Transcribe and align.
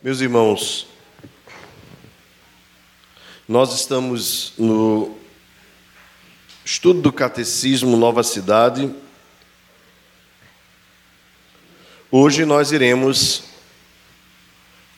Meus 0.00 0.20
irmãos, 0.20 0.86
nós 3.48 3.74
estamos 3.74 4.52
no 4.56 5.18
estudo 6.64 7.00
do 7.00 7.12
Catecismo 7.12 7.96
Nova 7.96 8.22
Cidade. 8.22 8.94
Hoje 12.12 12.44
nós 12.44 12.70
iremos 12.70 13.42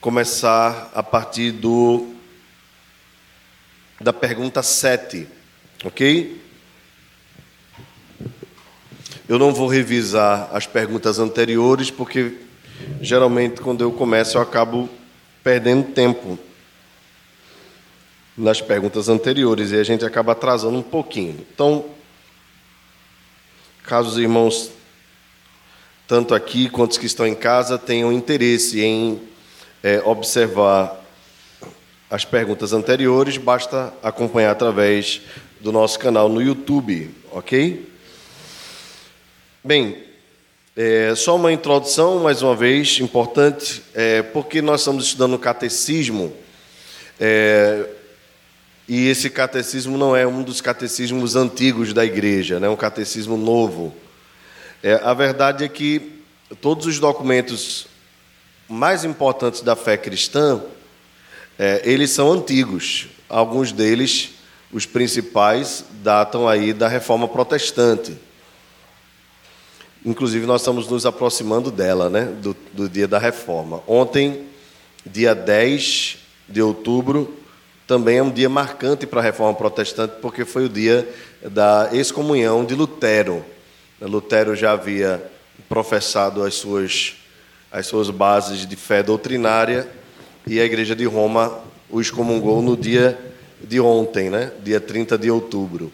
começar 0.02 0.90
a 0.94 1.02
partir 1.02 1.52
do 1.52 2.14
da 3.98 4.12
pergunta 4.12 4.62
7, 4.62 5.26
ok? 5.82 6.44
Eu 9.26 9.38
não 9.38 9.54
vou 9.54 9.66
revisar 9.66 10.50
as 10.52 10.66
perguntas 10.66 11.18
anteriores, 11.18 11.90
porque 11.90 12.49
geralmente 13.00 13.60
quando 13.60 13.82
eu 13.82 13.90
começo 13.90 14.36
eu 14.36 14.42
acabo 14.42 14.88
perdendo 15.42 15.92
tempo 15.92 16.38
nas 18.36 18.60
perguntas 18.60 19.08
anteriores 19.08 19.70
e 19.70 19.76
a 19.76 19.82
gente 19.82 20.04
acaba 20.04 20.32
atrasando 20.32 20.76
um 20.78 20.82
pouquinho. 20.82 21.46
Então, 21.52 21.84
caso 23.84 24.10
os 24.10 24.18
irmãos, 24.18 24.70
tanto 26.06 26.34
aqui 26.34 26.68
quanto 26.68 26.92
os 26.92 26.98
que 26.98 27.06
estão 27.06 27.26
em 27.26 27.34
casa, 27.34 27.78
tenham 27.78 28.12
interesse 28.12 28.80
em 28.80 29.20
é, 29.82 30.00
observar 30.04 31.00
as 32.10 32.24
perguntas 32.24 32.72
anteriores, 32.72 33.36
basta 33.36 33.94
acompanhar 34.02 34.50
através 34.50 35.22
do 35.60 35.70
nosso 35.70 35.98
canal 35.98 36.28
no 36.28 36.42
YouTube, 36.42 37.14
ok? 37.30 37.88
Bem, 39.62 40.09
é, 40.76 41.14
só 41.16 41.36
uma 41.36 41.52
introdução, 41.52 42.20
mais 42.20 42.42
uma 42.42 42.54
vez, 42.54 43.00
importante, 43.00 43.82
é, 43.94 44.22
porque 44.22 44.62
nós 44.62 44.80
estamos 44.80 45.04
estudando 45.06 45.34
o 45.34 45.38
catecismo, 45.38 46.32
é, 47.18 47.86
e 48.88 49.08
esse 49.08 49.28
catecismo 49.30 49.98
não 49.98 50.16
é 50.16 50.26
um 50.26 50.42
dos 50.42 50.60
catecismos 50.60 51.36
antigos 51.36 51.92
da 51.92 52.04
igreja, 52.04 52.56
é 52.56 52.60
né, 52.60 52.68
um 52.68 52.76
catecismo 52.76 53.36
novo. 53.36 53.94
É, 54.82 54.94
a 55.02 55.12
verdade 55.12 55.64
é 55.64 55.68
que 55.68 56.20
todos 56.60 56.86
os 56.86 56.98
documentos 56.98 57.86
mais 58.68 59.04
importantes 59.04 59.62
da 59.62 59.74
fé 59.74 59.96
cristã, 59.96 60.62
é, 61.58 61.82
eles 61.84 62.10
são 62.10 62.32
antigos. 62.32 63.08
Alguns 63.28 63.72
deles, 63.72 64.30
os 64.72 64.86
principais, 64.86 65.84
datam 66.02 66.48
aí 66.48 66.72
da 66.72 66.88
reforma 66.88 67.28
protestante. 67.28 68.16
Inclusive, 70.04 70.46
nós 70.46 70.62
estamos 70.62 70.88
nos 70.88 71.04
aproximando 71.04 71.70
dela, 71.70 72.08
né? 72.08 72.24
do, 72.40 72.56
do 72.72 72.88
dia 72.88 73.06
da 73.06 73.18
reforma. 73.18 73.82
Ontem, 73.86 74.46
dia 75.04 75.34
10 75.34 76.16
de 76.48 76.62
outubro, 76.62 77.36
também 77.86 78.16
é 78.18 78.22
um 78.22 78.30
dia 78.30 78.48
marcante 78.48 79.06
para 79.06 79.20
a 79.20 79.22
reforma 79.22 79.52
protestante, 79.54 80.14
porque 80.22 80.46
foi 80.46 80.64
o 80.64 80.68
dia 80.70 81.06
da 81.42 81.90
excomunhão 81.92 82.64
de 82.64 82.74
Lutero. 82.74 83.44
Lutero 84.00 84.56
já 84.56 84.72
havia 84.72 85.22
professado 85.68 86.42
as 86.42 86.54
suas, 86.54 87.16
as 87.70 87.86
suas 87.86 88.08
bases 88.08 88.66
de 88.66 88.76
fé 88.76 89.02
doutrinária 89.02 89.86
e 90.46 90.58
a 90.58 90.64
Igreja 90.64 90.96
de 90.96 91.04
Roma 91.04 91.60
o 91.90 92.00
excomungou 92.00 92.62
no 92.62 92.74
dia 92.74 93.18
de 93.62 93.78
ontem, 93.78 94.30
né? 94.30 94.50
dia 94.62 94.80
30 94.80 95.18
de 95.18 95.30
outubro 95.30 95.92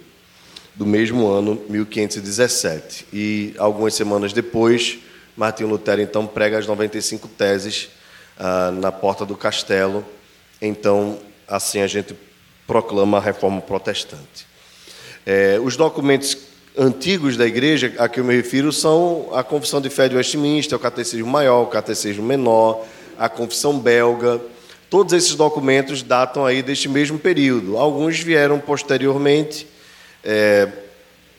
do 0.77 0.87
mesmo 0.87 1.27
ano, 1.27 1.61
1517. 1.69 3.07
E 3.13 3.55
algumas 3.59 3.95
semanas 3.95 4.33
depois, 4.33 4.99
Martinho 5.37 5.71
Lutero 5.71 6.01
então 6.01 6.27
prega 6.27 6.59
as 6.59 6.67
95 6.67 7.27
teses 7.29 7.89
ah, 8.39 8.71
na 8.71 8.93
porta 8.93 9.25
do 9.25 9.37
castelo. 9.37 10.05
Então, 10.61 11.19
assim 11.49 11.81
a 11.81 11.87
gente 11.87 12.15
proclama 12.67 13.19
a 13.19 13.21
reforma 13.21 13.61
protestante. 13.61 14.47
É, 15.25 15.59
os 15.63 15.77
documentos 15.77 16.37
antigos 16.77 17.37
da 17.37 17.47
igreja 17.47 17.95
a 17.99 18.09
que 18.09 18.21
eu 18.21 18.25
me 18.25 18.37
refiro 18.37 18.71
são 18.73 19.31
a 19.33 19.43
Confissão 19.43 19.81
de 19.81 19.89
Fé 19.89 20.09
de 20.09 20.17
Westminster, 20.17 20.77
o 20.77 20.81
Catecismo 20.81 21.27
Maior, 21.27 21.62
o 21.62 21.67
Catecismo 21.67 22.23
Menor, 22.23 22.84
a 23.19 23.29
Confissão 23.29 23.79
Belga. 23.79 24.41
Todos 24.91 25.12
esses 25.12 25.34
documentos 25.34 26.03
datam 26.03 26.45
aí 26.45 26.62
deste 26.62 26.89
mesmo 26.89 27.19
período. 27.19 27.77
Alguns 27.77 28.21
vieram 28.21 28.61
posteriormente, 28.61 29.67
é, 30.26 30.69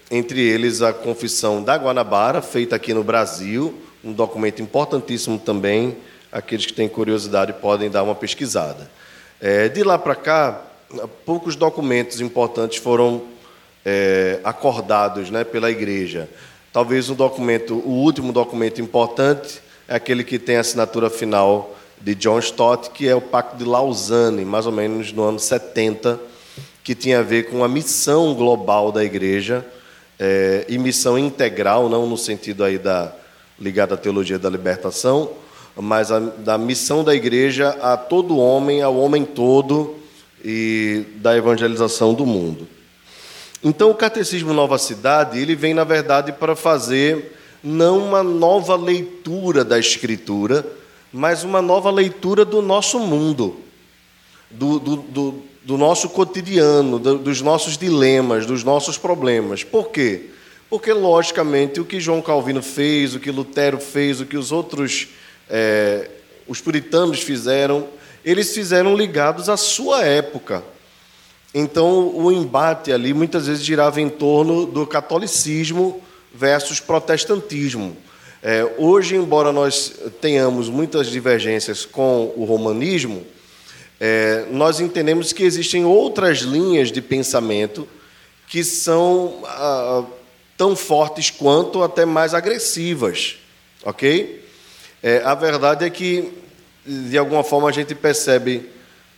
entre 0.09 0.39
eles 0.41 0.81
a 0.81 0.93
Confissão 0.93 1.61
da 1.61 1.75
Guanabara, 1.75 2.41
feita 2.41 2.77
aqui 2.77 2.93
no 2.93 3.03
Brasil, 3.03 3.77
um 4.01 4.13
documento 4.13 4.61
importantíssimo 4.61 5.37
também. 5.37 5.97
Aqueles 6.31 6.65
que 6.65 6.71
têm 6.71 6.87
curiosidade 6.87 7.51
podem 7.51 7.89
dar 7.89 8.03
uma 8.03 8.15
pesquisada. 8.15 8.89
É, 9.41 9.67
de 9.67 9.83
lá 9.83 9.99
para 9.99 10.15
cá, 10.15 10.61
poucos 11.25 11.57
documentos 11.57 12.21
importantes 12.21 12.77
foram 12.77 13.23
é, 13.85 14.39
acordados 14.43 15.29
né, 15.29 15.43
pela 15.43 15.69
Igreja. 15.69 16.29
Talvez 16.71 17.09
o 17.09 17.15
documento, 17.15 17.75
o 17.75 17.89
último 17.89 18.31
documento 18.31 18.79
importante 18.79 19.61
é 19.85 19.95
aquele 19.95 20.23
que 20.23 20.39
tem 20.39 20.55
a 20.55 20.61
assinatura 20.61 21.09
final 21.09 21.75
de 21.99 22.15
John 22.15 22.39
Stott, 22.39 22.91
que 22.91 23.07
é 23.07 23.15
o 23.15 23.21
Pacto 23.21 23.57
de 23.57 23.65
Lausanne, 23.65 24.45
mais 24.45 24.65
ou 24.65 24.71
menos 24.71 25.11
no 25.11 25.23
ano 25.23 25.39
70 25.39 26.36
que 26.87 26.95
tinha 26.95 27.19
a 27.19 27.21
ver 27.21 27.49
com 27.49 27.65
a 27.65 27.67
missão 27.67 28.33
global 28.33 28.93
da 28.93 29.03
igreja 29.03 29.65
é, 30.17 30.65
e 30.69 30.77
missão 30.77 31.19
integral, 31.19 31.89
não 31.89 32.07
no 32.07 32.17
sentido 32.17 32.63
aí 32.63 32.77
da 32.77 33.11
ligada 33.59 33.95
à 33.95 33.97
teologia 33.97 34.39
da 34.39 34.49
libertação, 34.49 35.31
mas 35.75 36.13
a, 36.13 36.17
da 36.17 36.57
missão 36.57 37.03
da 37.03 37.13
igreja 37.13 37.71
a 37.81 37.97
todo 37.97 38.37
homem, 38.37 38.81
ao 38.81 38.95
homem 38.95 39.25
todo 39.25 39.97
e 40.41 41.03
da 41.17 41.35
evangelização 41.35 42.13
do 42.13 42.25
mundo. 42.25 42.65
Então, 43.61 43.89
o 43.89 43.93
Catecismo 43.93 44.53
Nova 44.53 44.77
Cidade, 44.77 45.41
ele 45.41 45.57
vem, 45.57 45.73
na 45.73 45.83
verdade, 45.83 46.31
para 46.31 46.55
fazer 46.55 47.37
não 47.61 47.97
uma 47.97 48.23
nova 48.23 48.77
leitura 48.77 49.65
da 49.65 49.77
Escritura, 49.77 50.65
mas 51.11 51.43
uma 51.43 51.61
nova 51.61 51.91
leitura 51.91 52.45
do 52.45 52.61
nosso 52.61 52.97
mundo, 52.97 53.57
do, 54.49 54.79
do, 54.79 54.95
do 54.95 55.43
do 55.67 55.77
nosso 55.77 56.07
cotidiano, 56.07 56.97
dos 56.97 57.41
nossos 57.41 57.77
dilemas, 57.77 58.45
dos 58.45 58.63
nossos 58.63 58.97
problemas. 58.97 59.65
Por 59.65 59.89
quê? 59.89 60.27
Porque, 60.69 60.93
logicamente, 60.93 61.81
o 61.81 61.83
que 61.83 61.99
João 61.99 62.21
Calvino 62.21 62.63
fez, 62.63 63.13
o 63.13 63.19
que 63.19 63.29
Lutero 63.29 63.77
fez, 63.77 64.21
o 64.21 64.25
que 64.25 64.37
os 64.37 64.53
outros, 64.53 65.09
é, 65.49 66.09
os 66.47 66.61
puritanos 66.61 67.21
fizeram, 67.21 67.85
eles 68.23 68.53
fizeram 68.53 68.95
ligados 68.95 69.49
à 69.49 69.57
sua 69.57 70.05
época. 70.05 70.63
Então, 71.53 72.15
o 72.15 72.31
embate 72.31 72.93
ali 72.93 73.13
muitas 73.13 73.47
vezes 73.47 73.61
girava 73.61 73.99
em 73.99 74.07
torno 74.07 74.65
do 74.65 74.87
catolicismo 74.87 76.01
versus 76.33 76.79
protestantismo. 76.79 77.97
É, 78.41 78.65
hoje, 78.77 79.17
embora 79.17 79.51
nós 79.51 79.93
tenhamos 80.21 80.69
muitas 80.69 81.07
divergências 81.07 81.85
com 81.85 82.31
o 82.37 82.45
romanismo, 82.45 83.25
é, 83.99 84.45
nós 84.51 84.79
entendemos 84.79 85.33
que 85.33 85.43
existem 85.43 85.83
outras 85.85 86.39
linhas 86.39 86.91
de 86.91 87.01
pensamento 87.01 87.87
que 88.47 88.63
são 88.63 89.41
ah, 89.45 90.03
tão 90.55 90.75
fortes 90.75 91.29
quanto, 91.29 91.83
até 91.83 92.05
mais 92.05 92.33
agressivas, 92.33 93.37
ok? 93.83 94.45
É, 95.03 95.21
a 95.23 95.35
verdade 95.35 95.85
é 95.85 95.89
que, 95.89 96.31
de 96.85 97.17
alguma 97.17 97.43
forma, 97.43 97.69
a 97.69 97.71
gente 97.71 97.93
percebe 97.93 98.69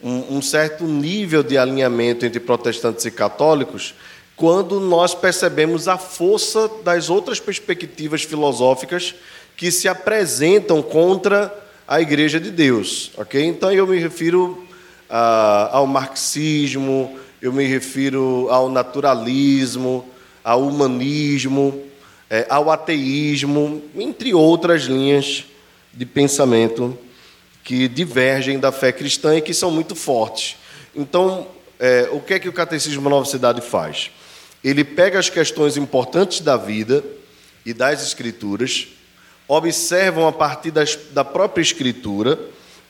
um, 0.02 0.38
um 0.38 0.42
certo 0.42 0.86
nível 0.86 1.44
de 1.44 1.58
alinhamento 1.58 2.26
entre 2.26 2.40
protestantes 2.40 3.06
e 3.06 3.12
católicos 3.12 3.94
quando 4.36 4.80
nós 4.80 5.14
percebemos 5.14 5.90
a 5.90 5.98
força 5.98 6.72
das 6.82 7.10
outras 7.10 7.42
perspectivas 7.42 8.24
filosóficas 8.24 9.14
que 9.58 9.70
se 9.70 9.86
apresentam 9.90 10.82
contra 10.82 11.54
a 11.86 12.00
Igreja 12.00 12.40
de 12.40 12.50
Deus, 12.50 13.12
ok? 13.18 13.44
Então 13.44 13.70
eu 13.70 13.86
me 13.86 14.00
refiro 14.00 14.66
ah, 15.10 15.70
ao 15.72 15.88
marxismo, 15.88 17.18
eu 17.42 17.52
me 17.52 17.66
refiro 17.66 18.48
ao 18.50 18.70
naturalismo, 18.70 20.08
ao 20.44 20.68
humanismo, 20.68 21.84
é, 22.30 22.46
ao 22.50 22.70
ateísmo, 22.70 23.82
entre 23.96 24.34
outras 24.34 24.84
linhas 24.84 25.46
de 25.94 26.06
pensamento 26.06 26.98
que 27.64 27.88
divergem 27.88 28.60
da 28.60 28.72
fé 28.72 28.92
cristã 28.92 29.36
e 29.36 29.42
que 29.42 29.54
são 29.54 29.72
muito 29.72 29.96
fortes. 29.96 30.58
Então, 30.96 31.48
é, 31.80 32.10
o 32.12 32.20
que 32.20 32.34
é 32.34 32.40
que 32.40 32.50
o 32.50 32.54
Catecismo 32.54 33.10
Nova 33.10 33.26
Cidade 33.26 33.62
faz? 33.62 34.12
Ele 34.64 34.84
pega 34.84 35.18
as 35.18 35.30
questões 35.30 35.78
importantes 35.78 36.42
da 36.42 36.58
vida 36.58 37.04
e 37.66 37.74
das 37.74 38.04
Escrituras, 38.04 38.88
observam 39.48 40.28
a 40.28 40.32
partir 40.32 40.72
das, 40.72 40.96
da 41.12 41.24
própria 41.24 41.62
Escritura 41.62 42.40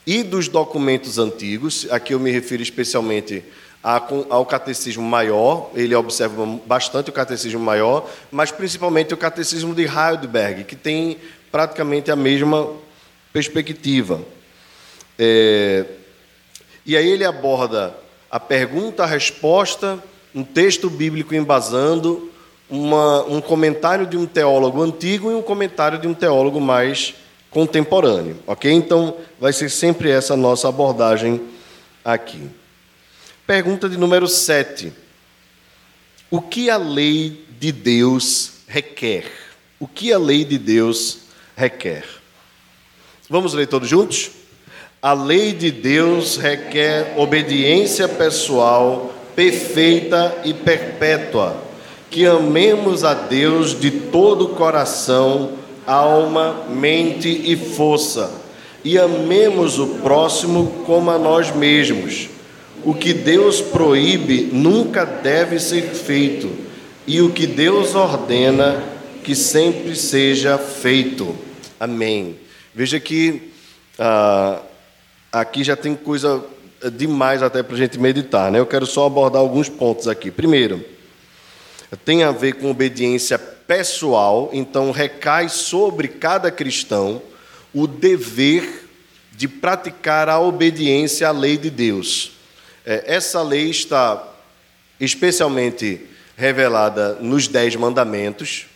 e 0.06 0.22
dos 0.22 0.48
documentos 0.48 1.18
antigos, 1.18 1.86
aqui 1.90 2.14
eu 2.14 2.20
me 2.20 2.30
refiro 2.30 2.62
especialmente 2.62 3.44
ao 3.82 4.44
catecismo 4.44 5.02
maior, 5.02 5.70
ele 5.74 5.94
observa 5.94 6.46
bastante 6.66 7.08
o 7.08 7.12
catecismo 7.12 7.60
maior, 7.60 8.08
mas 8.30 8.50
principalmente 8.50 9.14
o 9.14 9.16
catecismo 9.16 9.74
de 9.74 9.84
Heidelberg, 9.84 10.64
que 10.64 10.76
tem 10.76 11.16
praticamente 11.50 12.10
a 12.10 12.16
mesma 12.16 12.68
perspectiva. 13.32 14.20
É, 15.18 15.86
e 16.84 16.96
aí 16.96 17.08
ele 17.08 17.24
aborda 17.24 17.94
a 18.30 18.38
pergunta, 18.38 19.02
a 19.02 19.06
resposta, 19.06 20.02
um 20.34 20.44
texto 20.44 20.90
bíblico 20.90 21.34
embasando, 21.34 22.30
uma, 22.68 23.24
um 23.24 23.40
comentário 23.40 24.06
de 24.06 24.16
um 24.16 24.26
teólogo 24.26 24.82
antigo 24.82 25.30
e 25.30 25.34
um 25.34 25.42
comentário 25.42 25.98
de 25.98 26.06
um 26.06 26.14
teólogo 26.14 26.60
mais 26.60 27.14
contemporâneo, 27.50 28.38
ok? 28.46 28.70
Então 28.72 29.16
vai 29.38 29.52
ser 29.52 29.70
sempre 29.70 30.10
essa 30.10 30.36
nossa 30.36 30.68
abordagem 30.68 31.40
aqui. 32.04 32.48
Pergunta 33.46 33.88
de 33.88 33.96
número 33.96 34.28
7. 34.28 34.92
O 36.30 36.40
que 36.40 36.70
a 36.70 36.76
lei 36.76 37.44
de 37.58 37.72
Deus 37.72 38.52
requer? 38.68 39.24
O 39.80 39.88
que 39.88 40.12
a 40.12 40.18
lei 40.18 40.44
de 40.44 40.58
Deus 40.58 41.18
requer? 41.56 42.04
Vamos 43.28 43.54
ler 43.54 43.66
todos 43.66 43.88
juntos? 43.88 44.30
A 45.02 45.12
lei 45.12 45.52
de 45.52 45.70
Deus 45.70 46.36
requer 46.36 47.14
obediência 47.16 48.08
pessoal 48.08 49.14
perfeita 49.34 50.42
e 50.44 50.52
perpétua, 50.52 51.56
que 52.10 52.26
amemos 52.26 53.04
a 53.04 53.14
Deus 53.14 53.78
de 53.80 53.90
todo 53.90 54.46
o 54.46 54.54
coração, 54.54 55.52
alma, 55.90 56.66
mente 56.68 57.28
e 57.28 57.56
força, 57.56 58.30
e 58.84 58.98
amemos 58.98 59.78
o 59.78 59.86
próximo 60.00 60.84
como 60.86 61.10
a 61.10 61.18
nós 61.18 61.54
mesmos. 61.54 62.28
O 62.84 62.94
que 62.94 63.12
Deus 63.12 63.60
proíbe 63.60 64.48
nunca 64.52 65.04
deve 65.04 65.58
ser 65.58 65.82
feito, 65.82 66.48
e 67.06 67.20
o 67.20 67.30
que 67.30 67.46
Deus 67.46 67.94
ordena 67.94 68.82
que 69.24 69.34
sempre 69.34 69.96
seja 69.96 70.56
feito. 70.56 71.34
Amém. 71.78 72.36
Veja 72.74 73.00
que 73.00 73.50
ah, 73.98 74.62
aqui 75.32 75.64
já 75.64 75.76
tem 75.76 75.94
coisa 75.94 76.42
demais 76.92 77.42
até 77.42 77.62
para 77.62 77.74
a 77.74 77.78
gente 77.78 77.98
meditar. 77.98 78.50
Né? 78.50 78.58
Eu 78.58 78.66
quero 78.66 78.86
só 78.86 79.06
abordar 79.06 79.42
alguns 79.42 79.68
pontos 79.68 80.08
aqui. 80.08 80.30
Primeiro, 80.30 80.82
tem 82.04 82.22
a 82.22 82.30
ver 82.30 82.54
com 82.54 82.70
obediência 82.70 83.38
pessoal, 83.70 84.50
então 84.52 84.90
recai 84.90 85.48
sobre 85.48 86.08
cada 86.08 86.50
cristão 86.50 87.22
o 87.72 87.86
dever 87.86 88.88
de 89.30 89.46
praticar 89.46 90.28
a 90.28 90.40
obediência 90.40 91.28
à 91.28 91.30
lei 91.30 91.56
de 91.56 91.70
Deus. 91.70 92.32
É, 92.84 93.04
essa 93.06 93.40
lei 93.42 93.70
está 93.70 94.28
especialmente 94.98 96.00
revelada 96.36 97.14
nos 97.20 97.46
Dez 97.46 97.76
Mandamentos, 97.76 98.66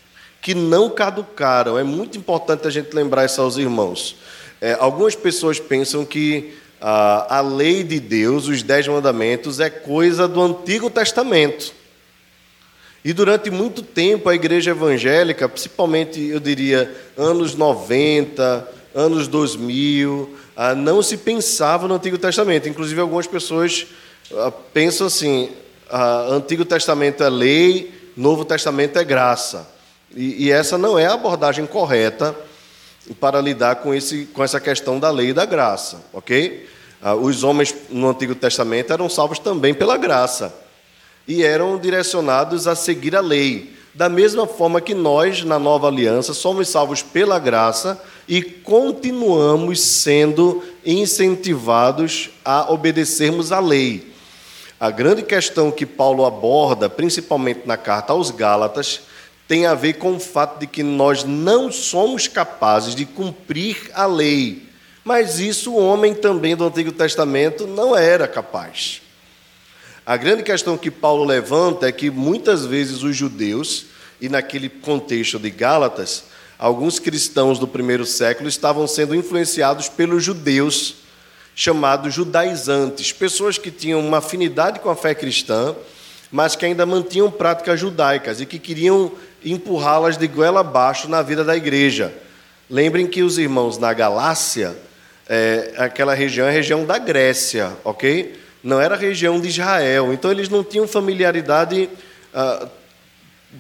que 0.41 0.55
não 0.55 0.89
caducaram. 0.89 1.77
É 1.77 1.83
muito 1.83 2.17
importante 2.17 2.69
a 2.69 2.71
gente 2.71 2.95
lembrar 2.95 3.25
isso 3.25 3.41
aos 3.41 3.57
irmãos. 3.57 4.15
É, 4.61 4.75
algumas 4.79 5.17
pessoas 5.17 5.59
pensam 5.59 6.05
que 6.05 6.55
a 6.81 7.41
lei 7.41 7.83
de 7.83 7.99
Deus, 7.99 8.47
os 8.47 8.63
Dez 8.63 8.87
Mandamentos, 8.87 9.59
é 9.59 9.71
coisa 9.71 10.29
do 10.29 10.41
Antigo 10.41 10.89
Testamento. 10.89 11.75
E 13.05 13.13
durante 13.13 13.51
muito 13.51 13.83
tempo 13.83 14.31
a 14.31 14.35
igreja 14.35 14.71
evangélica, 14.71 15.47
principalmente 15.47 16.19
eu 16.23 16.41
diria 16.41 16.91
anos 17.19 17.55
90, 17.55 18.67
anos 18.95 19.29
2000, 19.29 20.35
ah, 20.57 20.75
não 20.75 21.03
se 21.03 21.19
pensava 21.19 21.87
no 21.87 21.97
Antigo 21.97 22.17
Testamento. 22.17 22.67
Inclusive 22.67 22.99
algumas 22.99 23.27
pessoas 23.27 23.87
ah, 24.33 24.51
pensam 24.73 25.07
assim: 25.09 25.51
ah, 25.91 26.29
Antigo 26.31 26.65
Testamento 26.65 27.23
é 27.23 27.29
lei, 27.29 27.93
Novo 28.17 28.43
Testamento 28.43 28.99
é 28.99 29.05
graça. 29.05 29.69
E, 30.17 30.51
essa 30.51 30.79
não 30.79 30.97
é 30.97 31.07
a 31.07 31.15
abordagem 31.15 31.67
correta 31.67 32.35
para 33.19 33.41
lidar 33.41 33.77
com, 33.77 33.93
esse, 33.93 34.27
com 34.27 34.45
essa 34.45 34.61
questão 34.61 34.99
da 34.99 35.11
lei 35.11 35.31
e 35.31 35.33
da 35.35 35.45
graça, 35.45 36.01
ok? 36.13 36.69
Os 37.21 37.43
homens 37.43 37.75
no 37.91 38.09
Antigo 38.09 38.33
Testamento 38.35 38.93
eram 38.93 39.09
salvos 39.11 39.41
também 39.41 39.75
pela 39.75 39.97
graça 39.97 40.55
e 41.27 41.43
eram 41.43 41.79
direcionados 41.79 42.67
a 42.67 42.75
seguir 42.75 43.17
a 43.17 43.21
lei. 43.21 43.75
Da 43.95 44.09
mesma 44.09 44.47
forma 44.47 44.81
que 44.81 44.95
nós, 44.95 45.45
na 45.45 45.59
nova 45.59 45.87
aliança, 45.87 46.35
somos 46.35 46.69
salvos 46.69 47.03
pela 47.03 47.39
graça 47.39 48.03
e 48.27 48.43
continuamos 48.43 49.81
sendo 49.81 50.63
incentivados 50.85 52.31
a 52.45 52.73
obedecermos 52.73 53.53
à 53.53 53.61
lei. 53.61 54.13
A 54.81 54.91
grande 54.91 55.23
questão 55.23 55.71
que 55.71 55.87
Paulo 55.87 56.25
aborda, 56.25 56.91
principalmente 56.91 57.63
na 57.65 57.77
carta 57.77 58.13
aos 58.13 58.31
Gálatas, 58.31 59.03
tem 59.47 59.67
a 59.67 59.75
ver 59.75 59.95
com 59.95 60.17
o 60.17 60.21
fato 60.21 60.59
de 60.59 60.67
que 60.67 60.83
nós 60.83 61.23
não 61.23 61.71
somos 61.71 62.27
capazes 62.27 62.95
de 62.95 63.05
cumprir 63.05 63.91
a 63.95 64.07
lei 64.07 64.65
mas 65.05 65.39
isso 65.39 65.73
o 65.73 65.77
homem 65.77 66.15
também 66.15 66.57
do 66.57 66.65
Antigo 66.65 66.91
Testamento 66.91 67.67
não 67.67 67.95
era 67.95 68.27
capaz. 68.27 69.03
A 70.07 70.19
grande 70.19 70.43
questão 70.43 70.77
que 70.77 70.91
Paulo 70.91 71.25
levanta 71.25 71.89
é 71.89 71.93
que 71.93 72.11
muitas 72.11 72.67
vezes 72.67 73.03
os 73.03 73.17
judeus, 73.17 73.87
e 74.21 74.29
naquele 74.29 74.69
contexto 74.69 75.39
de 75.39 75.49
Gálatas, 75.49 76.25
alguns 76.59 76.99
cristãos 76.99 77.59
do 77.59 77.67
primeiro 77.67 78.05
século 78.05 78.47
estavam 78.47 78.87
sendo 78.87 79.15
influenciados 79.15 79.89
pelos 79.89 80.23
judeus, 80.23 80.97
chamados 81.55 82.13
judaizantes, 82.13 83.13
pessoas 83.13 83.57
que 83.57 83.71
tinham 83.71 83.99
uma 83.99 84.19
afinidade 84.19 84.79
com 84.81 84.91
a 84.91 84.97
fé 84.97 85.15
cristã, 85.15 85.75
mas 86.31 86.55
que 86.55 86.67
ainda 86.67 86.85
mantinham 86.85 87.31
práticas 87.31 87.81
judaicas 87.81 88.43
e 88.43 88.47
que 88.47 88.59
queriam 88.59 89.11
empurrá-las 89.43 90.19
de 90.19 90.27
goela 90.27 90.61
abaixo 90.61 91.09
na 91.09 91.23
vida 91.23 91.43
da 91.43 91.57
igreja. 91.57 92.13
Lembrem 92.69 93.07
que 93.07 93.23
os 93.23 93.39
irmãos 93.39 93.79
na 93.79 93.95
Galácia 93.95 94.77
é, 95.27 95.73
aquela 95.79 96.13
região 96.13 96.47
é 96.47 96.51
a 96.51 96.53
região 96.53 96.85
da 96.85 96.99
Grécia, 96.99 97.73
ok? 97.83 98.44
Não 98.65 98.81
era 98.81 98.97
região 98.97 99.39
de 99.39 99.49
Israel. 99.49 100.11
Então 100.15 100.31
eles 100.31 100.49
não 100.49 100.65
tinham 100.65 100.89
familiaridade 100.89 101.91
ah, 102.33 102.67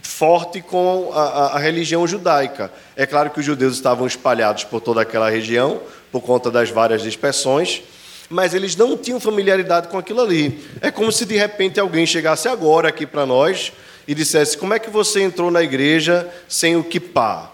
forte 0.02 0.62
com 0.62 1.10
a, 1.12 1.22
a, 1.22 1.46
a, 1.56 1.58
religião 1.58 2.06
judaica. 2.06 2.72
É 2.96 3.04
claro 3.04 3.28
que 3.30 3.38
os 3.38 3.46
judeus 3.46 3.74
estavam 3.74 4.06
espalhados 4.06 4.64
por 4.64 4.80
toda 4.80 5.02
aquela 5.02 5.28
região, 5.28 5.80
por 6.10 6.22
conta 6.22 6.50
das 6.50 6.70
várias 6.70 7.02
dispersões, 7.02 7.82
mas 8.30 8.54
eles 8.54 8.74
não 8.74 8.96
tinham 8.96 9.20
familiaridade 9.20 9.88
com 9.88 9.98
aquilo 9.98 10.22
ali. 10.22 10.66
É 10.80 10.90
como 10.90 11.12
se 11.12 11.26
de 11.26 11.36
repente 11.36 11.78
alguém 11.78 12.06
chegasse 12.06 12.48
agora 12.48 12.88
aqui 12.88 13.06
para 13.06 13.26
nós 13.26 13.72
e 14.08 14.14
dissesse: 14.14 14.56
Como 14.56 14.72
é 14.72 14.78
que 14.78 14.88
você 14.90 15.20
entrou 15.20 15.50
na 15.50 15.62
igreja 15.62 16.28
sem 16.48 16.76
o 16.76 16.82
kippah? 16.82 17.50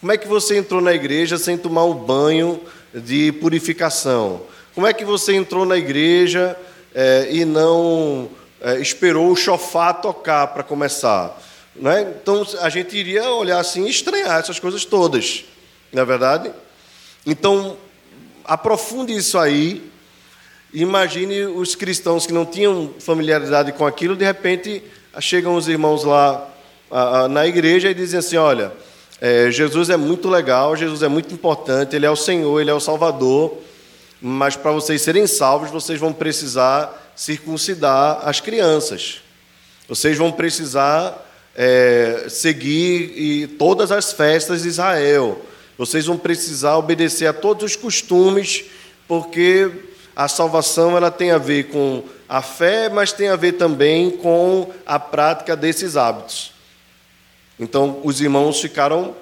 Como 0.00 0.12
é 0.12 0.16
que 0.16 0.26
você 0.26 0.56
entrou 0.56 0.80
na 0.80 0.94
igreja 0.94 1.36
sem 1.36 1.58
tomar 1.58 1.84
um 1.84 1.94
banho 1.94 2.60
de 2.94 3.32
purificação? 3.32 4.42
Como 4.74 4.86
é 4.86 4.92
que 4.92 5.04
você 5.04 5.34
entrou 5.34 5.64
na 5.64 5.76
igreja 5.76 6.56
é, 6.96 7.28
e 7.30 7.44
não 7.44 8.30
é, 8.60 8.80
esperou 8.80 9.30
o 9.30 9.36
chofá 9.36 9.92
tocar 9.92 10.46
para 10.46 10.62
começar? 10.62 11.38
Né? 11.74 12.14
Então 12.22 12.46
a 12.60 12.70
gente 12.70 12.96
iria 12.96 13.30
olhar 13.30 13.58
assim 13.58 13.84
e 13.84 13.90
estranhar 13.90 14.40
essas 14.40 14.58
coisas 14.58 14.86
todas, 14.86 15.44
não 15.92 16.02
é 16.02 16.06
verdade? 16.06 16.50
Então 17.26 17.76
aprofunde 18.44 19.14
isso 19.14 19.38
aí. 19.38 19.92
Imagine 20.72 21.44
os 21.44 21.74
cristãos 21.74 22.26
que 22.26 22.32
não 22.32 22.46
tinham 22.46 22.94
familiaridade 22.98 23.72
com 23.72 23.86
aquilo, 23.86 24.16
de 24.16 24.24
repente 24.24 24.82
chegam 25.20 25.54
os 25.54 25.68
irmãos 25.68 26.02
lá 26.02 26.48
na 27.30 27.46
igreja 27.46 27.90
e 27.90 27.94
dizem 27.94 28.18
assim: 28.18 28.36
olha 28.36 28.72
é, 29.20 29.50
Jesus 29.50 29.88
é 29.88 29.96
muito 29.96 30.28
legal, 30.28 30.76
Jesus 30.76 31.02
é 31.02 31.08
muito 31.08 31.32
importante, 31.32 31.96
Ele 31.96 32.04
é 32.04 32.10
o 32.10 32.16
Senhor, 32.16 32.60
Ele 32.60 32.70
é 32.70 32.74
o 32.74 32.80
Salvador, 32.80 33.56
mas 34.20 34.56
para 34.56 34.72
vocês 34.72 35.02
serem 35.02 35.26
salvos, 35.26 35.70
vocês 35.70 35.98
vão 35.98 36.12
precisar 36.12 37.12
circuncidar 37.14 38.20
as 38.24 38.40
crianças. 38.40 39.22
Vocês 39.88 40.16
vão 40.18 40.32
precisar 40.32 41.26
é, 41.54 42.26
seguir 42.28 43.56
todas 43.58 43.92
as 43.92 44.12
festas 44.12 44.62
de 44.62 44.68
Israel. 44.68 45.40
Vocês 45.78 46.06
vão 46.06 46.16
precisar 46.16 46.76
obedecer 46.76 47.26
a 47.26 47.32
todos 47.32 47.64
os 47.64 47.76
costumes, 47.76 48.64
porque 49.06 49.70
a 50.14 50.28
salvação 50.28 50.96
ela 50.96 51.10
tem 51.10 51.30
a 51.30 51.38
ver 51.38 51.64
com 51.64 52.02
a 52.28 52.42
fé, 52.42 52.88
mas 52.88 53.12
tem 53.12 53.28
a 53.28 53.36
ver 53.36 53.52
também 53.52 54.10
com 54.10 54.72
a 54.84 54.98
prática 54.98 55.54
desses 55.54 55.96
hábitos. 55.96 56.52
Então, 57.58 58.00
os 58.02 58.20
irmãos 58.20 58.60
ficaram 58.60 59.14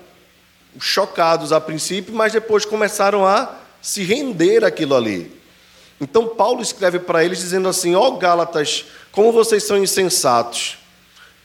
chocados 0.80 1.52
a 1.52 1.60
princípio, 1.60 2.14
mas 2.14 2.32
depois 2.32 2.64
começaram 2.64 3.26
a 3.26 3.63
se 3.84 4.02
render 4.02 4.64
aquilo 4.64 4.96
ali. 4.96 5.30
Então, 6.00 6.28
Paulo 6.28 6.62
escreve 6.62 6.98
para 6.98 7.22
eles 7.22 7.38
dizendo 7.38 7.68
assim: 7.68 7.94
Ó 7.94 8.08
oh, 8.08 8.12
Gálatas, 8.16 8.86
como 9.12 9.30
vocês 9.30 9.62
são 9.62 9.76
insensatos, 9.76 10.78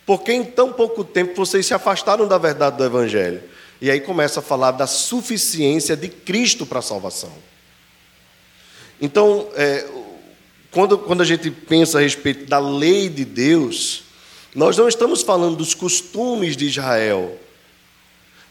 porque 0.05 0.31
em 0.31 0.45
tão 0.45 0.71
pouco 0.71 1.03
tempo 1.03 1.35
vocês 1.35 1.65
se 1.65 1.73
afastaram 1.73 2.25
da 2.25 2.37
verdade 2.37 2.77
do 2.77 2.85
Evangelho. 2.85 3.43
E 3.81 3.91
aí 3.91 3.99
começa 3.99 4.39
a 4.39 4.43
falar 4.43 4.71
da 4.71 4.87
suficiência 4.87 5.97
de 5.97 6.07
Cristo 6.07 6.65
para 6.65 6.79
a 6.79 6.81
salvação. 6.81 7.31
Então, 9.01 9.49
é, 9.55 9.85
quando, 10.71 10.97
quando 10.97 11.21
a 11.21 11.25
gente 11.25 11.51
pensa 11.51 11.97
a 11.97 12.01
respeito 12.01 12.45
da 12.45 12.59
lei 12.59 13.09
de 13.09 13.25
Deus, 13.25 14.03
nós 14.55 14.77
não 14.77 14.87
estamos 14.87 15.21
falando 15.23 15.57
dos 15.57 15.73
costumes 15.73 16.55
de 16.55 16.67
Israel. 16.67 17.37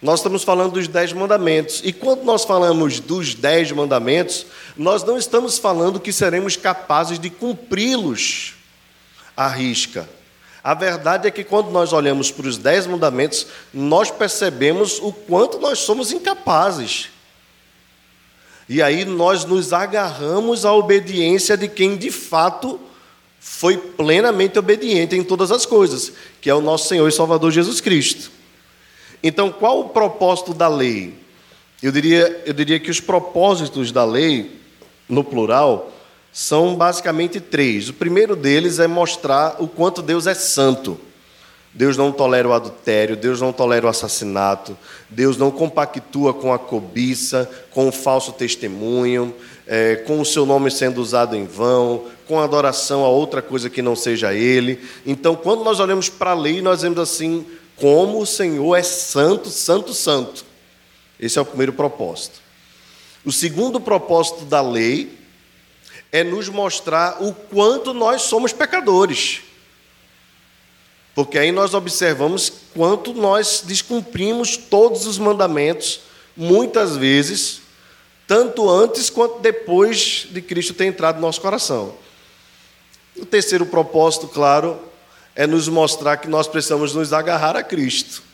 Nós 0.01 0.21
estamos 0.21 0.45
falando 0.45 0.73
dos 0.73 0.87
dez 0.87 1.13
mandamentos. 1.13 1.81
E 1.85 1.93
quando 1.93 2.23
nós 2.23 2.45
falamos 2.45 3.01
dos 3.01 3.35
dez 3.35 3.73
mandamentos, 3.73 4.47
nós 4.77 5.03
não 5.03 5.19
estamos 5.19 5.59
falando 5.59 5.99
que 5.99 6.13
seremos 6.13 6.57
capazes 6.57 7.19
de 7.19 7.29
cumpri-los 7.31 8.55
à 9.37 9.49
risca. 9.49 10.09
A 10.63 10.75
verdade 10.75 11.27
é 11.27 11.31
que 11.31 11.43
quando 11.43 11.71
nós 11.71 11.93
olhamos 11.93 12.31
para 12.31 12.47
os 12.47 12.59
dez 12.59 12.87
mandamentos, 12.87 13.47
nós 13.73 14.11
percebemos 14.11 14.99
o 15.01 15.13
quanto 15.13 15.59
nós 15.59 15.81
somos 15.81 16.13
incapazes. 16.13 17.09
E 18.69 18.83
aí 18.83 19.05
nós 19.05 19.45
nos 19.45 19.73
agarramos 19.73 20.65
à 20.65 20.73
obediência 20.73 21.57
de 21.57 21.69
quem 21.69 21.97
de 21.97 22.11
fato 22.11 22.79
foi 23.41 23.79
plenamente 23.79 24.59
obediente 24.59 25.17
em 25.17 25.25
todas 25.25 25.51
as 25.51 25.65
coisas, 25.65 26.13
que 26.41 26.51
é 26.51 26.55
o 26.55 26.61
nosso 26.61 26.89
Senhor 26.89 27.09
e 27.09 27.13
Salvador 27.13 27.51
Jesus 27.51 27.81
Cristo. 27.81 28.38
Então, 29.23 29.51
qual 29.51 29.81
o 29.81 29.89
propósito 29.89 30.55
da 30.55 30.69
lei? 30.69 31.15
Eu 31.83 31.93
diria, 31.93 32.43
eu 32.45 32.53
diria 32.53 32.81
que 32.81 32.91
os 32.91 33.01
propósitos 33.01 33.93
da 33.93 34.05
lei, 34.05 34.61
no 35.09 35.23
plural, 35.23 35.93
são 36.33 36.77
basicamente 36.77 37.41
três. 37.41 37.89
O 37.89 37.95
primeiro 37.95 38.37
deles 38.37 38.79
é 38.79 38.87
mostrar 38.87 39.57
o 39.59 39.69
quanto 39.69 40.03
Deus 40.03 40.27
é 40.27 40.35
santo. 40.35 40.99
Deus 41.73 41.97
não 41.97 42.11
tolera 42.11 42.49
o 42.49 42.53
adultério, 42.53 43.17
Deus 43.17 43.41
não 43.41 43.53
tolera 43.53 43.87
o 43.87 43.89
assassinato, 43.89 44.77
Deus 45.09 45.37
não 45.37 45.51
compactua 45.51 46.33
com 46.35 46.53
a 46.53 46.59
cobiça, 46.59 47.49
com 47.71 47.89
o 47.89 47.93
falso 47.93 48.33
testemunho, 48.33 49.35
é, 49.67 49.97
com 49.97 50.21
o 50.21 50.25
seu 50.25 50.47
nome 50.47 50.71
sendo 50.71 51.01
usado 51.01 51.37
em 51.37 51.45
vão, 51.45 52.05
com 52.27 52.41
adoração 52.41 53.05
a 53.05 53.09
outra 53.09 53.43
coisa 53.43 53.71
que 53.71 53.83
não 53.83 53.95
seja 53.95 54.35
Ele. 54.35 54.81
Então, 55.05 55.37
quando 55.37 55.63
nós 55.63 55.79
olhamos 55.79 56.09
para 56.09 56.31
a 56.31 56.35
lei, 56.35 56.63
nós 56.63 56.83
vemos 56.83 56.99
assim: 56.99 57.47
como 57.81 58.21
o 58.21 58.27
Senhor 58.27 58.77
é 58.77 58.83
santo, 58.83 59.51
santo, 59.51 59.95
santo. 59.95 60.45
Esse 61.19 61.39
é 61.39 61.43
o 61.43 61.47
primeiro 61.47 61.73
propósito. 61.73 62.41
O 63.25 63.33
segundo 63.33 63.81
propósito 63.81 64.45
da 64.45 64.61
lei 64.61 65.19
é 66.11 66.25
nos 66.25 66.49
mostrar 66.49 67.23
o 67.23 67.35
quanto 67.35 67.93
nós 67.93 68.23
somos 68.23 68.53
pecadores. 68.53 69.41
Porque 71.15 71.39
aí 71.39 71.51
nós 71.51 71.75
observamos 71.75 72.53
quanto 72.73 73.13
nós 73.13 73.63
descumprimos 73.67 74.57
todos 74.57 75.07
os 75.07 75.19
mandamentos, 75.19 76.01
muitas 76.37 76.97
vezes, 76.97 77.61
tanto 78.27 78.71
antes 78.71 79.11
quanto 79.11 79.41
depois 79.41 80.29
de 80.31 80.41
Cristo 80.41 80.75
ter 80.75 80.85
entrado 80.87 81.17
no 81.17 81.23
nosso 81.23 81.41
coração. 81.41 81.95
O 83.17 83.27
terceiro 83.27 83.67
propósito, 83.67 84.29
claro, 84.29 84.79
é 85.39 85.47
nos 85.47 85.69
mostrar 85.69 86.17
que 86.17 86.27
nós 86.27 86.49
precisamos 86.49 86.97
nos 86.97 87.13
agarrar 87.13 87.55
a 87.55 87.63
Cristo. 87.63 88.25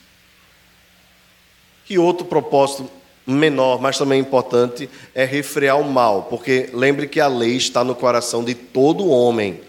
E 1.89 1.99
outro 1.99 2.25
propósito 2.25 2.91
menor, 3.27 3.79
mas 3.79 3.99
também 3.99 4.19
importante, 4.19 4.89
é 5.15 5.23
refrear 5.23 5.79
o 5.79 5.85
mal, 5.85 6.23
porque 6.31 6.71
lembre 6.73 7.07
que 7.07 7.21
a 7.21 7.27
lei 7.27 7.57
está 7.57 7.85
no 7.85 7.95
coração 7.95 8.43
de 8.43 8.55
todo 8.55 9.07
homem. 9.07 9.61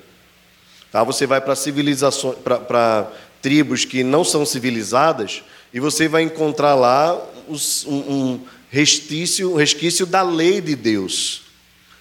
Tá? 0.94 1.04
Você 1.04 1.28
vai 1.28 1.42
para 1.42 1.58
civilizações, 1.58 2.38
para 2.38 3.12
tribos 3.42 3.84
que 3.84 4.02
não 4.02 4.24
são 4.24 4.46
civilizadas, 4.46 5.44
e 5.74 5.80
você 5.82 6.08
vai 6.08 6.24
encontrar 6.24 6.74
lá 6.74 7.22
um, 7.50 7.92
um 7.92 8.42
resquício, 8.70 9.52
um 9.52 9.58
resquício 9.58 10.06
da 10.06 10.22
lei 10.22 10.62
de 10.62 10.74
Deus, 10.74 11.42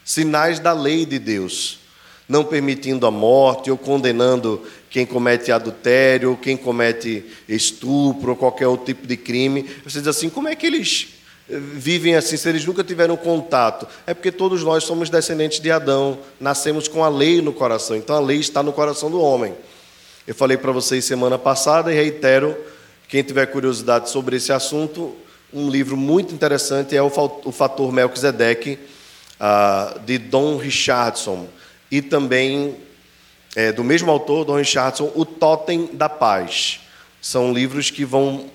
sinais 0.04 0.60
da 0.60 0.72
lei 0.72 1.04
de 1.04 1.18
Deus 1.18 1.82
não 2.28 2.44
permitindo 2.44 3.06
a 3.06 3.10
morte 3.10 3.70
ou 3.70 3.76
condenando 3.76 4.62
quem 4.88 5.04
comete 5.04 5.52
adultério, 5.52 6.38
quem 6.40 6.56
comete 6.56 7.24
estupro 7.48 8.30
ou 8.30 8.36
qualquer 8.36 8.66
outro 8.66 8.86
tipo 8.86 9.06
de 9.06 9.16
crime. 9.16 9.68
Você 9.84 9.98
diz 9.98 10.08
assim, 10.08 10.30
como 10.30 10.48
é 10.48 10.54
que 10.54 10.66
eles 10.66 11.08
eh, 11.50 11.58
vivem 11.58 12.14
assim 12.14 12.36
se 12.36 12.48
eles 12.48 12.64
nunca 12.64 12.82
tiveram 12.82 13.16
contato? 13.16 13.86
É 14.06 14.14
porque 14.14 14.32
todos 14.32 14.62
nós 14.62 14.84
somos 14.84 15.10
descendentes 15.10 15.60
de 15.60 15.70
Adão, 15.70 16.18
nascemos 16.40 16.88
com 16.88 17.04
a 17.04 17.08
lei 17.08 17.42
no 17.42 17.52
coração, 17.52 17.96
então 17.96 18.16
a 18.16 18.20
lei 18.20 18.38
está 18.38 18.62
no 18.62 18.72
coração 18.72 19.10
do 19.10 19.20
homem. 19.20 19.52
Eu 20.26 20.34
falei 20.34 20.56
para 20.56 20.72
vocês 20.72 21.04
semana 21.04 21.38
passada 21.38 21.92
e 21.92 21.96
reitero, 21.96 22.56
quem 23.08 23.22
tiver 23.22 23.46
curiosidade 23.46 24.08
sobre 24.08 24.36
esse 24.36 24.52
assunto, 24.52 25.14
um 25.52 25.68
livro 25.68 25.96
muito 25.96 26.34
interessante 26.34 26.96
é 26.96 27.02
o 27.02 27.10
Fator 27.10 27.92
Melquisedeque, 27.92 28.78
ah, 29.38 29.98
de 30.06 30.16
Don 30.18 30.56
Richardson 30.56 31.46
e 31.94 32.02
também 32.02 32.74
é, 33.54 33.70
do 33.70 33.84
mesmo 33.84 34.10
autor, 34.10 34.44
Don 34.44 34.56
Richardson, 34.56 35.12
O 35.14 35.24
Totem 35.24 35.90
da 35.92 36.08
Paz. 36.08 36.80
São 37.22 37.52
livros 37.52 37.88
que 37.88 38.04
vão 38.04 38.46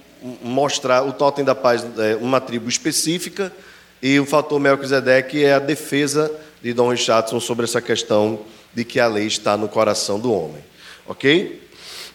mostrar 0.43 1.03
o 1.03 1.13
Totem 1.13 1.45
da 1.45 1.55
Paz, 1.55 1.85
é, 1.99 2.17
uma 2.17 2.41
tribo 2.41 2.67
específica, 2.67 3.49
e 4.01 4.19
o 4.19 4.25
fator 4.25 4.59
Melquisedeque 4.59 5.41
é 5.41 5.53
a 5.53 5.59
defesa 5.59 6.29
de 6.61 6.73
Don 6.73 6.89
Richardson 6.89 7.39
sobre 7.39 7.63
essa 7.63 7.81
questão 7.81 8.41
de 8.73 8.83
que 8.83 8.99
a 8.99 9.07
lei 9.07 9.27
está 9.27 9.55
no 9.55 9.69
coração 9.69 10.19
do 10.19 10.33
homem. 10.33 10.61
Ok? 11.07 11.65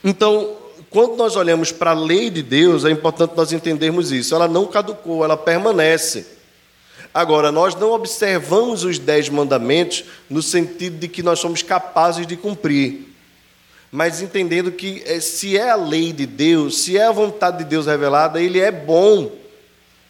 Então, 0.04 0.58
quando 0.90 1.16
nós 1.16 1.36
olhamos 1.36 1.72
para 1.72 1.92
a 1.92 1.94
lei 1.94 2.28
de 2.28 2.42
Deus, 2.42 2.84
é 2.84 2.90
importante 2.90 3.32
nós 3.34 3.50
entendermos 3.50 4.12
isso. 4.12 4.34
Ela 4.34 4.46
não 4.46 4.66
caducou, 4.66 5.24
ela 5.24 5.38
permanece. 5.38 6.33
Agora, 7.14 7.52
nós 7.52 7.76
não 7.76 7.92
observamos 7.92 8.82
os 8.82 8.98
dez 8.98 9.28
mandamentos 9.28 10.04
no 10.28 10.42
sentido 10.42 10.98
de 10.98 11.06
que 11.06 11.22
nós 11.22 11.38
somos 11.38 11.62
capazes 11.62 12.26
de 12.26 12.36
cumprir, 12.36 13.14
mas 13.92 14.20
entendendo 14.20 14.72
que 14.72 15.00
eh, 15.06 15.20
se 15.20 15.56
é 15.56 15.70
a 15.70 15.76
lei 15.76 16.12
de 16.12 16.26
Deus, 16.26 16.82
se 16.82 16.98
é 16.98 17.06
a 17.06 17.12
vontade 17.12 17.58
de 17.58 17.64
Deus 17.64 17.86
revelada, 17.86 18.42
ele 18.42 18.58
é 18.58 18.72
bom. 18.72 19.30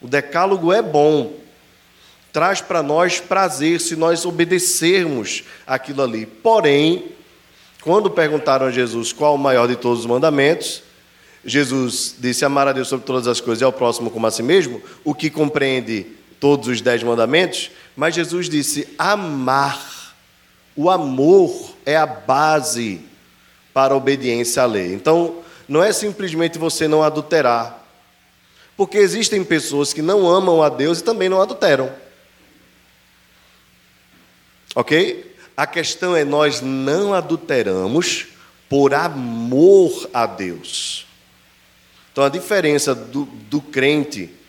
O 0.01 0.09
decálogo 0.09 0.73
é 0.73 0.81
bom. 0.81 1.35
Traz 2.33 2.63
para 2.63 2.83
nós 2.83 3.21
prazer 3.21 3.83
se 3.83 3.95
nós 3.95 4.25
obedecermos 4.25 5.45
aquilo 5.67 6.03
ali. 6.03 6.25
Porém, 6.25 7.13
quando 7.83 8.09
perguntaram 8.09 8.67
a 8.67 8.71
Jesus 8.71 9.13
qual 9.13 9.35
o 9.35 9.39
maior 9.39 9.69
de 9.69 9.77
todos 9.77 10.01
os 10.01 10.07
mandamentos, 10.07 10.83
Jesus 11.45 12.17
disse: 12.19 12.47
Amar 12.47 12.67
a 12.67 12.73
Deus 12.73 12.89
sobre 12.89 13.05
todas 13.05 13.29
as 13.29 13.43
coisas 13.43 13.61
e 13.61 13.65
ao 13.65 13.73
próximo 13.73 14.11
como 14.11 14.27
a 14.27 14.31
si 14.31 14.43
mesmo, 14.43 14.81
o 15.05 15.15
que 15.15 15.29
compreende 15.29 16.07
todos 16.45 16.69
os 16.69 16.83
dez 16.83 17.03
mandamentos, 17.03 17.71
mas 17.97 18.15
Jesus 18.15 18.51
disse: 18.51 18.87
amar. 18.99 20.15
O 20.77 20.91
amor 20.91 21.75
é 21.87 21.97
a 21.97 22.05
base 22.05 23.01
para 23.73 23.95
a 23.95 23.97
obediência 23.97 24.63
à 24.63 24.67
lei. 24.67 24.93
Então, 24.93 25.43
não 25.67 25.83
é 25.83 25.91
simplesmente 25.91 26.59
você 26.59 26.87
não 26.87 27.03
adulterar, 27.03 27.83
porque 28.77 28.99
existem 28.99 29.43
pessoas 29.43 29.95
que 29.95 30.03
não 30.03 30.29
amam 30.29 30.63
a 30.63 30.69
Deus 30.69 30.99
e 30.99 31.05
também 31.05 31.31
não 31.31 31.41
adulteram. 31.41 31.91
Ok? 34.75 35.35
A 35.57 35.67
questão 35.67 36.15
é 36.15 36.25
nós 36.25 36.61
não 36.61 37.15
adulteramos 37.15 38.27
por 38.69 38.93
amor 38.93 40.11
a 40.13 40.27
Deus. 40.27 41.07
Então, 42.13 42.23
a 42.23 42.29
diferença 42.29 42.95
do, 42.95 43.25
do 43.25 43.63
crente 43.63 44.44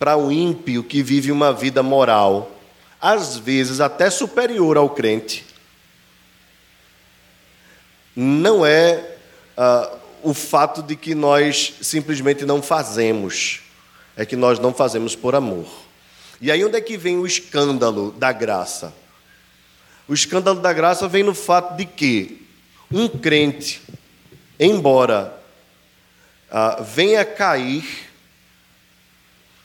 para 0.00 0.16
o 0.16 0.32
ímpio 0.32 0.82
que 0.82 1.02
vive 1.02 1.30
uma 1.30 1.52
vida 1.52 1.82
moral, 1.82 2.50
às 2.98 3.36
vezes 3.36 3.82
até 3.82 4.08
superior 4.08 4.78
ao 4.78 4.88
crente, 4.88 5.44
não 8.16 8.64
é 8.64 9.18
uh, 9.58 9.98
o 10.22 10.32
fato 10.32 10.82
de 10.82 10.96
que 10.96 11.14
nós 11.14 11.74
simplesmente 11.82 12.46
não 12.46 12.62
fazemos, 12.62 13.60
é 14.16 14.24
que 14.24 14.36
nós 14.36 14.58
não 14.58 14.72
fazemos 14.72 15.14
por 15.14 15.34
amor. 15.34 15.68
E 16.40 16.50
aí 16.50 16.64
onde 16.64 16.78
é 16.78 16.80
que 16.80 16.96
vem 16.96 17.18
o 17.18 17.26
escândalo 17.26 18.10
da 18.12 18.32
graça? 18.32 18.94
O 20.08 20.14
escândalo 20.14 20.60
da 20.60 20.72
graça 20.72 21.06
vem 21.08 21.22
no 21.22 21.34
fato 21.34 21.76
de 21.76 21.84
que 21.84 22.48
um 22.90 23.06
crente, 23.06 23.82
embora 24.58 25.38
uh, 26.50 26.82
venha 26.82 27.22
cair 27.22 28.09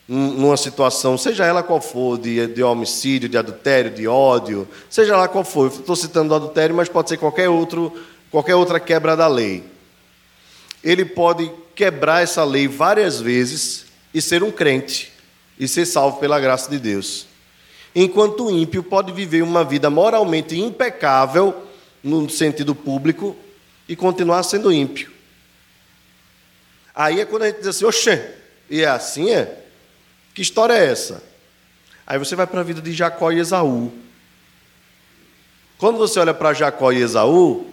numa 0.08 0.56
situação, 0.56 1.18
seja 1.18 1.44
ela 1.44 1.62
qual 1.62 1.80
for, 1.80 2.16
de, 2.16 2.46
de 2.46 2.62
homicídio, 2.62 3.28
de 3.28 3.36
adultério, 3.36 3.90
de 3.90 4.06
ódio, 4.06 4.68
seja 4.88 5.16
lá 5.16 5.26
qual 5.26 5.44
for. 5.44 5.66
Estou 5.66 5.96
citando 5.96 6.32
o 6.32 6.36
adultério, 6.36 6.76
mas 6.76 6.88
pode 6.88 7.08
ser 7.08 7.16
qualquer, 7.16 7.48
outro, 7.48 7.92
qualquer 8.30 8.54
outra 8.54 8.78
quebra 8.78 9.16
da 9.16 9.26
lei. 9.26 9.64
Ele 10.82 11.04
pode 11.04 11.50
quebrar 11.74 12.22
essa 12.22 12.44
lei 12.44 12.68
várias 12.68 13.20
vezes 13.20 13.86
e 14.14 14.22
ser 14.22 14.42
um 14.44 14.52
crente 14.52 15.12
e 15.58 15.66
ser 15.66 15.84
salvo 15.84 16.18
pela 16.18 16.38
graça 16.38 16.70
de 16.70 16.78
Deus. 16.78 17.26
Enquanto 17.94 18.46
o 18.46 18.50
ímpio 18.50 18.82
pode 18.82 19.10
viver 19.10 19.42
uma 19.42 19.64
vida 19.64 19.90
moralmente 19.90 20.56
impecável, 20.58 21.62
no 22.02 22.30
sentido 22.30 22.74
público, 22.74 23.34
e 23.88 23.96
continuar 23.96 24.42
sendo 24.44 24.72
ímpio. 24.72 25.10
Aí 26.94 27.20
é 27.20 27.24
quando 27.24 27.42
a 27.42 27.46
gente 27.46 27.58
diz 27.58 27.68
assim, 27.68 27.84
oxê, 27.84 28.22
e 28.70 28.82
é 28.82 28.86
assim, 28.86 29.30
é? 29.30 29.65
Que 30.36 30.42
história 30.42 30.74
é 30.74 30.84
essa? 30.84 31.22
Aí 32.06 32.18
você 32.18 32.36
vai 32.36 32.46
para 32.46 32.60
a 32.60 32.62
vida 32.62 32.82
de 32.82 32.92
Jacó 32.92 33.32
e 33.32 33.38
Esaú. 33.38 33.90
Quando 35.78 35.96
você 35.96 36.20
olha 36.20 36.34
para 36.34 36.52
Jacó 36.52 36.92
e 36.92 37.00
Esaú, 37.00 37.72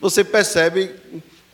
você 0.00 0.24
percebe 0.24 0.94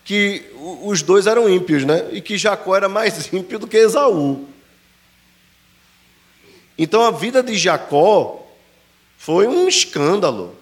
que 0.05 0.45
os 0.85 1.03
dois 1.03 1.27
eram 1.27 1.51
ímpios, 1.51 1.85
né? 1.85 2.11
E 2.13 2.21
que 2.21 2.39
Jacó 2.39 2.77
era 2.77 2.89
mais 2.89 3.27
ímpio 3.35 3.59
do 3.59 3.67
que 3.67 3.77
Esaú. 3.77 4.47
Então 6.79 7.03
a 7.03 7.11
vida 7.11 7.43
de 7.43 7.59
Jacó 7.59 8.47
foi 9.19 9.49
um 9.49 9.67
escândalo. 9.67 10.55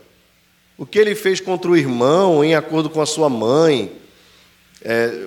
O 0.79 0.87
que 0.87 0.99
ele 0.99 1.15
fez 1.15 1.41
contra 1.41 1.71
o 1.71 1.77
irmão, 1.77 2.43
em 2.43 2.55
acordo 2.55 2.89
com 2.89 3.03
a 3.03 3.07
sua 3.07 3.29
mãe. 3.29 3.93
É... 4.81 5.27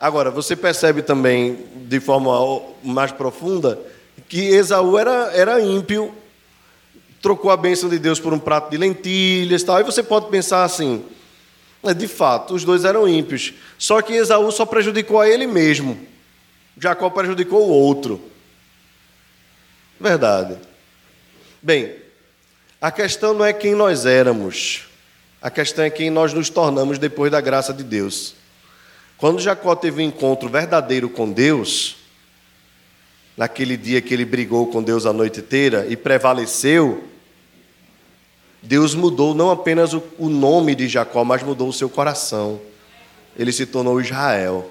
Agora, 0.00 0.30
você 0.30 0.56
percebe 0.56 1.02
também, 1.02 1.66
de 1.86 2.00
forma 2.00 2.32
mais 2.82 3.12
profunda, 3.12 3.78
que 4.30 4.40
Esaú 4.48 4.98
era, 4.98 5.30
era 5.34 5.60
ímpio, 5.60 6.14
trocou 7.20 7.50
a 7.50 7.56
bênção 7.56 7.86
de 7.90 7.98
Deus 7.98 8.18
por 8.18 8.32
um 8.32 8.38
prato 8.38 8.70
de 8.70 8.78
lentilhas. 8.78 9.62
Tal. 9.62 9.78
E 9.78 9.84
você 9.84 10.02
pode 10.02 10.30
pensar 10.30 10.64
assim: 10.64 11.04
é, 11.82 11.92
de 11.92 12.08
fato, 12.08 12.54
os 12.54 12.64
dois 12.64 12.86
eram 12.86 13.06
ímpios. 13.06 13.52
Só 13.76 14.00
que 14.00 14.14
Esaú 14.14 14.50
só 14.50 14.64
prejudicou 14.64 15.20
a 15.20 15.28
ele 15.28 15.46
mesmo. 15.46 16.00
Jacó 16.78 17.10
prejudicou 17.10 17.68
o 17.68 17.70
outro. 17.70 18.22
Verdade. 20.00 20.56
Bem, 21.60 21.94
a 22.80 22.90
questão 22.90 23.34
não 23.34 23.44
é 23.44 23.52
quem 23.52 23.74
nós 23.74 24.06
éramos, 24.06 24.86
a 25.42 25.50
questão 25.50 25.84
é 25.84 25.90
quem 25.90 26.08
nós 26.08 26.32
nos 26.32 26.48
tornamos 26.48 26.98
depois 26.98 27.30
da 27.30 27.38
graça 27.38 27.74
de 27.74 27.84
Deus. 27.84 28.40
Quando 29.20 29.38
Jacó 29.38 29.76
teve 29.76 30.02
um 30.02 30.06
encontro 30.06 30.48
verdadeiro 30.48 31.10
com 31.10 31.30
Deus, 31.30 31.96
naquele 33.36 33.76
dia 33.76 34.00
que 34.00 34.14
ele 34.14 34.24
brigou 34.24 34.68
com 34.68 34.82
Deus 34.82 35.04
a 35.04 35.12
noite 35.12 35.40
inteira 35.40 35.86
e 35.90 35.94
prevaleceu, 35.94 37.04
Deus 38.62 38.94
mudou 38.94 39.34
não 39.34 39.50
apenas 39.50 39.92
o 39.92 40.28
nome 40.30 40.74
de 40.74 40.88
Jacó, 40.88 41.22
mas 41.22 41.42
mudou 41.42 41.68
o 41.68 41.72
seu 41.72 41.90
coração. 41.90 42.58
Ele 43.36 43.52
se 43.52 43.66
tornou 43.66 44.00
Israel. 44.00 44.70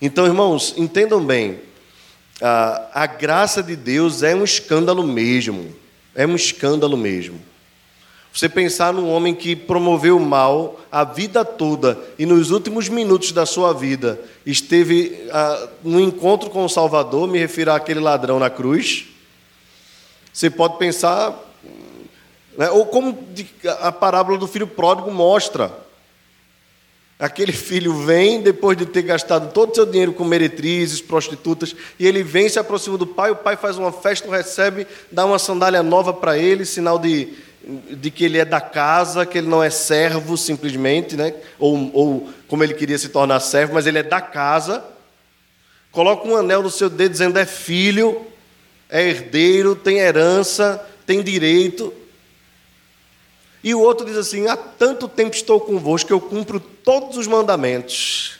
Então, 0.00 0.24
irmãos, 0.24 0.72
entendam 0.74 1.22
bem, 1.22 1.60
a, 2.40 3.02
a 3.02 3.06
graça 3.06 3.62
de 3.62 3.76
Deus 3.76 4.22
é 4.22 4.34
um 4.34 4.44
escândalo 4.44 5.06
mesmo. 5.06 5.76
É 6.14 6.26
um 6.26 6.34
escândalo 6.34 6.96
mesmo. 6.96 7.38
Você 8.32 8.48
pensar 8.48 8.94
num 8.94 9.10
homem 9.10 9.34
que 9.34 9.54
promoveu 9.54 10.16
o 10.16 10.20
mal 10.20 10.80
a 10.90 11.04
vida 11.04 11.44
toda 11.44 11.98
e 12.18 12.24
nos 12.24 12.50
últimos 12.50 12.88
minutos 12.88 13.30
da 13.30 13.44
sua 13.44 13.74
vida 13.74 14.18
esteve 14.46 15.28
ah, 15.30 15.68
no 15.84 16.00
encontro 16.00 16.48
com 16.48 16.64
o 16.64 16.68
Salvador, 16.68 17.28
me 17.28 17.38
refiro 17.38 17.72
àquele 17.72 18.00
ladrão 18.00 18.38
na 18.38 18.48
cruz. 18.48 19.06
Você 20.32 20.48
pode 20.48 20.78
pensar, 20.78 21.38
né, 22.56 22.70
ou 22.70 22.86
como 22.86 23.18
a 23.80 23.92
parábola 23.92 24.38
do 24.38 24.46
filho 24.46 24.66
pródigo 24.66 25.10
mostra. 25.10 25.70
Aquele 27.18 27.52
filho 27.52 27.94
vem, 28.04 28.40
depois 28.40 28.76
de 28.76 28.86
ter 28.86 29.02
gastado 29.02 29.52
todo 29.52 29.70
o 29.70 29.74
seu 29.74 29.86
dinheiro 29.86 30.12
com 30.12 30.24
meretrizes, 30.24 31.00
prostitutas, 31.00 31.76
e 31.96 32.04
ele 32.06 32.22
vem, 32.22 32.48
se 32.48 32.58
aproxima 32.58 32.98
do 32.98 33.06
pai, 33.06 33.30
o 33.30 33.36
pai 33.36 33.56
faz 33.56 33.78
uma 33.78 33.92
festa, 33.92 34.26
o 34.26 34.30
recebe, 34.30 34.88
dá 35.10 35.24
uma 35.24 35.38
sandália 35.38 35.84
nova 35.84 36.12
para 36.12 36.36
ele, 36.36 36.64
sinal 36.64 36.98
de, 36.98 37.32
de 37.90 38.10
que 38.10 38.24
ele 38.24 38.38
é 38.38 38.44
da 38.44 38.60
casa, 38.60 39.24
que 39.24 39.38
ele 39.38 39.48
não 39.48 39.62
é 39.62 39.70
servo 39.70 40.36
simplesmente, 40.36 41.16
né? 41.16 41.34
ou, 41.58 41.90
ou 41.94 42.30
como 42.48 42.64
ele 42.64 42.74
queria 42.74 42.98
se 42.98 43.08
tornar 43.08 43.40
servo, 43.40 43.74
mas 43.74 43.86
ele 43.86 43.98
é 43.98 44.02
da 44.02 44.20
casa. 44.20 44.84
Coloca 45.90 46.26
um 46.26 46.36
anel 46.36 46.62
no 46.62 46.70
seu 46.70 46.90
dedo 46.90 47.12
dizendo 47.12 47.38
é 47.38 47.46
filho, 47.46 48.26
é 48.88 49.02
herdeiro, 49.08 49.76
tem 49.76 49.98
herança, 49.98 50.84
tem 51.06 51.22
direito. 51.22 51.92
E 53.62 53.74
o 53.74 53.80
outro 53.80 54.04
diz 54.04 54.16
assim: 54.16 54.48
há 54.48 54.56
tanto 54.56 55.06
tempo 55.06 55.36
estou 55.36 55.60
convosco 55.60 56.08
que 56.08 56.12
eu 56.12 56.20
cumpro 56.20 56.58
todos 56.58 57.16
os 57.16 57.26
mandamentos. 57.26 58.38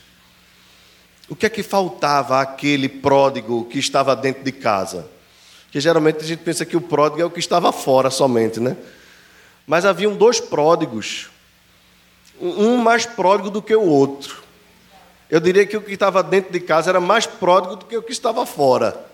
O 1.29 1.35
que 1.35 1.45
é 1.45 1.49
que 1.49 1.63
faltava 1.63 2.41
àquele 2.41 2.89
pródigo 2.89 3.65
que 3.65 3.79
estava 3.79 4.15
dentro 4.15 4.43
de 4.43 4.51
casa? 4.51 5.07
Que 5.71 5.79
geralmente 5.79 6.17
a 6.17 6.27
gente 6.27 6.41
pensa 6.41 6.65
que 6.65 6.75
o 6.75 6.81
pródigo 6.81 7.21
é 7.21 7.25
o 7.25 7.31
que 7.31 7.39
estava 7.39 7.71
fora 7.71 8.09
somente, 8.09 8.59
né? 8.59 8.75
Mas 9.65 9.85
haviam 9.85 10.15
dois 10.15 10.39
pródigos, 10.39 11.29
um 12.39 12.77
mais 12.77 13.05
pródigo 13.05 13.49
do 13.49 13.61
que 13.61 13.75
o 13.75 13.81
outro. 13.81 14.43
Eu 15.29 15.39
diria 15.39 15.65
que 15.65 15.77
o 15.77 15.81
que 15.81 15.93
estava 15.93 16.21
dentro 16.21 16.51
de 16.51 16.59
casa 16.59 16.89
era 16.89 16.99
mais 16.99 17.25
pródigo 17.25 17.77
do 17.77 17.85
que 17.85 17.97
o 17.97 18.03
que 18.03 18.11
estava 18.11 18.45
fora. 18.45 19.05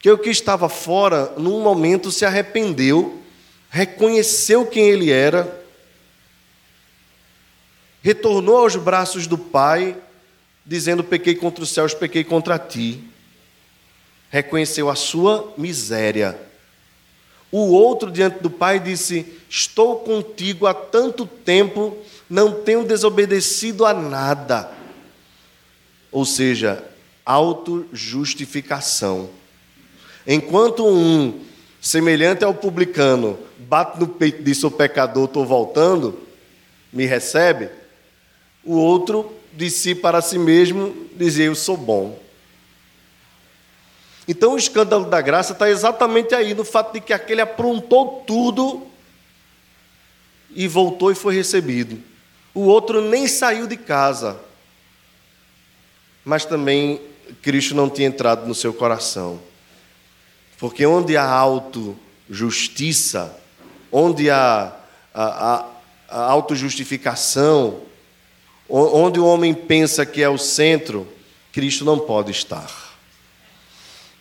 Que 0.00 0.10
o 0.10 0.18
que 0.18 0.30
estava 0.30 0.68
fora, 0.68 1.32
num 1.36 1.60
momento, 1.60 2.10
se 2.10 2.24
arrependeu 2.24 3.22
reconheceu 3.72 4.66
quem 4.66 4.90
ele 4.90 5.10
era, 5.10 5.64
retornou 8.02 8.58
aos 8.58 8.76
braços 8.76 9.26
do 9.26 9.38
Pai, 9.38 9.96
dizendo: 10.64 11.02
Pequei 11.02 11.34
contra 11.34 11.64
os 11.64 11.70
céus, 11.70 11.94
pequei 11.94 12.22
contra 12.22 12.58
ti. 12.58 13.02
Reconheceu 14.28 14.90
a 14.90 14.94
sua 14.94 15.54
miséria. 15.56 16.38
O 17.52 17.72
outro, 17.72 18.10
diante 18.10 18.42
do 18.42 18.48
Pai, 18.48 18.80
disse: 18.80 19.26
Estou 19.48 19.96
contigo 19.96 20.66
há 20.66 20.72
tanto 20.72 21.26
tempo, 21.26 21.94
não 22.28 22.62
tenho 22.62 22.82
desobedecido 22.82 23.84
a 23.84 23.92
nada. 23.92 24.70
Ou 26.10 26.24
seja, 26.24 26.82
autojustificação. 27.26 29.28
Enquanto 30.26 30.86
um 30.86 31.40
semelhante 31.78 32.42
ao 32.42 32.54
publicano, 32.54 33.38
bate 33.58 34.00
no 34.00 34.08
peito 34.08 34.40
e 34.40 34.44
diz: 34.44 34.56
sou 34.58 34.70
pecador, 34.70 35.26
estou 35.26 35.44
voltando, 35.44 36.18
me 36.90 37.04
recebe. 37.04 37.68
O 38.64 38.76
outro 38.76 39.30
de 39.52 39.68
si 39.68 39.94
para 39.94 40.22
si 40.22 40.38
mesmo 40.38 41.06
dizia: 41.16 41.44
eu 41.44 41.54
sou 41.54 41.76
bom. 41.76 42.21
Então 44.32 44.54
o 44.54 44.56
escândalo 44.56 45.04
da 45.04 45.20
graça 45.20 45.52
está 45.52 45.68
exatamente 45.68 46.34
aí, 46.34 46.54
no 46.54 46.64
fato 46.64 46.94
de 46.94 47.02
que 47.02 47.12
aquele 47.12 47.42
aprontou 47.42 48.24
tudo 48.26 48.86
e 50.54 50.66
voltou 50.66 51.12
e 51.12 51.14
foi 51.14 51.34
recebido. 51.34 52.02
O 52.54 52.62
outro 52.62 53.02
nem 53.02 53.28
saiu 53.28 53.66
de 53.66 53.76
casa, 53.76 54.40
mas 56.24 56.46
também 56.46 56.98
Cristo 57.42 57.74
não 57.74 57.90
tinha 57.90 58.08
entrado 58.08 58.46
no 58.46 58.54
seu 58.54 58.72
coração. 58.72 59.38
Porque 60.58 60.86
onde 60.86 61.14
há 61.14 61.28
auto-justiça, 61.28 63.38
onde 63.90 64.30
há 64.30 64.74
a, 65.12 65.24
a, 65.24 65.66
a 66.08 66.30
autojustificação, 66.30 67.82
onde 68.66 69.20
o 69.20 69.26
homem 69.26 69.52
pensa 69.52 70.06
que 70.06 70.22
é 70.22 70.28
o 70.30 70.38
centro, 70.38 71.06
Cristo 71.52 71.84
não 71.84 71.98
pode 71.98 72.30
estar. 72.30 72.91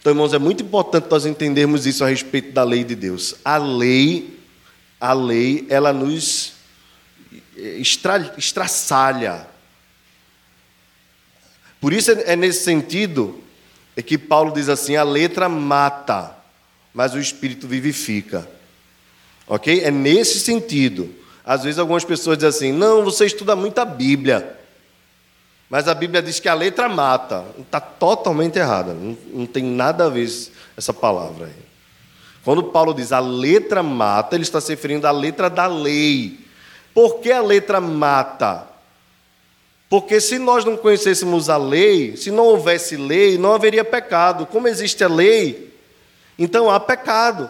Então, 0.01 0.13
irmãos, 0.13 0.33
é 0.33 0.39
muito 0.39 0.63
importante 0.63 1.05
nós 1.11 1.27
entendermos 1.27 1.85
isso 1.85 2.03
a 2.03 2.09
respeito 2.09 2.51
da 2.51 2.63
lei 2.63 2.83
de 2.83 2.95
Deus. 2.95 3.35
A 3.45 3.57
lei, 3.57 4.35
a 4.99 5.13
lei, 5.13 5.67
ela 5.69 5.93
nos 5.93 6.53
estra, 7.55 8.33
estraçalha. 8.35 9.47
Por 11.79 11.93
isso 11.93 12.09
é 12.09 12.35
nesse 12.35 12.63
sentido 12.63 13.39
é 13.95 14.01
que 14.01 14.17
Paulo 14.17 14.51
diz 14.51 14.69
assim: 14.69 14.95
a 14.95 15.03
letra 15.03 15.47
mata, 15.47 16.35
mas 16.91 17.13
o 17.13 17.19
espírito 17.19 17.67
vivifica. 17.67 18.49
Ok? 19.45 19.83
É 19.83 19.91
nesse 19.91 20.39
sentido. 20.39 21.13
Às 21.45 21.63
vezes 21.63 21.77
algumas 21.77 22.03
pessoas 22.03 22.39
dizem 22.39 22.49
assim: 22.49 22.71
não, 22.71 23.03
você 23.03 23.27
estuda 23.27 23.55
muita 23.55 23.85
Bíblia. 23.85 24.60
Mas 25.71 25.87
a 25.87 25.93
Bíblia 25.93 26.21
diz 26.21 26.37
que 26.37 26.49
a 26.49 26.53
letra 26.53 26.89
mata. 26.89 27.45
Está 27.57 27.79
totalmente 27.79 28.59
errada. 28.59 28.93
Não, 28.93 29.17
não, 29.33 29.45
tem 29.45 29.63
nada 29.63 30.05
a 30.05 30.09
ver 30.09 30.29
essa 30.75 30.93
palavra 30.93 31.45
aí. 31.45 31.63
Quando 32.43 32.61
Paulo 32.61 32.93
diz 32.93 33.13
a 33.13 33.19
letra 33.19 33.81
mata, 33.81 34.35
ele 34.35 34.43
está 34.43 34.59
se 34.59 34.71
referindo 34.73 35.07
à 35.07 35.11
letra 35.11 35.49
da 35.49 35.67
lei. 35.67 36.41
Por 36.93 37.19
que 37.19 37.31
a 37.31 37.41
letra 37.41 37.79
mata? 37.79 38.67
Porque 39.89 40.19
se 40.19 40.37
nós 40.37 40.65
não 40.65 40.75
conhecêssemos 40.75 41.49
a 41.49 41.55
lei, 41.55 42.17
se 42.17 42.31
não 42.31 42.47
houvesse 42.47 42.97
lei, 42.97 43.37
não 43.37 43.53
haveria 43.53 43.85
pecado. 43.85 44.45
Como 44.45 44.67
existe 44.67 45.01
a 45.05 45.07
lei, 45.07 45.73
então 46.37 46.69
há 46.69 46.81
pecado. 46.81 47.49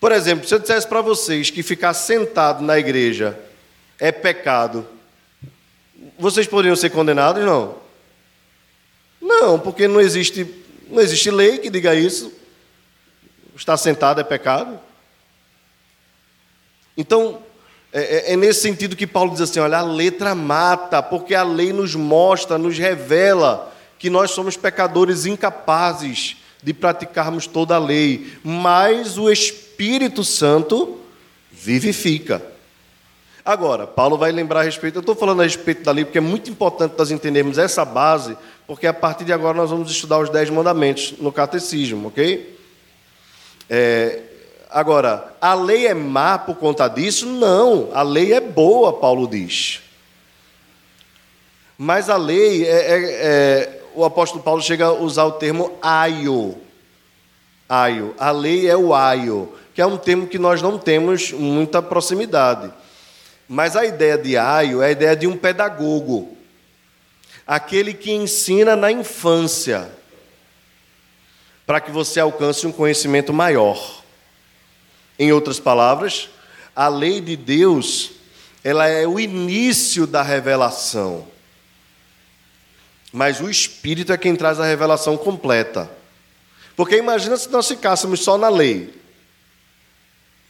Por 0.00 0.10
exemplo, 0.10 0.48
se 0.48 0.52
eu 0.52 0.58
dissesse 0.58 0.88
para 0.88 1.02
vocês 1.02 1.50
que 1.50 1.62
ficar 1.62 1.94
sentado 1.94 2.64
na 2.64 2.76
igreja 2.80 3.38
é 3.96 4.10
pecado, 4.10 4.97
vocês 6.18 6.46
poderiam 6.46 6.76
ser 6.76 6.90
condenados? 6.90 7.44
Não. 7.44 7.76
Não, 9.20 9.58
porque 9.58 9.88
não 9.88 10.00
existe, 10.00 10.46
não 10.88 11.00
existe 11.00 11.30
lei 11.30 11.58
que 11.58 11.70
diga 11.70 11.94
isso. 11.94 12.32
Estar 13.56 13.76
sentado 13.76 14.20
é 14.20 14.24
pecado. 14.24 14.78
Então, 16.96 17.42
é, 17.92 18.30
é, 18.30 18.32
é, 18.32 18.36
nesse 18.36 18.60
sentido 18.60 18.96
que 18.96 19.06
Paulo 19.06 19.32
diz 19.32 19.40
assim: 19.40 19.60
olha, 19.60 19.78
a 19.78 19.82
letra 19.82 20.34
mata, 20.34 21.02
porque 21.02 21.34
a 21.34 21.42
lei 21.42 21.72
nos 21.72 21.94
mostra, 21.94 22.58
nos 22.58 22.78
revela 22.78 23.74
que 23.98 24.08
nós 24.10 24.30
somos 24.30 24.56
pecadores 24.56 25.26
incapazes 25.26 26.36
de 26.62 26.72
praticarmos 26.74 27.46
toda 27.46 27.76
a 27.76 27.78
lei, 27.78 28.32
mas 28.42 29.16
o 29.16 29.30
Espírito 29.30 30.22
Santo 30.24 31.00
vivifica. 31.50 32.42
Agora, 33.48 33.86
Paulo 33.86 34.18
vai 34.18 34.30
lembrar 34.30 34.60
a 34.60 34.64
respeito, 34.64 34.96
eu 34.96 35.00
estou 35.00 35.14
falando 35.14 35.40
a 35.40 35.44
respeito 35.44 35.82
da 35.82 35.90
lei 35.90 36.04
porque 36.04 36.18
é 36.18 36.20
muito 36.20 36.50
importante 36.50 36.94
nós 36.98 37.10
entendermos 37.10 37.56
essa 37.56 37.82
base, 37.82 38.36
porque 38.66 38.86
a 38.86 38.92
partir 38.92 39.24
de 39.24 39.32
agora 39.32 39.56
nós 39.56 39.70
vamos 39.70 39.90
estudar 39.90 40.18
os 40.18 40.28
dez 40.28 40.50
mandamentos 40.50 41.14
no 41.18 41.32
catecismo, 41.32 42.08
ok? 42.08 42.58
É, 43.70 44.20
agora, 44.68 45.34
a 45.40 45.54
lei 45.54 45.86
é 45.86 45.94
má 45.94 46.36
por 46.36 46.56
conta 46.56 46.86
disso? 46.88 47.24
Não, 47.24 47.88
a 47.94 48.02
lei 48.02 48.34
é 48.34 48.40
boa, 48.42 48.92
Paulo 48.92 49.26
diz. 49.26 49.80
Mas 51.78 52.10
a 52.10 52.18
lei, 52.18 52.66
é, 52.66 52.68
é, 52.68 53.00
é, 53.00 53.82
o 53.94 54.04
apóstolo 54.04 54.42
Paulo 54.42 54.60
chega 54.60 54.84
a 54.84 54.92
usar 54.92 55.24
o 55.24 55.32
termo 55.32 55.72
aio. 55.80 56.54
Aio. 57.66 58.14
A 58.18 58.30
lei 58.30 58.68
é 58.68 58.76
o 58.76 58.92
aio, 58.92 59.54
que 59.72 59.80
é 59.80 59.86
um 59.86 59.96
termo 59.96 60.26
que 60.26 60.38
nós 60.38 60.60
não 60.60 60.76
temos 60.78 61.32
muita 61.32 61.80
proximidade. 61.80 62.70
Mas 63.48 63.74
a 63.74 63.86
ideia 63.86 64.18
de 64.18 64.36
aio 64.36 64.82
é 64.82 64.88
a 64.88 64.90
ideia 64.90 65.16
de 65.16 65.26
um 65.26 65.36
pedagogo, 65.36 66.36
aquele 67.46 67.94
que 67.94 68.12
ensina 68.12 68.76
na 68.76 68.92
infância, 68.92 69.90
para 71.66 71.80
que 71.80 71.90
você 71.90 72.20
alcance 72.20 72.66
um 72.66 72.72
conhecimento 72.72 73.32
maior. 73.32 74.02
Em 75.18 75.32
outras 75.32 75.58
palavras, 75.58 76.28
a 76.76 76.88
lei 76.88 77.20
de 77.20 77.36
Deus, 77.36 78.10
ela 78.62 78.86
é 78.86 79.06
o 79.06 79.18
início 79.18 80.06
da 80.06 80.22
revelação. 80.22 81.26
Mas 83.10 83.40
o 83.40 83.48
Espírito 83.48 84.12
é 84.12 84.18
quem 84.18 84.36
traz 84.36 84.60
a 84.60 84.66
revelação 84.66 85.16
completa. 85.16 85.90
Porque 86.76 86.96
imagina 86.96 87.36
se 87.36 87.48
nós 87.48 87.66
ficássemos 87.66 88.20
só 88.20 88.36
na 88.36 88.48
lei. 88.48 88.94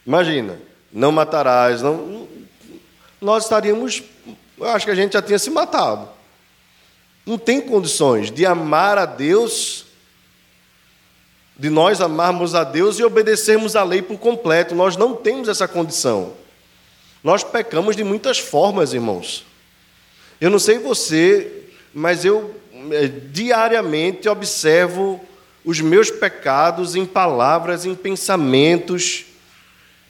Imagina, 0.05 0.59
não 0.91 1.11
matarás, 1.11 1.81
não, 1.81 2.27
nós 3.21 3.43
estaríamos, 3.43 4.01
eu 4.57 4.67
acho 4.67 4.85
que 4.85 4.91
a 4.91 4.95
gente 4.95 5.13
já 5.13 5.21
tinha 5.21 5.39
se 5.39 5.49
matado. 5.49 6.07
Não 7.25 7.37
tem 7.37 7.59
condições 7.59 8.31
de 8.31 8.45
amar 8.45 8.97
a 8.97 9.05
Deus, 9.05 9.85
de 11.57 11.69
nós 11.69 11.99
amarmos 11.99 12.55
a 12.55 12.63
Deus 12.63 12.97
e 12.97 13.03
obedecermos 13.03 13.75
a 13.75 13.83
lei 13.83 14.01
por 14.01 14.17
completo. 14.17 14.73
Nós 14.73 14.95
não 14.95 15.13
temos 15.13 15.49
essa 15.49 15.67
condição. 15.67 16.33
Nós 17.23 17.43
pecamos 17.43 17.95
de 17.95 18.03
muitas 18.03 18.39
formas, 18.39 18.93
irmãos. 18.93 19.45
Eu 20.39 20.49
não 20.49 20.57
sei 20.57 20.79
você, 20.79 21.65
mas 21.93 22.23
eu 22.23 22.55
é, 22.91 23.07
diariamente 23.07 24.29
observo 24.29 25.19
os 25.65 25.81
meus 25.81 26.09
pecados 26.09 26.95
em 26.95 27.05
palavras, 27.05 27.85
em 27.85 27.93
pensamentos, 27.93 29.25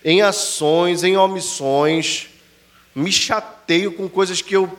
em 0.05 0.21
ações, 0.21 1.03
em 1.03 1.17
omissões 1.17 2.29
me 2.95 3.11
chateio 3.11 3.91
com 3.93 4.09
coisas 4.09 4.41
que 4.41 4.55
eu 4.55 4.69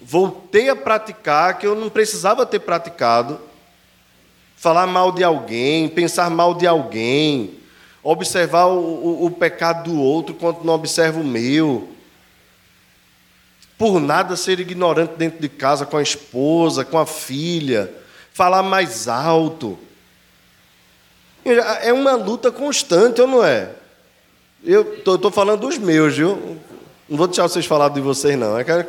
voltei 0.00 0.68
a 0.68 0.76
praticar, 0.76 1.58
que 1.58 1.66
eu 1.66 1.74
não 1.74 1.88
precisava 1.88 2.44
ter 2.44 2.60
praticado. 2.60 3.40
Falar 4.56 4.86
mal 4.86 5.12
de 5.12 5.22
alguém, 5.22 5.88
pensar 5.88 6.30
mal 6.30 6.54
de 6.54 6.66
alguém, 6.66 7.58
observar 8.02 8.66
o, 8.66 8.78
o, 8.78 9.26
o 9.26 9.30
pecado 9.30 9.90
do 9.90 10.00
outro 10.00 10.34
quando 10.34 10.64
não 10.64 10.74
observa 10.74 11.20
o 11.20 11.24
meu. 11.24 11.88
Por 13.76 14.00
nada 14.00 14.36
ser 14.36 14.58
ignorante 14.58 15.14
dentro 15.16 15.40
de 15.40 15.48
casa 15.48 15.84
com 15.84 15.98
a 15.98 16.02
esposa, 16.02 16.84
com 16.84 16.98
a 16.98 17.04
filha, 17.04 17.92
falar 18.32 18.62
mais 18.62 19.06
alto. 19.08 19.78
É 21.82 21.92
uma 21.92 22.14
luta 22.14 22.50
constante, 22.50 23.20
ou 23.20 23.28
não 23.28 23.44
é? 23.44 23.70
Eu 24.64 24.94
estou 24.94 25.30
falando 25.30 25.60
dos 25.60 25.78
meus, 25.78 26.16
viu? 26.16 26.58
Não 27.08 27.16
vou 27.16 27.26
deixar 27.26 27.44
vocês 27.44 27.66
falar 27.66 27.90
de 27.90 28.00
vocês, 28.00 28.36
não. 28.38 28.58
É, 28.58 28.86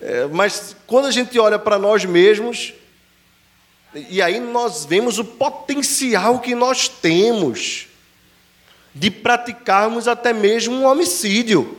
é, 0.00 0.26
mas 0.26 0.74
quando 0.86 1.06
a 1.06 1.10
gente 1.10 1.38
olha 1.38 1.58
para 1.58 1.78
nós 1.78 2.04
mesmos, 2.04 2.74
e 3.94 4.20
aí 4.20 4.40
nós 4.40 4.84
vemos 4.84 5.18
o 5.18 5.24
potencial 5.24 6.40
que 6.40 6.54
nós 6.54 6.88
temos 6.88 7.86
de 8.94 9.10
praticarmos 9.10 10.08
até 10.08 10.32
mesmo 10.32 10.74
um 10.74 10.86
homicídio. 10.86 11.76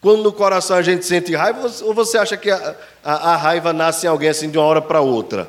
Quando 0.00 0.22
no 0.22 0.32
coração 0.32 0.76
a 0.76 0.82
gente 0.82 1.04
sente 1.04 1.34
raiva, 1.34 1.70
ou 1.82 1.94
você 1.94 2.18
acha 2.18 2.36
que 2.36 2.50
a, 2.50 2.76
a, 3.04 3.32
a 3.32 3.36
raiva 3.36 3.72
nasce 3.72 4.06
em 4.06 4.08
alguém 4.08 4.30
assim 4.30 4.50
de 4.50 4.58
uma 4.58 4.66
hora 4.66 4.82
para 4.82 5.00
outra? 5.00 5.48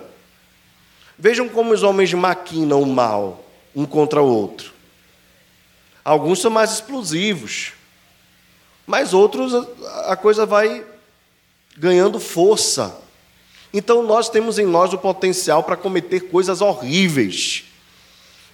Vejam 1.17 1.47
como 1.47 1.73
os 1.73 1.83
homens 1.83 2.13
maquinam 2.13 2.81
o 2.81 2.85
mal 2.85 3.45
um 3.75 3.85
contra 3.85 4.21
o 4.21 4.27
outro. 4.27 4.73
Alguns 6.03 6.41
são 6.41 6.51
mais 6.51 6.71
explosivos. 6.71 7.73
Mas 8.85 9.13
outros 9.13 9.53
a 10.05 10.15
coisa 10.15 10.45
vai 10.45 10.83
ganhando 11.77 12.19
força. 12.19 12.95
Então 13.73 14.03
nós 14.03 14.29
temos 14.29 14.59
em 14.59 14.65
nós 14.65 14.93
o 14.93 14.97
potencial 14.97 15.63
para 15.63 15.77
cometer 15.77 16.21
coisas 16.21 16.61
horríveis. 16.61 17.63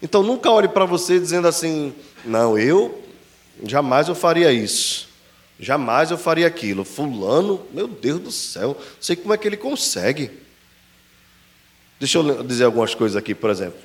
Então 0.02 0.22
nunca 0.22 0.52
olhe 0.52 0.68
para 0.68 0.86
você 0.86 1.20
dizendo 1.20 1.48
assim: 1.48 1.94
"Não, 2.24 2.58
eu 2.58 3.04
jamais 3.64 4.08
eu 4.08 4.16
faria 4.16 4.52
isso. 4.52 5.08
Jamais 5.60 6.12
eu 6.12 6.18
faria 6.18 6.46
aquilo. 6.46 6.84
Fulano, 6.84 7.66
meu 7.74 7.88
Deus 7.88 8.20
do 8.20 8.32
céu, 8.32 8.78
não 8.80 9.02
sei 9.02 9.16
como 9.16 9.34
é 9.34 9.38
que 9.38 9.48
ele 9.48 9.58
consegue." 9.58 10.32
Deixa 12.00 12.20
eu 12.20 12.44
dizer 12.44 12.66
algumas 12.66 12.94
coisas 12.94 13.16
aqui, 13.16 13.34
por 13.34 13.50
exemplo. 13.50 13.80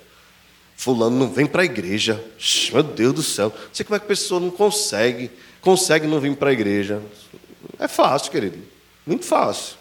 Fulano 0.77 1.17
não 1.17 1.33
vem 1.33 1.47
para 1.47 1.63
a 1.63 1.65
igreja. 1.65 2.23
Meu 2.73 2.83
Deus 2.83 3.15
do 3.15 3.23
céu, 3.23 3.49
não 3.49 3.75
sei 3.75 3.85
como 3.85 3.97
é 3.97 3.99
que 3.99 4.05
a 4.05 4.09
pessoa 4.09 4.39
não 4.39 4.51
consegue 4.51 5.31
consegue 5.63 6.07
não 6.07 6.21
vir 6.21 6.37
para 6.37 6.51
a 6.51 6.53
igreja. 6.53 7.01
É 7.79 7.89
fácil, 7.89 8.31
querido. 8.31 8.59
Muito 9.07 9.25
fácil. 9.25 9.77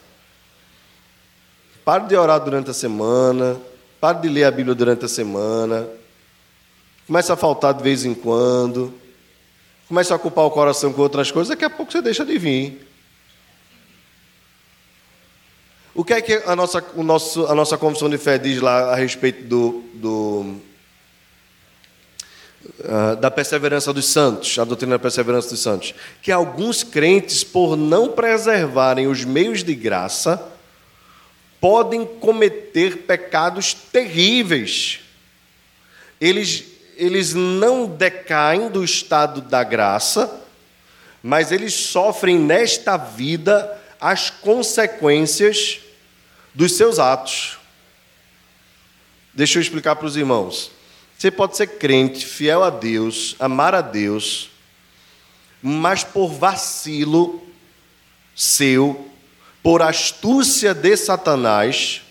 Pare 1.84 2.08
de 2.08 2.16
orar 2.16 2.40
durante 2.40 2.70
a 2.70 2.74
semana. 2.74 3.60
Pare 4.00 4.20
de 4.20 4.30
ler 4.30 4.46
a 4.46 4.52
Bíblia 4.52 4.74
durante 4.74 5.04
a 5.04 5.08
semana. 5.10 5.88
Comece 7.06 7.32
a 7.32 7.36
faltar 7.36 7.74
de 7.74 7.84
vez 7.84 8.06
em 8.06 8.14
quando. 8.14 8.94
Comece 9.88 10.14
a 10.14 10.16
ocupar 10.16 10.46
o 10.46 10.52
coração 10.52 10.94
com 10.94 11.02
outras 11.02 11.32
coisas. 11.32 11.50
Daqui 11.50 11.66
a 11.66 11.70
pouco 11.70 11.92
você 11.92 12.02
deixa 12.02 12.24
de 12.24 12.38
vir. 12.38 12.88
O 15.94 16.06
que 16.06 16.14
é 16.14 16.22
que 16.22 16.34
a 16.46 16.56
nossa, 16.56 16.84
o 16.96 17.04
nosso, 17.04 17.46
a 17.48 17.54
nossa 17.54 17.78
confissão 17.78 18.10
de 18.10 18.18
fé 18.18 18.38
diz 18.38 18.62
lá 18.62 18.94
a 18.94 18.96
respeito 18.96 19.44
do, 19.44 19.84
do 19.94 20.56
ah, 22.84 23.16
da 23.16 23.30
perseverança 23.30 23.94
dos 23.94 24.06
santos, 24.06 24.58
a 24.58 24.64
doutrina 24.64 24.96
da 24.96 25.00
perseverança 25.00 25.50
dos 25.50 25.60
santos, 25.60 25.94
que 26.22 26.32
alguns 26.32 26.84
crentes, 26.84 27.44
por 27.44 27.76
não 27.76 28.10
preservarem 28.10 29.08
os 29.08 29.24
meios 29.24 29.64
de 29.64 29.76
graça, 29.76 30.52
podem 31.60 32.06
cometer 32.06 33.04
pecados 33.04 33.74
terríveis. 33.74 35.00
Eles, 36.20 36.64
eles 36.98 37.34
não 37.34 37.86
decaem 37.86 38.70
do 38.70 38.84
estado 38.84 39.42
da 39.42 39.64
graça, 39.64 40.42
mas 41.22 41.52
eles 41.52 41.74
sofrem 41.74 42.40
nesta 42.40 42.98
vida 42.98 43.80
as 44.00 44.32
consequências 44.32 45.80
dos 46.54 46.74
seus 46.74 46.98
atos. 46.98 47.60
Deixa 49.34 49.60
eu 49.60 49.62
explicar 49.62 49.96
para 49.96 50.08
os 50.08 50.18
irmãos. 50.18 50.72
Você 51.22 51.30
pode 51.30 51.56
ser 51.56 51.68
crente, 51.78 52.26
fiel 52.26 52.64
a 52.64 52.72
Deus, 52.72 53.36
amar 53.40 53.76
a 53.76 53.82
Deus, 53.82 54.50
mas 55.62 56.04
por 56.04 56.30
vacilo 56.30 57.44
seu, 58.36 59.08
por 59.62 59.84
astúcia 59.84 60.74
de 60.74 60.98
Satanás 60.98 62.02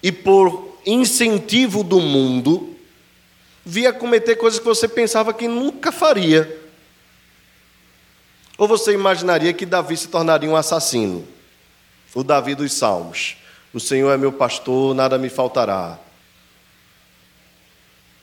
e 0.00 0.12
por 0.12 0.78
incentivo 0.86 1.82
do 1.82 1.98
mundo, 1.98 2.76
via 3.66 3.92
cometer 3.92 4.36
coisas 4.36 4.60
que 4.60 4.64
você 4.64 4.86
pensava 4.86 5.34
que 5.34 5.48
nunca 5.48 5.90
faria. 5.90 6.56
Ou 8.56 8.68
você 8.68 8.92
imaginaria 8.92 9.52
que 9.52 9.66
Davi 9.66 9.96
se 9.96 10.06
tornaria 10.06 10.48
um 10.48 10.54
assassino? 10.54 11.26
O 12.14 12.22
Davi 12.22 12.54
dos 12.54 12.72
Salmos. 12.74 13.38
O 13.74 13.80
Senhor 13.80 14.12
é 14.12 14.16
meu 14.16 14.30
pastor, 14.30 14.94
nada 14.94 15.18
me 15.18 15.28
faltará. 15.28 15.98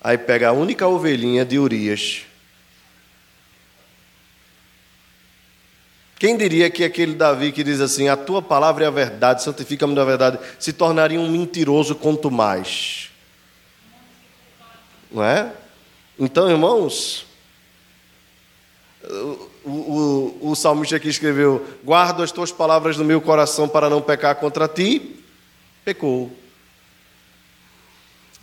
Aí 0.07 0.17
pega 0.17 0.47
a 0.47 0.51
única 0.53 0.87
ovelhinha 0.87 1.43
de 1.43 1.59
Urias. 1.59 2.21
Quem 6.17 6.37
diria 6.37 6.69
que 6.69 6.85
aquele 6.85 7.13
Davi 7.13 7.51
que 7.51 7.61
diz 7.61 7.81
assim: 7.81 8.07
A 8.07 8.15
tua 8.15 8.41
palavra 8.41 8.85
é 8.85 8.87
a 8.87 8.89
verdade, 8.89 9.43
santifica-me 9.43 9.93
da 9.93 10.05
verdade, 10.05 10.39
se 10.57 10.71
tornaria 10.71 11.19
um 11.19 11.29
mentiroso 11.29 11.93
quanto 11.93 12.31
mais? 12.31 13.09
Não 15.11 15.21
é? 15.21 15.51
Então, 16.17 16.49
irmãos, 16.49 17.25
o, 19.03 19.69
o, 19.69 20.51
o 20.51 20.55
salmista 20.55 20.95
aqui 20.95 21.09
escreveu: 21.09 21.67
Guardo 21.83 22.23
as 22.23 22.31
tuas 22.31 22.49
palavras 22.49 22.95
no 22.95 23.03
meu 23.03 23.19
coração 23.19 23.67
para 23.67 23.89
não 23.89 24.01
pecar 24.01 24.37
contra 24.37 24.69
ti. 24.69 25.21
Pecou. 25.83 26.31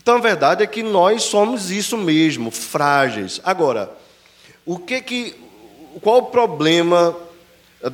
Então 0.04 0.16
a 0.16 0.20
verdade 0.20 0.62
é 0.62 0.66
que 0.66 0.82
nós 0.82 1.22
somos 1.22 1.70
isso 1.70 1.96
mesmo, 1.96 2.50
frágeis. 2.50 3.40
Agora, 3.42 3.90
o 4.66 4.78
que 4.78 5.00
que 5.00 5.34
qual 6.02 6.18
o 6.18 6.26
problema 6.26 7.16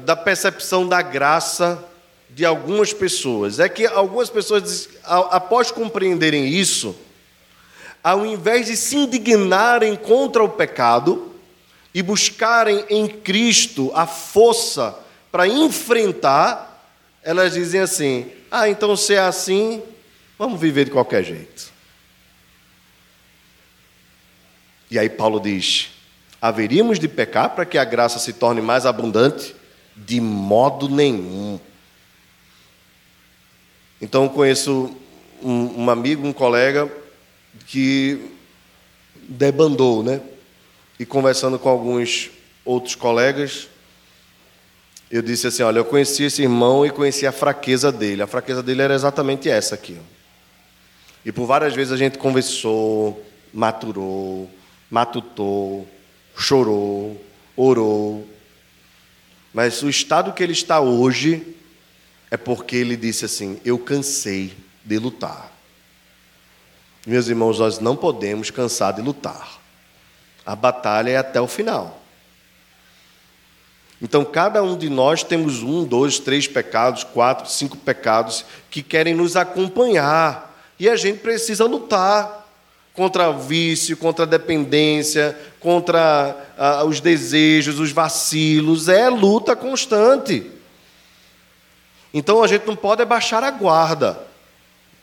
da 0.04 0.16
percepção 0.16 0.88
da 0.88 1.02
graça 1.02 1.84
de 2.28 2.44
algumas 2.44 2.92
pessoas? 2.92 3.60
É 3.60 3.68
que 3.68 3.86
algumas 3.86 4.28
pessoas, 4.28 4.88
após 5.04 5.70
compreenderem 5.70 6.48
isso, 6.48 6.96
ao 8.02 8.26
invés 8.26 8.66
de 8.66 8.76
se 8.76 8.96
indignarem 8.96 9.94
contra 9.94 10.42
o 10.42 10.48
pecado 10.48 11.32
e 11.94 12.02
buscarem 12.02 12.84
em 12.90 13.06
Cristo 13.06 13.92
a 13.94 14.04
força 14.04 14.98
para 15.30 15.46
enfrentar, 15.46 16.92
elas 17.22 17.52
dizem 17.52 17.82
assim: 17.82 18.32
ah, 18.50 18.68
então 18.68 18.96
se 18.96 19.14
é 19.14 19.20
assim, 19.20 19.80
vamos 20.36 20.60
viver 20.60 20.86
de 20.86 20.90
qualquer 20.90 21.22
jeito. 21.22 21.69
E 24.90 24.98
aí 24.98 25.08
Paulo 25.08 25.38
diz: 25.38 25.90
haveríamos 26.40 26.98
de 26.98 27.06
pecar 27.08 27.50
para 27.50 27.64
que 27.64 27.78
a 27.78 27.84
graça 27.84 28.18
se 28.18 28.32
torne 28.32 28.60
mais 28.60 28.86
abundante? 28.86 29.54
De 29.96 30.20
modo 30.20 30.88
nenhum. 30.88 31.60
Então 34.00 34.28
conheço 34.28 34.94
um, 35.42 35.84
um 35.84 35.90
amigo, 35.90 36.26
um 36.26 36.32
colega 36.32 36.90
que 37.66 38.32
debandou, 39.28 40.02
né? 40.02 40.20
E 40.98 41.06
conversando 41.06 41.58
com 41.58 41.68
alguns 41.68 42.30
outros 42.64 42.94
colegas, 42.94 43.68
eu 45.10 45.22
disse 45.22 45.46
assim: 45.46 45.62
Olha, 45.62 45.78
eu 45.78 45.84
conheci 45.84 46.24
esse 46.24 46.42
irmão 46.42 46.84
e 46.84 46.90
conheci 46.90 47.26
a 47.26 47.32
fraqueza 47.32 47.92
dele. 47.92 48.22
A 48.22 48.26
fraqueza 48.26 48.62
dele 48.62 48.82
era 48.82 48.94
exatamente 48.94 49.48
essa 49.48 49.74
aqui. 49.74 49.98
E 51.24 51.30
por 51.30 51.46
várias 51.46 51.74
vezes 51.74 51.92
a 51.92 51.96
gente 51.96 52.16
conversou, 52.16 53.22
maturou, 53.52 54.50
matutou, 54.90 55.88
chorou, 56.36 57.24
orou. 57.56 58.28
Mas 59.54 59.82
o 59.82 59.88
estado 59.88 60.32
que 60.32 60.42
ele 60.42 60.52
está 60.52 60.80
hoje 60.80 61.56
é 62.30 62.36
porque 62.36 62.76
ele 62.76 62.96
disse 62.96 63.24
assim: 63.24 63.60
Eu 63.64 63.78
cansei 63.78 64.52
de 64.84 64.98
lutar. 64.98 65.52
Meus 67.06 67.28
irmãos, 67.28 67.58
nós 67.58 67.78
não 67.78 67.96
podemos 67.96 68.50
cansar 68.50 68.92
de 68.92 69.00
lutar. 69.00 69.58
A 70.44 70.54
batalha 70.54 71.10
é 71.10 71.16
até 71.16 71.40
o 71.40 71.46
final. 71.46 72.00
Então, 74.02 74.24
cada 74.24 74.62
um 74.62 74.76
de 74.76 74.88
nós 74.88 75.22
temos 75.22 75.62
um, 75.62 75.84
dois, 75.84 76.18
três 76.18 76.46
pecados, 76.46 77.04
quatro, 77.04 77.50
cinco 77.50 77.76
pecados 77.76 78.44
que 78.70 78.82
querem 78.82 79.14
nos 79.14 79.36
acompanhar. 79.36 80.58
E 80.78 80.88
a 80.88 80.96
gente 80.96 81.18
precisa 81.18 81.66
lutar 81.66 82.39
contra 83.00 83.30
o 83.30 83.38
vício, 83.38 83.96
contra 83.96 84.26
a 84.26 84.28
dependência, 84.28 85.34
contra 85.58 86.36
ah, 86.58 86.84
os 86.84 87.00
desejos, 87.00 87.80
os 87.80 87.92
vacilos. 87.92 88.90
É 88.90 89.08
luta 89.08 89.56
constante. 89.56 90.50
Então, 92.12 92.44
a 92.44 92.46
gente 92.46 92.66
não 92.66 92.76
pode 92.76 93.00
abaixar 93.00 93.42
a 93.42 93.50
guarda. 93.50 94.20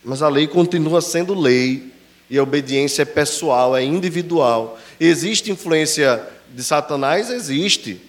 Mas 0.06 0.22
a 0.22 0.30
lei 0.30 0.46
continua 0.46 1.02
sendo 1.02 1.34
lei 1.34 1.92
e 2.30 2.38
a 2.38 2.44
obediência 2.44 3.02
é 3.02 3.06
pessoal, 3.06 3.76
é 3.76 3.84
individual. 3.84 4.78
Existe 5.00 5.50
influência 5.50 6.22
de 6.54 6.64
Satanás? 6.64 7.32
Existe. 7.32 8.00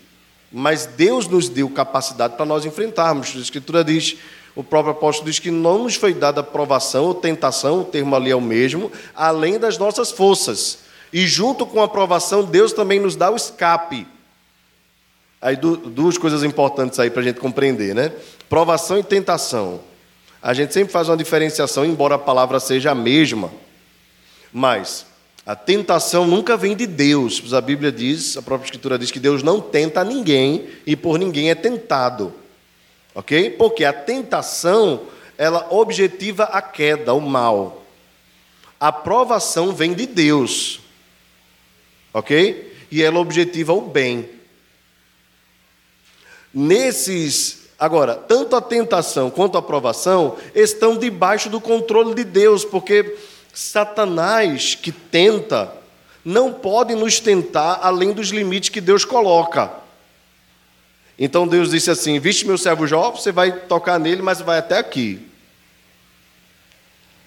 Mas 0.53 0.85
Deus 0.85 1.27
nos 1.27 1.49
deu 1.49 1.71
capacidade 1.71 2.37
para 2.37 2.45
nós 2.45 2.67
enfrentarmos. 2.67 3.35
A 3.35 3.39
Escritura 3.39 3.83
diz, 3.83 4.19
o 4.59 4.65
próprio 4.65 4.91
apóstolo 4.91 5.31
diz 5.31 5.39
que 5.39 5.53
não 5.53 5.85
nos 5.85 5.95
foi 5.95 6.13
dada 6.13 6.43
provação 6.43 7.05
ou 7.05 7.15
tentação, 7.15 7.83
o 7.83 7.85
termo 7.85 8.17
ali 8.17 8.33
é 8.33 8.35
o 8.35 8.41
mesmo, 8.41 8.91
além 9.15 9.57
das 9.57 9.79
nossas 9.79 10.11
forças. 10.11 10.81
E 11.13 11.29
junto 11.29 11.65
com 11.65 11.81
a 11.81 11.87
provação, 11.87 12.43
Deus 12.43 12.73
também 12.73 12.99
nos 12.99 13.15
dá 13.15 13.31
o 13.31 13.37
escape. 13.37 14.05
Aí 15.41 15.55
duas 15.55 16.19
coisas 16.19 16.43
importantes 16.43 16.99
aí 16.99 17.09
para 17.09 17.21
a 17.21 17.25
gente 17.25 17.39
compreender, 17.39 17.95
né? 17.95 18.11
Provação 18.49 18.99
e 18.99 19.03
tentação. 19.05 19.79
A 20.43 20.53
gente 20.53 20.75
sempre 20.75 20.93
faz 20.93 21.09
uma 21.09 21.17
diferenciação, 21.17 21.85
embora 21.85 22.17
a 22.17 22.19
palavra 22.19 22.59
seja 22.59 22.91
a 22.91 22.97
mesma. 22.97 23.53
Mas 24.53 25.07
a 25.47 25.55
tentação 25.55 26.27
nunca 26.27 26.57
vem 26.57 26.75
de 26.75 26.85
Deus. 26.85 27.55
A 27.55 27.61
Bíblia 27.61 27.93
diz, 27.93 28.37
a 28.37 28.43
própria 28.43 28.67
Escritura 28.67 28.99
diz 28.99 29.13
que 29.13 29.21
Deus 29.21 29.41
não 29.41 29.61
tenta 29.61 30.03
ninguém 30.03 30.67
e 30.85 30.97
por 30.97 31.17
ninguém 31.17 31.49
é 31.49 31.55
tentado. 31.55 32.35
Ok? 33.19 33.51
Porque 33.51 33.85
a 33.85 33.93
tentação, 33.93 35.09
ela 35.37 35.67
objetiva 35.71 36.45
a 36.45 36.63
queda, 36.63 37.13
o 37.13 37.21
mal. 37.21 37.85
A 38.79 38.93
provação 38.93 39.75
vem 39.75 39.93
de 39.93 40.07
Deus. 40.07 40.79
Ok? 42.15 42.77
E 42.93 43.03
ela 43.03 43.19
objetiva 43.19 43.73
o 43.73 43.81
bem. 43.81 44.31
Nesses 46.55 47.67
Agora, 47.77 48.15
tanto 48.15 48.55
a 48.55 48.61
tentação 48.61 49.31
quanto 49.31 49.59
a 49.59 49.63
provação 49.63 50.37
estão 50.53 50.97
debaixo 50.97 51.49
do 51.49 51.61
controle 51.61 52.13
de 52.13 52.25
Deus, 52.25 52.65
porque 52.65 53.17
Satanás 53.53 54.75
que 54.75 54.91
tenta 54.91 55.73
não 56.25 56.53
pode 56.53 56.95
nos 56.97 57.21
tentar 57.21 57.81
além 57.83 58.13
dos 58.13 58.31
limites 58.31 58.69
que 58.69 58.81
Deus 58.81 59.05
coloca. 59.05 59.88
Então 61.19 61.47
Deus 61.47 61.71
disse 61.71 61.91
assim: 61.91 62.19
Viste 62.19 62.47
meu 62.47 62.57
servo 62.57 62.87
Jó, 62.87 63.11
você 63.11 63.33
vai 63.33 63.53
tocar 63.53 63.99
nele, 63.99 64.23
mas 64.23 64.41
vai 64.41 64.59
até 64.59 64.79
aqui. 64.79 65.27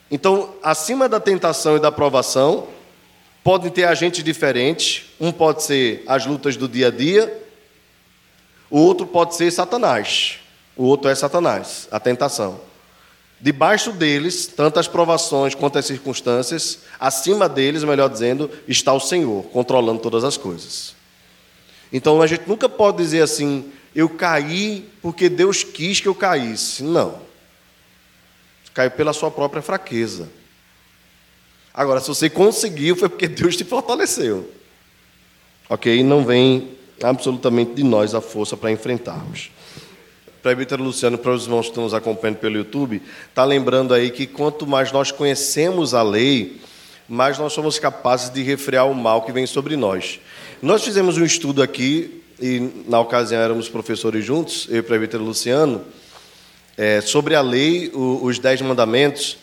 Então, 0.09 0.55
acima 0.61 1.07
da 1.07 1.19
tentação 1.21 1.77
e 1.77 1.79
da 1.79 1.91
provação, 1.91 2.67
podem 3.43 3.71
ter 3.71 3.85
agentes 3.85 4.23
diferentes. 4.23 5.05
Um 5.19 5.31
pode 5.31 5.63
ser 5.63 6.03
as 6.05 6.25
lutas 6.25 6.57
do 6.57 6.67
dia 6.67 6.87
a 6.87 6.91
dia, 6.91 7.41
o 8.69 8.79
outro 8.79 9.05
pode 9.05 9.35
ser 9.35 9.51
Satanás. 9.51 10.39
O 10.75 10.85
outro 10.85 11.09
é 11.09 11.15
Satanás, 11.15 11.87
a 11.91 11.99
tentação. 11.99 12.59
Debaixo 13.39 13.91
deles, 13.91 14.47
tanto 14.47 14.79
as 14.79 14.87
provações 14.87 15.55
quanto 15.55 15.77
as 15.77 15.85
circunstâncias, 15.85 16.79
acima 16.99 17.49
deles, 17.49 17.83
melhor 17.83 18.09
dizendo, 18.09 18.49
está 18.67 18.93
o 18.93 18.99
Senhor, 18.99 19.43
controlando 19.45 19.99
todas 19.99 20.23
as 20.23 20.37
coisas. 20.37 20.93
Então 21.91 22.21
a 22.21 22.27
gente 22.27 22.47
nunca 22.47 22.69
pode 22.69 22.97
dizer 22.97 23.21
assim, 23.21 23.71
eu 23.95 24.09
caí 24.09 24.89
porque 25.01 25.29
Deus 25.29 25.63
quis 25.63 25.99
que 25.99 26.07
eu 26.07 26.15
caísse. 26.15 26.83
Não. 26.83 27.19
Caiu 28.73 28.91
pela 28.91 29.13
sua 29.13 29.29
própria 29.29 29.61
fraqueza. 29.61 30.29
Agora, 31.73 31.99
se 31.99 32.07
você 32.07 32.29
conseguiu, 32.29 32.95
foi 32.95 33.09
porque 33.09 33.27
Deus 33.27 33.55
te 33.55 33.63
fortaleceu. 33.63 34.49
Ok? 35.69 36.03
Não 36.03 36.25
vem 36.25 36.77
absolutamente 37.01 37.73
de 37.73 37.83
nós 37.83 38.13
a 38.13 38.21
força 38.21 38.55
para 38.55 38.71
enfrentarmos 38.71 39.51
presbítero 40.41 40.83
Luciano, 40.83 41.17
para 41.17 41.31
os 41.31 41.43
irmãos 41.43 41.63
que 41.63 41.69
estão 41.69 41.83
nos 41.83 41.93
acompanhando 41.93 42.37
pelo 42.37 42.57
YouTube, 42.57 43.01
está 43.29 43.43
lembrando 43.43 43.93
aí 43.93 44.09
que 44.09 44.25
quanto 44.25 44.65
mais 44.65 44.91
nós 44.91 45.11
conhecemos 45.11 45.93
a 45.93 46.01
lei, 46.01 46.59
mais 47.07 47.37
nós 47.37 47.53
somos 47.53 47.77
capazes 47.77 48.31
de 48.31 48.41
refrear 48.41 48.89
o 48.89 48.95
mal 48.95 49.21
que 49.21 49.31
vem 49.31 49.45
sobre 49.45 49.75
nós. 49.75 50.19
Nós 50.61 50.83
fizemos 50.83 51.17
um 51.17 51.23
estudo 51.23 51.61
aqui, 51.61 52.20
e 52.41 52.83
na 52.87 52.99
ocasião 52.99 53.39
éramos 53.39 53.69
professores 53.69 54.25
juntos, 54.25 54.67
eu 54.69 54.77
e 54.77 54.79
o 54.79 54.83
presbítero 54.83 55.23
Luciano, 55.23 55.85
é, 56.75 56.99
sobre 56.99 57.35
a 57.35 57.41
lei, 57.41 57.91
o, 57.93 58.25
os 58.25 58.39
Dez 58.39 58.61
Mandamentos, 58.61 59.37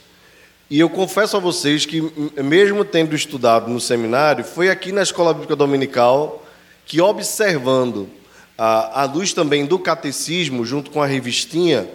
e 0.71 0.81
eu 0.81 0.91
confesso 0.91 1.37
a 1.37 1.41
vocês 1.41 1.87
que, 1.87 2.03
mesmo 2.43 2.85
tendo 2.85 3.17
estudado 3.17 3.71
no 3.71 3.81
seminário, 3.81 4.45
foi 4.45 4.69
aqui 4.69 4.93
na 4.93 5.03
Escola 5.03 5.33
Bíblica 5.33 5.57
Dominical 5.57 6.45
que, 6.85 7.01
observando 7.01 8.09
à 8.57 9.05
luz 9.05 9.33
também 9.33 9.65
do 9.65 9.79
catecismo, 9.79 10.67
junto 10.67 10.91
com 10.91 11.01
a 11.01 11.07
revistinha, 11.07 11.89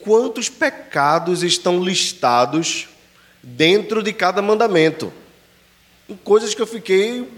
quantos 0.00 0.48
pecados 0.48 1.42
estão 1.44 1.84
listados 1.84 2.88
dentro 3.42 4.02
de 4.02 4.12
cada 4.12 4.42
mandamento. 4.42 5.12
Coisas 6.24 6.54
que 6.54 6.62
eu 6.62 6.66
fiquei 6.66 7.28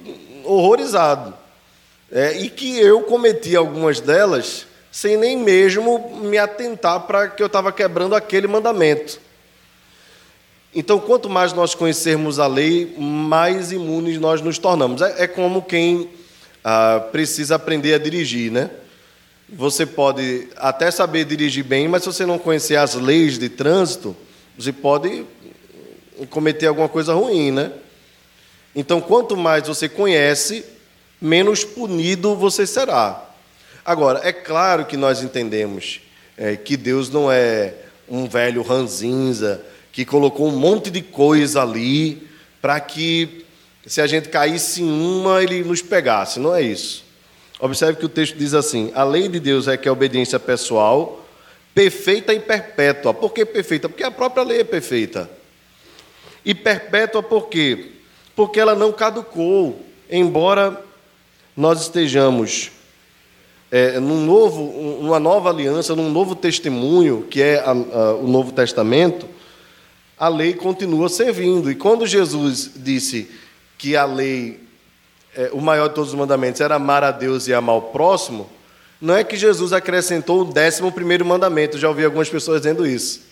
horrorizado. 0.44 1.34
É, 2.10 2.38
e 2.38 2.48
que 2.48 2.78
eu 2.78 3.02
cometi 3.02 3.54
algumas 3.54 4.00
delas 4.00 4.66
sem 4.90 5.16
nem 5.16 5.36
mesmo 5.36 6.20
me 6.22 6.38
atentar 6.38 7.00
para 7.00 7.28
que 7.28 7.42
eu 7.42 7.46
estava 7.46 7.70
quebrando 7.70 8.14
aquele 8.14 8.46
mandamento. 8.46 9.20
Então, 10.74 10.98
quanto 10.98 11.28
mais 11.28 11.52
nós 11.52 11.74
conhecermos 11.74 12.38
a 12.38 12.46
lei, 12.46 12.94
mais 12.98 13.72
imunes 13.72 14.18
nós 14.18 14.40
nos 14.40 14.58
tornamos. 14.58 15.00
É, 15.00 15.24
é 15.24 15.26
como 15.26 15.62
quem 15.62 16.08
ah, 16.64 17.06
precisa 17.12 17.54
aprender 17.54 17.94
a 17.94 17.98
dirigir, 17.98 18.50
né? 18.50 18.70
Você 19.50 19.86
pode 19.86 20.48
até 20.56 20.90
saber 20.90 21.24
dirigir 21.24 21.64
bem, 21.64 21.88
mas 21.88 22.02
se 22.02 22.12
você 22.12 22.26
não 22.26 22.38
conhecer 22.38 22.76
as 22.76 22.94
leis 22.94 23.38
de 23.38 23.48
trânsito, 23.48 24.14
você 24.58 24.72
pode 24.72 25.24
cometer 26.28 26.66
alguma 26.66 26.88
coisa 26.88 27.14
ruim, 27.14 27.50
né? 27.50 27.72
Então, 28.74 29.00
quanto 29.00 29.36
mais 29.36 29.66
você 29.66 29.88
conhece, 29.88 30.64
menos 31.20 31.64
punido 31.64 32.36
você 32.36 32.66
será. 32.66 33.24
Agora, 33.84 34.20
é 34.22 34.32
claro 34.32 34.84
que 34.84 34.96
nós 34.96 35.22
entendemos 35.22 36.00
é, 36.36 36.56
que 36.56 36.76
Deus 36.76 37.10
não 37.10 37.30
é 37.30 37.74
um 38.08 38.28
velho 38.28 38.62
ranzinza 38.62 39.64
que 39.92 40.04
colocou 40.04 40.48
um 40.48 40.56
monte 40.56 40.90
de 40.90 41.02
coisa 41.02 41.62
ali 41.62 42.28
para 42.60 42.78
que 42.80 43.44
se 43.86 44.00
a 44.00 44.06
gente 44.06 44.28
caísse 44.28 44.82
em 44.82 44.90
uma, 44.90 45.42
ele 45.42 45.64
nos 45.64 45.80
pegasse. 45.80 46.38
Não 46.38 46.54
é 46.54 46.62
isso. 46.62 47.04
Observe 47.58 47.98
que 47.98 48.06
o 48.06 48.08
texto 48.08 48.36
diz 48.36 48.54
assim: 48.54 48.92
a 48.94 49.02
lei 49.02 49.28
de 49.28 49.40
Deus 49.40 49.66
é 49.66 49.76
que 49.76 49.88
a 49.88 49.92
obediência 49.92 50.38
pessoal, 50.38 51.26
perfeita 51.74 52.32
e 52.32 52.38
perpétua. 52.38 53.12
Por 53.12 53.32
que 53.32 53.44
perfeita? 53.44 53.88
Porque 53.88 54.04
a 54.04 54.10
própria 54.10 54.44
lei 54.44 54.60
é 54.60 54.64
perfeita. 54.64 55.28
E 56.44 56.54
perpétua 56.54 57.22
por 57.22 57.48
quê? 57.48 57.92
Porque 58.36 58.60
ela 58.60 58.74
não 58.74 58.92
caducou, 58.92 59.84
embora 60.10 60.84
nós 61.58 61.80
estejamos 61.80 62.70
é, 63.68 63.98
num 63.98 64.24
novo, 64.24 64.62
uma 64.62 65.18
nova 65.18 65.50
aliança, 65.50 65.96
num 65.96 66.08
novo 66.08 66.36
testemunho, 66.36 67.26
que 67.28 67.42
é 67.42 67.58
a, 67.58 67.72
a, 67.72 68.14
o 68.14 68.28
Novo 68.28 68.52
Testamento, 68.52 69.26
a 70.16 70.28
lei 70.28 70.54
continua 70.54 71.08
servindo. 71.08 71.68
E 71.68 71.74
quando 71.74 72.06
Jesus 72.06 72.70
disse 72.76 73.28
que 73.76 73.96
a 73.96 74.04
lei, 74.04 74.60
é, 75.34 75.50
o 75.52 75.60
maior 75.60 75.88
de 75.88 75.96
todos 75.96 76.10
os 76.10 76.16
mandamentos, 76.16 76.60
era 76.60 76.76
amar 76.76 77.02
a 77.02 77.10
Deus 77.10 77.48
e 77.48 77.52
amar 77.52 77.74
o 77.74 77.82
próximo, 77.82 78.48
não 79.00 79.16
é 79.16 79.24
que 79.24 79.36
Jesus 79.36 79.72
acrescentou 79.72 80.42
o 80.42 80.44
décimo 80.44 80.92
primeiro 80.92 81.26
mandamento. 81.26 81.76
Já 81.76 81.88
ouvi 81.88 82.04
algumas 82.04 82.28
pessoas 82.28 82.60
dizendo 82.60 82.86
isso. 82.86 83.22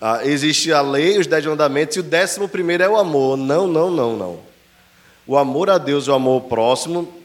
Ah, 0.00 0.20
existe 0.24 0.72
a 0.72 0.80
lei, 0.80 1.18
os 1.18 1.26
dez 1.26 1.44
mandamentos, 1.44 1.96
e 1.96 2.00
o 2.00 2.04
décimo 2.04 2.48
primeiro 2.48 2.84
é 2.84 2.88
o 2.88 2.96
amor. 2.96 3.36
Não, 3.36 3.66
não, 3.66 3.90
não, 3.90 4.16
não. 4.16 4.38
O 5.26 5.36
amor 5.36 5.68
a 5.68 5.76
Deus 5.76 6.06
e 6.06 6.10
o 6.10 6.14
amor 6.14 6.34
ao 6.34 6.40
próximo 6.42 7.15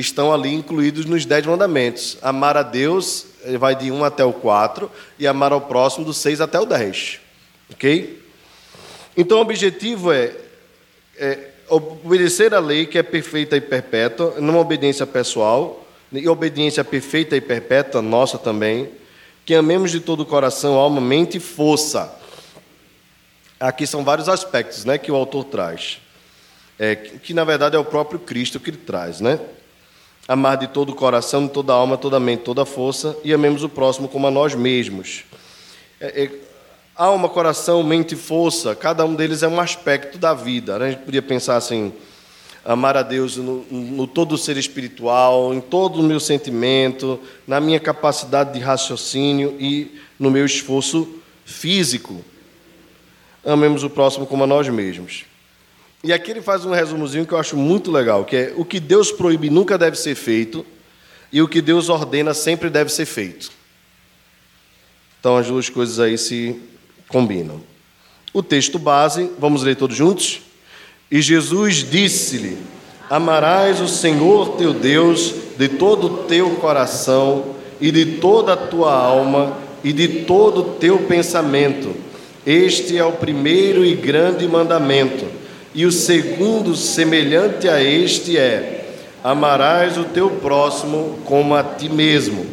estão 0.00 0.32
ali 0.32 0.54
incluídos 0.54 1.04
nos 1.04 1.26
dez 1.26 1.44
mandamentos. 1.44 2.18
Amar 2.22 2.56
a 2.56 2.62
Deus 2.62 3.26
vai 3.58 3.74
de 3.74 3.90
1 3.90 4.04
até 4.04 4.24
o 4.24 4.32
4 4.32 4.90
e 5.18 5.26
amar 5.26 5.52
ao 5.52 5.60
próximo 5.60 6.04
do 6.04 6.14
6 6.14 6.40
até 6.40 6.58
o 6.60 6.64
10. 6.64 7.20
Ok? 7.72 8.22
Então 9.16 9.38
o 9.38 9.40
objetivo 9.40 10.12
é, 10.12 10.32
é 11.16 11.50
obedecer 11.68 12.54
a 12.54 12.60
lei 12.60 12.86
que 12.86 12.98
é 12.98 13.02
perfeita 13.02 13.56
e 13.56 13.60
perpétua, 13.60 14.36
numa 14.38 14.60
obediência 14.60 15.06
pessoal, 15.06 15.84
e 16.12 16.28
obediência 16.28 16.84
perfeita 16.84 17.36
e 17.36 17.40
perpétua, 17.40 18.00
nossa 18.00 18.38
também, 18.38 18.90
que 19.44 19.54
amemos 19.54 19.90
de 19.90 20.00
todo 20.00 20.20
o 20.20 20.26
coração, 20.26 20.74
alma, 20.74 21.00
mente 21.00 21.38
e 21.38 21.40
força. 21.40 22.14
Aqui 23.58 23.86
são 23.86 24.04
vários 24.04 24.28
aspectos 24.28 24.84
né, 24.84 24.96
que 24.96 25.10
o 25.10 25.16
autor 25.16 25.44
traz, 25.44 25.98
é, 26.78 26.94
que 26.94 27.34
na 27.34 27.44
verdade 27.44 27.74
é 27.74 27.78
o 27.78 27.84
próprio 27.84 28.20
Cristo 28.20 28.60
que 28.60 28.70
ele 28.70 28.76
traz, 28.76 29.20
né? 29.20 29.40
Amar 30.28 30.58
de 30.58 30.66
todo 30.66 30.90
o 30.90 30.94
coração, 30.94 31.46
de 31.46 31.52
toda 31.54 31.72
a 31.72 31.76
alma, 31.76 31.96
toda 31.96 32.18
a 32.18 32.20
mente, 32.20 32.42
toda 32.42 32.62
a 32.62 32.66
força, 32.66 33.16
e 33.24 33.32
amemos 33.32 33.64
o 33.64 33.68
próximo 33.68 34.06
como 34.06 34.26
a 34.26 34.30
nós 34.30 34.54
mesmos. 34.54 35.24
É, 35.98 36.24
é, 36.24 36.30
alma, 36.94 37.30
coração, 37.30 37.82
mente 37.82 38.12
e 38.12 38.18
força, 38.18 38.74
cada 38.74 39.06
um 39.06 39.14
deles 39.14 39.42
é 39.42 39.48
um 39.48 39.58
aspecto 39.58 40.18
da 40.18 40.34
vida. 40.34 40.78
Né? 40.78 40.86
A 40.86 40.90
gente 40.90 41.04
podia 41.04 41.22
pensar 41.22 41.56
assim: 41.56 41.94
amar 42.62 42.94
a 42.94 43.02
Deus 43.02 43.38
no, 43.38 43.64
no 43.70 44.06
todo 44.06 44.34
o 44.34 44.38
ser 44.38 44.58
espiritual, 44.58 45.54
em 45.54 45.60
todo 45.62 46.00
o 46.00 46.02
meu 46.02 46.20
sentimento, 46.20 47.18
na 47.46 47.58
minha 47.58 47.80
capacidade 47.80 48.52
de 48.52 48.60
raciocínio 48.60 49.56
e 49.58 49.98
no 50.18 50.30
meu 50.30 50.44
esforço 50.44 51.08
físico. 51.46 52.22
Amemos 53.42 53.82
o 53.82 53.88
próximo 53.88 54.26
como 54.26 54.44
a 54.44 54.46
nós 54.46 54.68
mesmos. 54.68 55.24
E 56.02 56.12
aqui 56.12 56.30
ele 56.30 56.42
faz 56.42 56.64
um 56.64 56.70
resumozinho 56.70 57.26
que 57.26 57.32
eu 57.32 57.38
acho 57.38 57.56
muito 57.56 57.90
legal, 57.90 58.24
que 58.24 58.36
é 58.36 58.54
o 58.56 58.64
que 58.64 58.78
Deus 58.78 59.10
proíbe 59.10 59.50
nunca 59.50 59.76
deve 59.76 59.96
ser 59.96 60.14
feito 60.14 60.64
e 61.32 61.42
o 61.42 61.48
que 61.48 61.60
Deus 61.60 61.88
ordena 61.88 62.32
sempre 62.32 62.70
deve 62.70 62.90
ser 62.90 63.04
feito. 63.04 63.50
Então 65.18 65.36
as 65.36 65.48
duas 65.48 65.68
coisas 65.68 65.98
aí 65.98 66.16
se 66.16 66.60
combinam. 67.08 67.60
O 68.32 68.42
texto 68.42 68.78
base, 68.78 69.30
vamos 69.38 69.64
ler 69.64 69.74
todos 69.74 69.96
juntos? 69.96 70.42
E 71.10 71.20
Jesus 71.20 71.76
disse-lhe: 71.76 72.58
Amarás 73.10 73.80
o 73.80 73.88
Senhor 73.88 74.56
teu 74.56 74.72
Deus 74.72 75.34
de 75.58 75.68
todo 75.68 76.06
o 76.06 76.16
teu 76.24 76.50
coração 76.56 77.56
e 77.80 77.90
de 77.90 78.18
toda 78.18 78.52
a 78.52 78.56
tua 78.56 78.94
alma 78.94 79.58
e 79.82 79.92
de 79.92 80.24
todo 80.24 80.60
o 80.60 80.74
teu 80.74 80.98
pensamento. 81.00 81.94
Este 82.46 82.96
é 82.96 83.04
o 83.04 83.12
primeiro 83.12 83.84
e 83.84 83.96
grande 83.96 84.46
mandamento. 84.46 85.37
E 85.74 85.84
o 85.84 85.92
segundo, 85.92 86.74
semelhante 86.74 87.68
a 87.68 87.82
este, 87.82 88.38
é: 88.38 88.86
amarás 89.22 89.98
o 89.98 90.04
teu 90.04 90.30
próximo 90.30 91.18
como 91.24 91.54
a 91.54 91.62
ti 91.62 91.88
mesmo. 91.88 92.46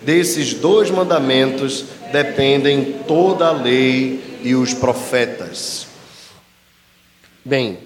Desses 0.00 0.54
dois 0.54 0.90
mandamentos 0.90 1.84
dependem 2.10 3.00
toda 3.06 3.46
a 3.46 3.52
lei 3.52 4.40
e 4.42 4.54
os 4.54 4.74
profetas. 4.74 5.86
Bem, 7.44 7.78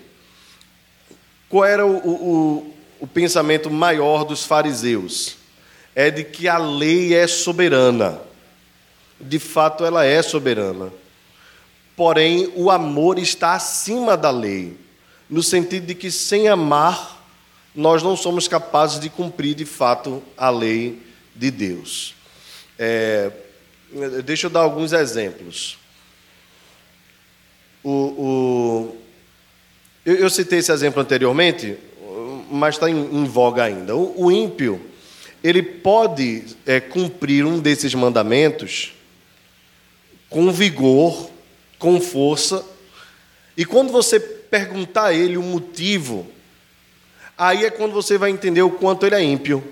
qual 1.49 1.65
era 1.65 1.87
o, 1.87 1.97
o, 1.97 2.75
o 3.01 3.07
pensamento 3.07 3.71
maior 3.71 4.25
dos 4.25 4.45
fariseus? 4.45 5.37
É 5.95 6.11
de 6.11 6.25
que 6.25 6.49
a 6.49 6.59
lei 6.59 7.15
é 7.15 7.27
soberana. 7.27 8.21
De 9.21 9.39
fato, 9.39 9.85
ela 9.85 10.05
é 10.05 10.23
soberana 10.23 10.91
porém 11.97 12.53
o 12.55 12.71
amor 12.71 13.19
está 13.19 13.55
acima 13.55 14.17
da 14.17 14.31
lei, 14.31 14.77
no 15.29 15.43
sentido 15.43 15.87
de 15.87 15.95
que 15.95 16.11
sem 16.11 16.47
amar 16.47 17.17
nós 17.75 18.03
não 18.03 18.17
somos 18.17 18.47
capazes 18.49 19.01
de 19.01 19.11
cumprir 19.11 19.55
de 19.55 19.65
fato 19.65 20.23
a 20.37 20.49
lei 20.49 21.03
de 21.35 21.51
Deus. 21.51 22.15
É, 22.79 23.31
deixa 24.25 24.47
eu 24.47 24.51
dar 24.51 24.61
alguns 24.61 24.93
exemplos. 24.93 25.79
O, 27.85 27.91
o 27.91 28.97
eu, 30.05 30.17
eu, 30.17 30.31
citei 30.31 30.59
esse 30.59 30.73
exemplo 30.73 31.01
anteriormente, 31.03 31.77
mas 32.51 32.75
está 32.77 32.89
em, 32.89 32.97
em 32.97 33.25
voga 33.25 33.65
ainda. 33.65 33.95
O, 33.95 34.25
o, 34.25 34.33
ímpio, 34.33 34.81
ele 35.43 35.63
pode 35.63 36.45
é, 36.65 36.81
cumprir 36.81 37.45
um 37.45 37.59
desses 37.59 37.95
mandamentos 37.95 38.93
com 40.31 40.51
vigor, 40.51 41.31
com 41.79 42.01
força. 42.01 42.65
E 43.57 43.65
quando 43.65 43.91
você 43.91 44.19
perguntar 44.19 45.07
a 45.07 45.15
ele 45.15 45.37
o 45.37 45.43
motivo, 45.43 46.27
aí 47.37 47.65
é 47.65 47.71
quando 47.71 47.93
você 47.93 48.19
vai 48.19 48.31
entender 48.31 48.63
o 48.63 48.71
quanto 48.71 49.07
ele 49.07 49.15
é 49.15 49.23
ímpio. 49.23 49.63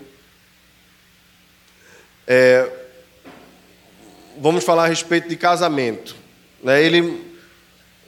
É, 2.27 2.71
vamos 4.39 4.65
falar 4.65 4.85
a 4.85 4.89
respeito 4.89 5.29
de 5.29 5.37
casamento. 5.37 6.17
Né? 6.63 6.83
Ele 6.83 7.35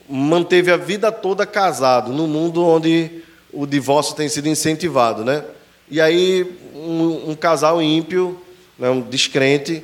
manteve 0.09 0.71
a 0.71 0.77
vida 0.77 1.11
toda 1.11 1.45
casado, 1.45 2.11
no 2.11 2.27
mundo 2.27 2.65
onde 2.65 3.23
o 3.51 3.65
divórcio 3.65 4.15
tem 4.15 4.29
sido 4.29 4.47
incentivado. 4.47 5.23
Né? 5.23 5.43
E 5.89 6.01
aí, 6.01 6.59
um, 6.73 7.31
um 7.31 7.35
casal 7.35 7.81
ímpio, 7.81 8.41
né, 8.77 8.89
um 8.89 9.01
descrente, 9.01 9.83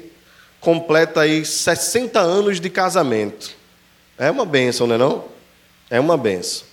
completa 0.60 1.22
aí 1.22 1.46
60 1.46 2.20
anos 2.20 2.60
de 2.60 2.70
casamento. 2.70 3.63
É 4.18 4.30
uma 4.30 4.46
benção, 4.46 4.88
não 4.88 4.96
é 4.96 4.98
não? 4.98 5.26
É 5.90 6.00
uma 6.00 6.18
benção. 6.18 6.66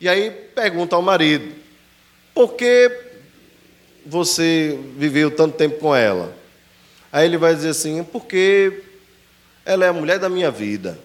E 0.00 0.08
aí 0.08 0.30
pergunta 0.30 0.96
ao 0.96 1.02
marido: 1.02 1.54
por 2.34 2.54
que 2.54 2.90
você 4.04 4.78
viveu 4.96 5.30
tanto 5.30 5.56
tempo 5.56 5.78
com 5.78 5.94
ela? 5.94 6.36
Aí 7.12 7.26
ele 7.26 7.36
vai 7.36 7.54
dizer 7.54 7.70
assim: 7.70 8.02
porque 8.04 8.82
ela 9.64 9.84
é 9.84 9.88
a 9.88 9.92
mulher 9.92 10.18
da 10.18 10.28
minha 10.28 10.50
vida. 10.50 10.98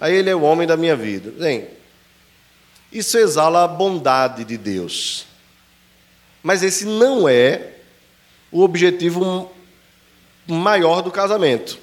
Aí 0.00 0.14
ele 0.14 0.30
é 0.30 0.34
o 0.34 0.42
homem 0.42 0.66
da 0.66 0.76
minha 0.76 0.96
vida. 0.96 1.30
Bem, 1.30 1.68
isso 2.90 3.18
exala 3.18 3.64
a 3.64 3.68
bondade 3.68 4.44
de 4.44 4.56
Deus. 4.56 5.26
Mas 6.42 6.62
esse 6.62 6.84
não 6.86 7.28
é 7.28 7.74
o 8.50 8.62
objetivo 8.62 9.50
maior 10.46 11.02
do 11.02 11.10
casamento. 11.10 11.78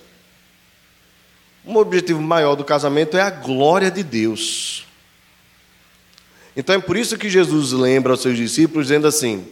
Um 1.65 1.77
objetivo 1.77 2.21
maior 2.21 2.55
do 2.55 2.63
casamento 2.63 3.17
é 3.17 3.21
a 3.21 3.29
glória 3.29 3.89
de 3.89 4.03
Deus. 4.03 4.85
Então 6.55 6.75
é 6.75 6.79
por 6.79 6.95
isso 6.95 7.17
que 7.17 7.29
Jesus 7.29 7.71
lembra 7.71 8.13
aos 8.13 8.21
seus 8.21 8.37
discípulos, 8.37 8.87
dizendo 8.87 9.07
assim: 9.07 9.47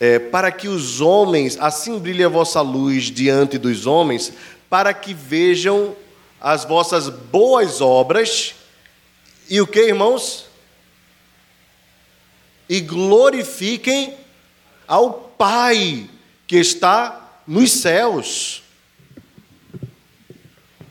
é, 0.00 0.18
para 0.18 0.50
que 0.50 0.66
os 0.66 1.00
homens, 1.00 1.56
assim 1.60 1.98
brilhe 1.98 2.24
a 2.24 2.28
vossa 2.28 2.60
luz 2.60 3.04
diante 3.04 3.58
dos 3.58 3.86
homens, 3.86 4.32
para 4.68 4.92
que 4.92 5.14
vejam 5.14 5.94
as 6.40 6.64
vossas 6.64 7.08
boas 7.08 7.80
obras 7.80 8.54
e 9.48 9.60
o 9.60 9.66
que, 9.66 9.80
irmãos? 9.80 10.46
E 12.68 12.80
glorifiquem 12.80 14.16
ao 14.88 15.26
Pai 15.38 16.08
que 16.46 16.56
está 16.56 17.40
nos 17.46 17.70
céus. 17.70 18.62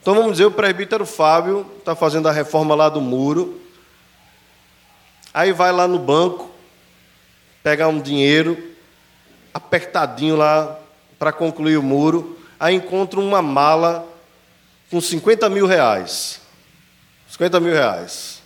Então 0.06 0.14
vamos 0.14 0.34
dizer, 0.34 0.46
o 0.46 0.52
presbítero 0.52 1.04
Fábio 1.04 1.66
está 1.80 1.96
fazendo 1.96 2.30
a 2.30 2.32
reforma 2.32 2.76
lá 2.76 2.90
do 2.90 3.02
muro. 3.02 3.60
Aí 5.34 5.52
vai 5.52 5.72
lá 5.72 5.88
no 5.88 5.98
banco, 5.98 6.52
pegar 7.64 7.88
um 7.88 8.00
dinheiro 8.00 8.56
apertadinho 9.52 10.36
lá 10.36 10.78
para 11.18 11.34
concluir 11.34 11.78
o 11.78 11.82
muro. 11.82 12.38
Aí 12.60 12.76
encontra 12.76 13.20
uma 13.20 13.42
mala 13.42 14.08
com 14.92 15.02
50 15.02 15.50
mil 15.50 15.66
reais. 15.66 16.40
50 17.28 17.60
mil 17.60 17.74
reais. 17.74 18.44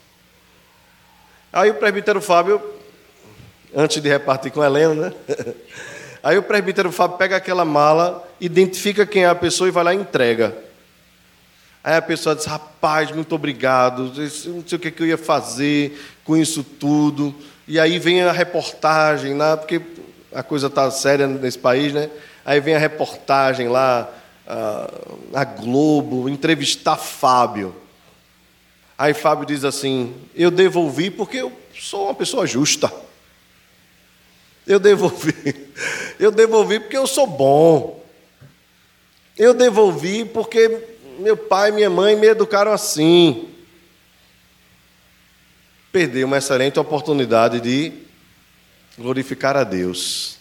Aí 1.52 1.72
o 1.72 1.76
presbítero 1.76 2.22
Fábio, 2.22 2.62
antes 3.76 4.02
de 4.02 4.08
repartir 4.08 4.50
com 4.50 4.64
Helena, 4.64 5.10
né? 5.10 5.14
Aí 6.24 6.38
o 6.38 6.44
presbítero 6.44 6.90
Fábio 6.90 7.18
pega 7.18 7.36
aquela 7.36 7.66
mala, 7.66 8.26
identifica 8.40 9.06
quem 9.06 9.26
é 9.26 9.28
a 9.28 9.36
pessoa 9.36 9.68
e 9.68 9.72
vai 9.72 9.84
lá 9.84 9.94
e 9.94 9.98
entrega. 9.98 10.69
Aí 11.84 11.96
a 11.96 12.02
pessoa 12.02 12.36
diz: 12.36 12.46
Rapaz, 12.46 13.12
muito 13.12 13.34
obrigado, 13.34 14.12
não 14.46 14.68
sei 14.68 14.78
o 14.78 14.80
que 14.80 14.94
eu 15.02 15.08
ia 15.08 15.18
fazer 15.18 16.00
com 16.24 16.36
isso 16.36 16.64
tudo. 16.64 17.34
E 17.68 17.80
aí 17.80 18.00
vem 18.00 18.22
a 18.22 18.32
reportagem 18.32 19.36
lá, 19.36 19.56
porque 19.56 19.82
a 20.34 20.44
coisa 20.44 20.68
está 20.68 20.90
séria 20.92 21.28
nesse 21.28 21.58
país, 21.58 21.94
né? 21.94 22.10
Aí 22.46 22.60
vem 22.60 22.76
a 22.76 22.80
reportagem 22.80 23.68
lá, 23.68 24.10
a, 25.34 25.44
Globo, 25.44 26.28
entrevistar 26.28 26.98
Fábio. 26.98 27.76
Aí 28.98 29.14
Fábio 29.14 29.46
diz 29.46 29.64
assim: 29.64 30.16
Eu 30.36 30.52
devolvi 30.52 31.10
porque 31.10 31.38
eu 31.38 31.52
sou 31.80 32.06
uma 32.06 32.16
pessoa 32.16 32.46
justa. 32.46 32.92
Eu 34.68 34.80
devolvi. 34.80 35.34
Eu 36.20 36.32
devolvi 36.32 36.82
porque 36.82 36.98
eu 36.98 37.08
sou 37.08 37.26
bom. 37.26 38.04
Eu 39.38 39.54
devolvi 39.54 40.26
porque 40.26 40.99
meu 41.20 41.36
pai 41.36 41.70
e 41.70 41.74
minha 41.74 41.90
mãe 41.90 42.16
me 42.16 42.28
educaram 42.28 42.72
assim. 42.72 43.50
Perdeu 45.92 46.26
uma 46.26 46.38
excelente 46.38 46.80
oportunidade 46.80 47.60
de 47.60 47.92
glorificar 48.98 49.58
a 49.58 49.64
Deus. 49.64 50.38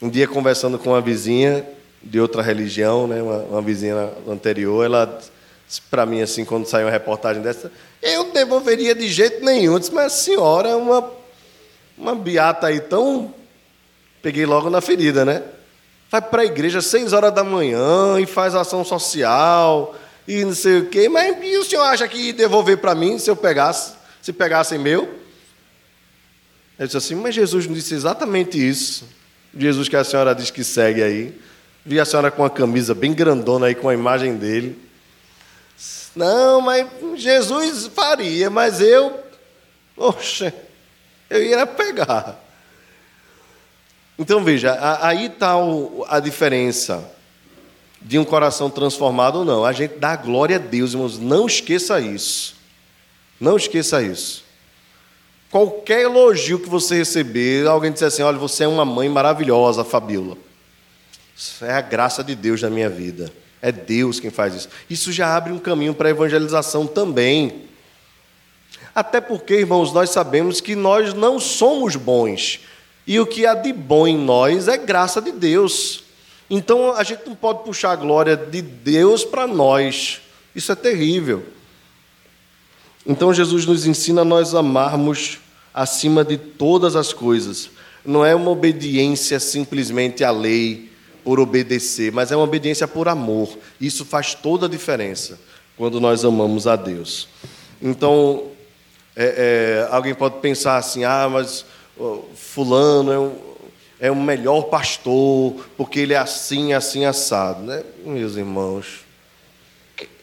Um 0.00 0.08
dia, 0.08 0.28
conversando 0.28 0.78
com 0.78 0.90
uma 0.90 1.00
vizinha 1.00 1.66
de 2.02 2.20
outra 2.20 2.42
religião, 2.42 3.08
né, 3.08 3.20
uma, 3.22 3.38
uma 3.38 3.62
vizinha 3.62 4.12
anterior, 4.28 4.84
ela 4.84 5.20
disse 5.66 5.80
para 5.80 6.06
mim, 6.06 6.20
assim, 6.20 6.44
quando 6.44 6.66
saiu 6.66 6.86
uma 6.86 6.92
reportagem 6.92 7.42
dessa, 7.42 7.72
eu 8.00 8.30
devolveria 8.32 8.94
de 8.94 9.08
jeito 9.08 9.44
nenhum. 9.44 9.72
Eu 9.72 9.78
disse, 9.78 9.92
mas 9.92 10.06
a 10.06 10.16
senhora 10.16 10.68
é 10.68 10.76
uma, 10.76 11.10
uma 11.98 12.14
beata 12.14 12.68
aí 12.68 12.78
tão. 12.78 13.34
Peguei 14.22 14.46
logo 14.46 14.70
na 14.70 14.80
ferida, 14.80 15.24
né? 15.24 15.42
Vai 16.16 16.22
para 16.22 16.42
a 16.42 16.44
igreja 16.46 16.78
às 16.78 16.86
seis 16.86 17.12
horas 17.12 17.30
da 17.30 17.44
manhã 17.44 18.18
e 18.18 18.24
faz 18.24 18.54
ação 18.54 18.82
social 18.82 19.94
e 20.26 20.42
não 20.46 20.54
sei 20.54 20.78
o 20.78 20.86
quê. 20.86 21.10
Mas 21.10 21.36
e 21.44 21.58
o 21.58 21.64
senhor 21.64 21.82
acha 21.82 22.08
que 22.08 22.32
devolver 22.32 22.78
para 22.78 22.94
mim 22.94 23.18
se 23.18 23.28
eu 23.28 23.36
pegasse, 23.36 23.92
se 24.22 24.32
pegassem 24.32 24.78
meu? 24.78 25.14
Eu 26.78 26.86
disse 26.86 26.96
assim, 26.96 27.14
mas 27.16 27.34
Jesus 27.34 27.66
não 27.66 27.74
disse 27.74 27.92
exatamente 27.92 28.56
isso. 28.56 29.04
Jesus 29.54 29.90
que 29.90 29.96
a 29.96 30.04
senhora 30.04 30.34
diz 30.34 30.50
que 30.50 30.64
segue 30.64 31.02
aí. 31.02 31.38
Vi 31.84 32.00
a 32.00 32.04
senhora 32.06 32.30
com 32.30 32.40
uma 32.40 32.48
camisa 32.48 32.94
bem 32.94 33.12
grandona 33.12 33.66
aí 33.66 33.74
com 33.74 33.86
a 33.86 33.92
imagem 33.92 34.38
dele. 34.38 34.78
Não, 36.14 36.62
mas 36.62 36.86
Jesus 37.16 37.90
faria, 37.94 38.48
mas 38.48 38.80
eu, 38.80 39.20
oxe, 39.94 40.50
eu 41.28 41.44
ia 41.44 41.66
pegar. 41.66 42.42
Então 44.18 44.42
veja, 44.42 44.78
aí 45.02 45.26
está 45.26 45.54
a 46.08 46.20
diferença 46.20 47.12
de 48.00 48.18
um 48.18 48.24
coração 48.24 48.70
transformado 48.70 49.40
ou 49.40 49.44
não. 49.44 49.64
A 49.64 49.72
gente 49.72 49.98
dá 49.98 50.16
glória 50.16 50.56
a 50.56 50.58
Deus, 50.58 50.92
irmãos. 50.92 51.18
Não 51.18 51.46
esqueça 51.46 52.00
isso. 52.00 52.56
Não 53.38 53.56
esqueça 53.56 54.02
isso. 54.02 54.44
Qualquer 55.50 56.02
elogio 56.02 56.58
que 56.58 56.68
você 56.68 56.96
receber, 56.96 57.66
alguém 57.66 57.92
disser 57.92 58.08
assim: 58.08 58.22
olha, 58.22 58.38
você 58.38 58.64
é 58.64 58.68
uma 58.68 58.84
mãe 58.84 59.08
maravilhosa, 59.08 59.84
Fabíola. 59.84 60.36
Isso 61.36 61.64
é 61.64 61.72
a 61.72 61.80
graça 61.80 62.24
de 62.24 62.34
Deus 62.34 62.62
na 62.62 62.70
minha 62.70 62.88
vida. 62.88 63.30
É 63.60 63.70
Deus 63.70 64.20
quem 64.20 64.30
faz 64.30 64.54
isso. 64.54 64.68
Isso 64.88 65.12
já 65.12 65.36
abre 65.36 65.52
um 65.52 65.58
caminho 65.58 65.94
para 65.94 66.08
a 66.08 66.10
evangelização 66.10 66.86
também. 66.86 67.66
Até 68.94 69.20
porque, 69.20 69.54
irmãos, 69.54 69.92
nós 69.92 70.10
sabemos 70.10 70.60
que 70.60 70.74
nós 70.74 71.12
não 71.12 71.38
somos 71.38 71.96
bons. 71.96 72.60
E 73.06 73.20
o 73.20 73.26
que 73.26 73.46
há 73.46 73.54
de 73.54 73.72
bom 73.72 74.06
em 74.06 74.18
nós 74.18 74.66
é 74.66 74.76
graça 74.76 75.20
de 75.22 75.30
Deus. 75.30 76.02
Então 76.50 76.92
a 76.94 77.02
gente 77.02 77.22
não 77.26 77.34
pode 77.34 77.64
puxar 77.64 77.92
a 77.92 77.96
glória 77.96 78.36
de 78.36 78.60
Deus 78.60 79.24
para 79.24 79.46
nós. 79.46 80.20
Isso 80.54 80.72
é 80.72 80.74
terrível. 80.74 81.44
Então 83.06 83.32
Jesus 83.32 83.64
nos 83.64 83.86
ensina 83.86 84.22
a 84.22 84.24
nós 84.24 84.54
amarmos 84.54 85.38
acima 85.72 86.24
de 86.24 86.36
todas 86.36 86.96
as 86.96 87.12
coisas. 87.12 87.70
Não 88.04 88.24
é 88.24 88.34
uma 88.34 88.50
obediência 88.50 89.38
simplesmente 89.38 90.24
à 90.24 90.30
lei 90.30 90.90
por 91.22 91.38
obedecer, 91.40 92.12
mas 92.12 92.30
é 92.30 92.36
uma 92.36 92.44
obediência 92.44 92.86
por 92.86 93.08
amor. 93.08 93.48
Isso 93.80 94.04
faz 94.04 94.34
toda 94.34 94.66
a 94.66 94.68
diferença 94.68 95.38
quando 95.76 96.00
nós 96.00 96.24
amamos 96.24 96.66
a 96.66 96.76
Deus. 96.76 97.28
Então, 97.82 98.44
é, 99.14 99.84
é, 99.88 99.94
alguém 99.94 100.14
pode 100.14 100.38
pensar 100.38 100.76
assim: 100.76 101.04
ah, 101.04 101.28
mas 101.30 101.64
fulano 102.34 103.12
é 103.12 103.18
um, 103.18 103.38
é 104.00 104.10
o 104.10 104.16
melhor 104.16 104.64
pastor, 104.64 105.54
porque 105.76 106.00
ele 106.00 106.12
é 106.12 106.18
assim, 106.18 106.72
assim, 106.72 107.04
assado. 107.04 107.62
Né? 107.62 107.82
Meus 108.04 108.36
irmãos, 108.36 109.04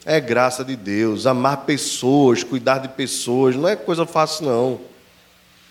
é 0.04 0.20
graça 0.20 0.64
de 0.64 0.76
Deus. 0.76 1.26
Amar 1.26 1.64
pessoas, 1.64 2.42
cuidar 2.42 2.78
de 2.78 2.88
pessoas, 2.88 3.56
não 3.56 3.68
é 3.68 3.76
coisa 3.76 4.06
fácil, 4.06 4.46
não. 4.46 4.80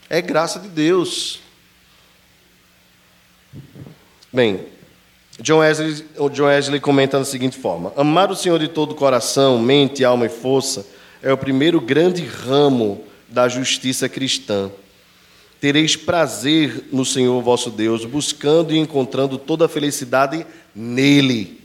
É 0.10 0.22
graça 0.22 0.60
de 0.60 0.68
Deus. 0.68 1.39
Bem, 4.32 4.68
John 5.39 5.60
Wesley, 5.60 6.06
o 6.18 6.30
John 6.30 6.45
Wesley 6.45 6.80
comenta 6.80 7.18
da 7.18 7.26
seguinte 7.26 7.58
forma: 7.58 7.93
Amar 7.95 8.32
o 8.32 8.36
Senhor 8.36 8.60
de 8.60 8.68
todo 8.68 8.91
o 8.91 8.95
coração, 8.95 9.60
mente, 9.60 10.04
alma 10.04 10.26
e 10.26 10.30
força 10.30 10.86
é 11.24 11.32
o 11.32 11.38
primeiro 11.38 11.80
grande 11.80 12.26
ramo 12.26 13.01
da 13.30 13.47
justiça 13.47 14.10
cristã. 14.10 14.70
Tereis 15.64 15.95
prazer 15.95 16.89
no 16.91 17.05
Senhor 17.05 17.41
vosso 17.41 17.70
Deus, 17.70 18.03
buscando 18.03 18.74
e 18.74 18.78
encontrando 18.78 19.38
toda 19.38 19.64
a 19.64 19.70
felicidade 19.70 20.45
nele. 20.76 21.61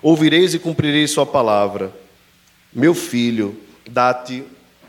Ouvireis 0.00 0.54
e 0.54 0.60
cumprireis 0.60 1.10
sua 1.10 1.26
palavra. 1.26 1.92
Meu 2.72 2.94
filho, 2.94 3.58
dá-te, 3.90 4.44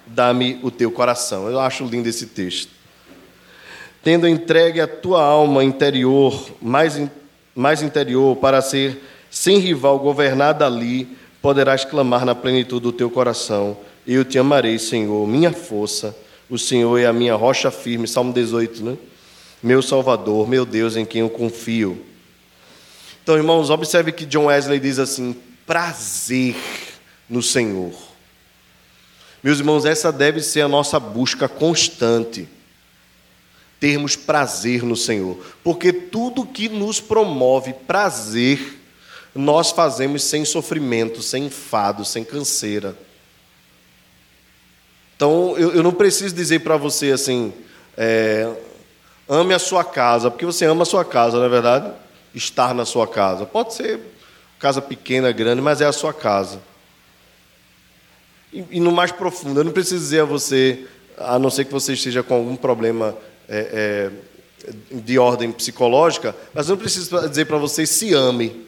dá-me 0.05 0.59
o 0.61 0.69
teu 0.69 0.91
coração. 0.91 1.49
Eu 1.49 1.59
acho 1.59 1.83
lindo 1.83 2.07
esse 2.07 2.27
texto. 2.27 2.69
Tendo 4.03 4.27
entregue 4.27 4.79
a 4.79 4.87
tua 4.87 5.23
alma 5.23 5.63
interior, 5.63 6.47
mais, 6.61 7.01
mais 7.55 7.81
interior, 7.81 8.35
para 8.35 8.61
ser 8.61 9.01
sem 9.31 9.57
rival 9.57 9.97
governada 9.97 10.63
ali, 10.63 11.17
poderás 11.41 11.83
clamar 11.85 12.23
na 12.23 12.35
plenitude 12.35 12.83
do 12.83 12.91
teu 12.91 13.09
coração. 13.09 13.75
Eu 14.05 14.23
te 14.23 14.37
amarei, 14.37 14.77
Senhor, 14.77 15.27
minha 15.27 15.51
força 15.51 16.15
o 16.51 16.57
Senhor 16.59 16.97
é 16.99 17.05
a 17.05 17.13
minha 17.13 17.33
rocha 17.33 17.71
firme, 17.71 18.05
Salmo 18.05 18.33
18, 18.33 18.83
né? 18.83 18.97
Meu 19.63 19.81
Salvador, 19.81 20.49
meu 20.49 20.65
Deus 20.65 20.97
em 20.97 21.05
quem 21.05 21.21
eu 21.21 21.29
confio. 21.29 22.05
Então, 23.23 23.37
irmãos, 23.37 23.69
observe 23.69 24.11
que 24.11 24.25
John 24.25 24.47
Wesley 24.47 24.77
diz 24.77 24.99
assim: 24.99 25.33
prazer 25.65 26.57
no 27.29 27.41
Senhor. 27.41 27.93
Meus 29.41 29.59
irmãos, 29.59 29.85
essa 29.85 30.11
deve 30.11 30.41
ser 30.41 30.59
a 30.59 30.67
nossa 30.67 30.99
busca 30.99 31.47
constante. 31.47 32.49
Termos 33.79 34.17
prazer 34.17 34.83
no 34.83 34.97
Senhor. 34.97 35.37
Porque 35.63 35.93
tudo 35.93 36.45
que 36.45 36.67
nos 36.67 36.99
promove 36.99 37.73
prazer, 37.87 38.77
nós 39.33 39.71
fazemos 39.71 40.21
sem 40.25 40.43
sofrimento, 40.43 41.21
sem 41.21 41.45
enfado, 41.45 42.03
sem 42.03 42.25
canseira. 42.25 42.93
Então, 45.21 45.55
eu, 45.55 45.75
eu 45.75 45.83
não 45.83 45.91
preciso 45.91 46.33
dizer 46.33 46.61
para 46.61 46.77
você 46.77 47.11
assim, 47.11 47.53
é, 47.95 48.51
ame 49.29 49.53
a 49.53 49.59
sua 49.59 49.83
casa, 49.83 50.31
porque 50.31 50.47
você 50.47 50.65
ama 50.65 50.81
a 50.81 50.85
sua 50.85 51.05
casa, 51.05 51.37
não 51.37 51.45
é 51.45 51.49
verdade? 51.49 51.91
Estar 52.33 52.73
na 52.73 52.85
sua 52.85 53.07
casa. 53.07 53.45
Pode 53.45 53.75
ser 53.75 53.99
casa 54.57 54.81
pequena, 54.81 55.31
grande, 55.31 55.61
mas 55.61 55.79
é 55.79 55.85
a 55.85 55.91
sua 55.91 56.11
casa. 56.11 56.59
E, 58.51 58.65
e 58.71 58.79
no 58.79 58.91
mais 58.91 59.11
profundo, 59.11 59.59
eu 59.59 59.63
não 59.63 59.71
preciso 59.71 59.99
dizer 59.99 60.21
a 60.21 60.25
você, 60.25 60.87
a 61.15 61.37
não 61.37 61.51
ser 61.51 61.65
que 61.65 61.71
você 61.71 61.93
esteja 61.93 62.23
com 62.23 62.33
algum 62.33 62.55
problema 62.55 63.15
é, 63.47 64.09
é, 64.65 64.71
de 64.91 65.19
ordem 65.19 65.51
psicológica, 65.51 66.35
mas 66.51 66.67
eu 66.67 66.75
não 66.75 66.81
preciso 66.81 67.29
dizer 67.29 67.45
para 67.45 67.57
você 67.57 67.85
se 67.85 68.11
ame. 68.11 68.65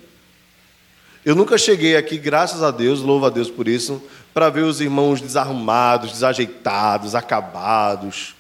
Eu 1.26 1.34
nunca 1.34 1.58
cheguei 1.58 1.96
aqui, 1.96 2.20
graças 2.20 2.62
a 2.62 2.70
Deus, 2.70 3.00
louvo 3.00 3.26
a 3.26 3.32
Deus 3.32 3.50
por 3.50 3.68
isso, 3.68 4.04
para 4.34 4.50
ver 4.50 4.62
os 4.62 4.82
irmãos 4.82 5.22
desarrumados, 5.22 6.12
desajeitados, 6.12 7.14
acabados. 7.14 8.36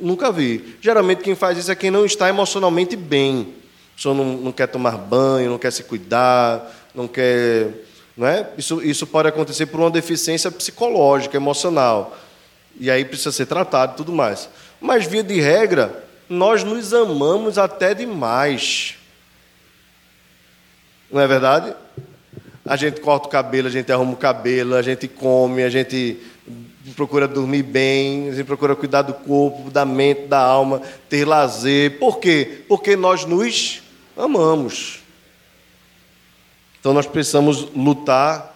nunca 0.00 0.30
vi. 0.30 0.76
Geralmente 0.80 1.22
quem 1.22 1.34
faz 1.34 1.58
isso 1.58 1.72
é 1.72 1.74
quem 1.74 1.90
não 1.90 2.04
está 2.04 2.28
emocionalmente 2.28 2.94
bem. 2.94 3.54
A 3.92 3.96
pessoa 3.96 4.14
não, 4.14 4.24
não 4.24 4.52
quer 4.52 4.68
tomar 4.68 4.96
banho, 4.96 5.50
não 5.50 5.58
quer 5.58 5.72
se 5.72 5.82
cuidar, 5.82 6.70
não 6.94 7.08
quer. 7.08 7.70
Não 8.16 8.26
é? 8.26 8.48
isso, 8.56 8.80
isso 8.80 9.06
pode 9.06 9.28
acontecer 9.28 9.66
por 9.66 9.80
uma 9.80 9.90
deficiência 9.90 10.50
psicológica, 10.50 11.36
emocional. 11.36 12.16
E 12.78 12.90
aí 12.90 13.04
precisa 13.04 13.32
ser 13.32 13.46
tratado 13.46 13.94
e 13.94 13.96
tudo 13.96 14.12
mais. 14.12 14.48
Mas, 14.80 15.06
via 15.06 15.22
de 15.22 15.40
regra, 15.40 16.04
nós 16.28 16.62
nos 16.62 16.92
amamos 16.92 17.58
até 17.58 17.94
demais. 17.94 18.96
Não 21.10 21.20
é 21.20 21.26
verdade? 21.26 21.74
A 22.66 22.76
gente 22.76 23.00
corta 23.00 23.26
o 23.26 23.30
cabelo, 23.30 23.68
a 23.68 23.70
gente 23.70 23.92
arruma 23.92 24.12
o 24.12 24.16
cabelo, 24.16 24.74
a 24.74 24.82
gente 24.82 25.06
come, 25.06 25.62
a 25.62 25.68
gente 25.68 26.18
procura 26.96 27.28
dormir 27.28 27.62
bem, 27.62 28.30
a 28.30 28.34
gente 28.34 28.46
procura 28.46 28.74
cuidar 28.74 29.02
do 29.02 29.12
corpo, 29.12 29.70
da 29.70 29.84
mente, 29.84 30.26
da 30.26 30.40
alma, 30.40 30.80
ter 31.08 31.26
lazer. 31.26 31.98
Por 31.98 32.18
quê? 32.18 32.62
Porque 32.68 32.96
nós 32.96 33.24
nos 33.26 33.82
amamos. 34.16 35.00
Então 36.80 36.92
nós 36.92 37.06
precisamos 37.06 37.68
lutar 37.74 38.52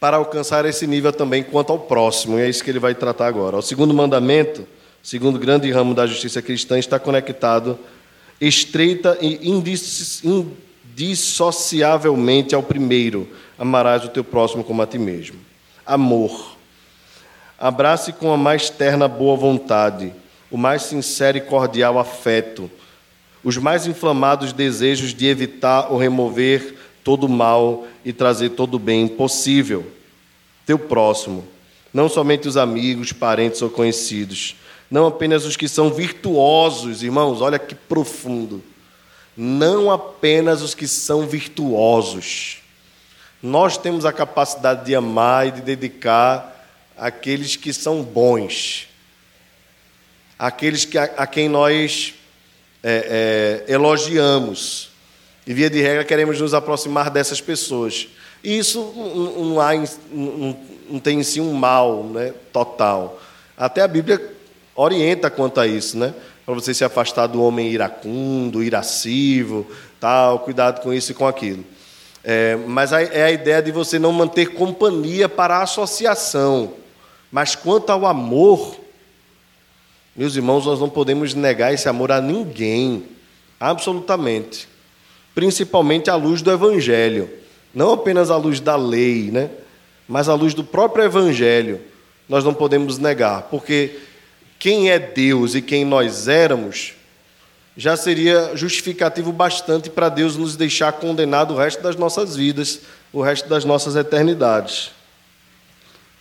para 0.00 0.16
alcançar 0.16 0.64
esse 0.64 0.86
nível 0.86 1.12
também 1.12 1.42
quanto 1.42 1.72
ao 1.72 1.78
próximo, 1.78 2.38
e 2.38 2.42
é 2.42 2.48
isso 2.48 2.62
que 2.62 2.70
ele 2.70 2.78
vai 2.78 2.94
tratar 2.94 3.26
agora. 3.26 3.56
O 3.56 3.62
segundo 3.62 3.92
mandamento, 3.92 4.66
segundo 5.02 5.38
grande 5.38 5.70
ramo 5.70 5.94
da 5.94 6.06
justiça 6.06 6.40
cristã, 6.40 6.78
está 6.78 6.98
conectado 6.98 7.78
estreita 8.40 9.18
e 9.20 9.48
indissociavelmente 10.98 12.54
ao 12.54 12.62
primeiro: 12.62 13.28
amarás 13.56 14.04
o 14.04 14.08
teu 14.08 14.24
próximo 14.24 14.64
como 14.64 14.82
a 14.82 14.86
ti 14.86 14.98
mesmo. 14.98 15.38
Amor. 15.86 16.56
Abrace 17.58 18.12
com 18.12 18.32
a 18.32 18.36
mais 18.36 18.68
terna 18.68 19.08
boa 19.08 19.36
vontade, 19.36 20.12
o 20.50 20.56
mais 20.56 20.82
sincero 20.82 21.38
e 21.38 21.40
cordial 21.40 21.98
afeto, 21.98 22.70
os 23.42 23.56
mais 23.56 23.86
inflamados 23.86 24.52
desejos 24.52 25.12
de 25.14 25.26
evitar 25.26 25.90
ou 25.90 25.98
remover 25.98 26.76
todo 27.02 27.28
mal 27.28 27.86
e 28.04 28.12
trazer 28.12 28.50
todo 28.50 28.74
o 28.74 28.78
bem 28.78 29.08
possível. 29.08 29.86
Teu 30.66 30.78
próximo, 30.78 31.44
não 31.92 32.08
somente 32.08 32.46
os 32.46 32.56
amigos, 32.56 33.12
parentes 33.12 33.62
ou 33.62 33.70
conhecidos, 33.70 34.54
não 34.90 35.06
apenas 35.06 35.44
os 35.44 35.56
que 35.56 35.68
são 35.68 35.90
virtuosos, 35.90 37.02
irmãos, 37.02 37.40
olha 37.40 37.58
que 37.58 37.74
profundo. 37.74 38.62
Não 39.40 39.88
apenas 39.88 40.62
os 40.62 40.74
que 40.74 40.88
são 40.88 41.24
virtuosos. 41.24 42.58
Nós 43.40 43.78
temos 43.78 44.04
a 44.04 44.12
capacidade 44.12 44.84
de 44.84 44.96
amar 44.96 45.46
e 45.46 45.52
de 45.52 45.60
dedicar 45.60 46.68
aqueles 46.96 47.54
que 47.54 47.72
são 47.72 48.02
bons, 48.02 48.88
aqueles 50.36 50.84
que, 50.84 50.98
a, 50.98 51.04
a 51.04 51.24
quem 51.24 51.48
nós 51.48 52.14
é, 52.82 53.64
é, 53.68 53.72
elogiamos. 53.72 54.90
E, 55.46 55.54
via 55.54 55.70
de 55.70 55.80
regra, 55.80 56.04
queremos 56.04 56.40
nos 56.40 56.52
aproximar 56.52 57.08
dessas 57.08 57.40
pessoas. 57.40 58.08
E 58.42 58.58
isso 58.58 58.92
não, 59.36 59.60
há, 59.60 59.72
não, 60.10 60.58
não 60.90 60.98
tem 60.98 61.20
em 61.20 61.22
si 61.22 61.40
um 61.40 61.52
mal 61.52 62.02
né, 62.02 62.34
total. 62.52 63.20
Até 63.56 63.82
a 63.82 63.88
Bíblia 63.88 64.20
orienta 64.74 65.30
quanto 65.30 65.60
a 65.60 65.66
isso, 65.66 65.96
né? 65.96 66.12
Para 66.48 66.54
você 66.54 66.72
se 66.72 66.82
afastar 66.82 67.26
do 67.26 67.42
homem 67.42 67.70
iracundo, 67.70 68.62
irascivo, 68.62 69.66
tal, 70.00 70.38
cuidado 70.38 70.80
com 70.80 70.94
isso 70.94 71.12
e 71.12 71.14
com 71.14 71.26
aquilo. 71.26 71.62
É, 72.24 72.56
mas 72.56 72.90
é 72.90 73.24
a 73.24 73.30
ideia 73.30 73.60
de 73.60 73.70
você 73.70 73.98
não 73.98 74.10
manter 74.12 74.54
companhia 74.54 75.28
para 75.28 75.58
a 75.58 75.64
associação. 75.64 76.72
Mas 77.30 77.54
quanto 77.54 77.90
ao 77.90 78.06
amor, 78.06 78.80
meus 80.16 80.36
irmãos, 80.36 80.64
nós 80.64 80.80
não 80.80 80.88
podemos 80.88 81.34
negar 81.34 81.74
esse 81.74 81.86
amor 81.86 82.10
a 82.10 82.18
ninguém, 82.18 83.04
absolutamente. 83.60 84.66
Principalmente 85.34 86.08
à 86.08 86.14
luz 86.14 86.40
do 86.40 86.50
Evangelho. 86.50 87.28
Não 87.74 87.92
apenas 87.92 88.30
à 88.30 88.38
luz 88.38 88.58
da 88.58 88.74
lei, 88.74 89.30
né? 89.30 89.50
mas 90.08 90.30
à 90.30 90.34
luz 90.34 90.54
do 90.54 90.64
próprio 90.64 91.04
Evangelho. 91.04 91.78
Nós 92.26 92.42
não 92.42 92.54
podemos 92.54 92.96
negar, 92.96 93.42
porque 93.50 94.07
quem 94.58 94.90
é 94.90 94.98
Deus 94.98 95.54
e 95.54 95.62
quem 95.62 95.84
nós 95.84 96.28
éramos 96.28 96.94
já 97.76 97.96
seria 97.96 98.56
justificativo 98.56 99.32
bastante 99.32 99.88
para 99.88 100.08
Deus 100.08 100.36
nos 100.36 100.56
deixar 100.56 100.92
condenado 100.92 101.54
o 101.54 101.56
resto 101.56 101.80
das 101.80 101.94
nossas 101.94 102.34
vidas, 102.34 102.80
o 103.12 103.22
resto 103.22 103.48
das 103.48 103.64
nossas 103.64 103.94
eternidades. 103.94 104.90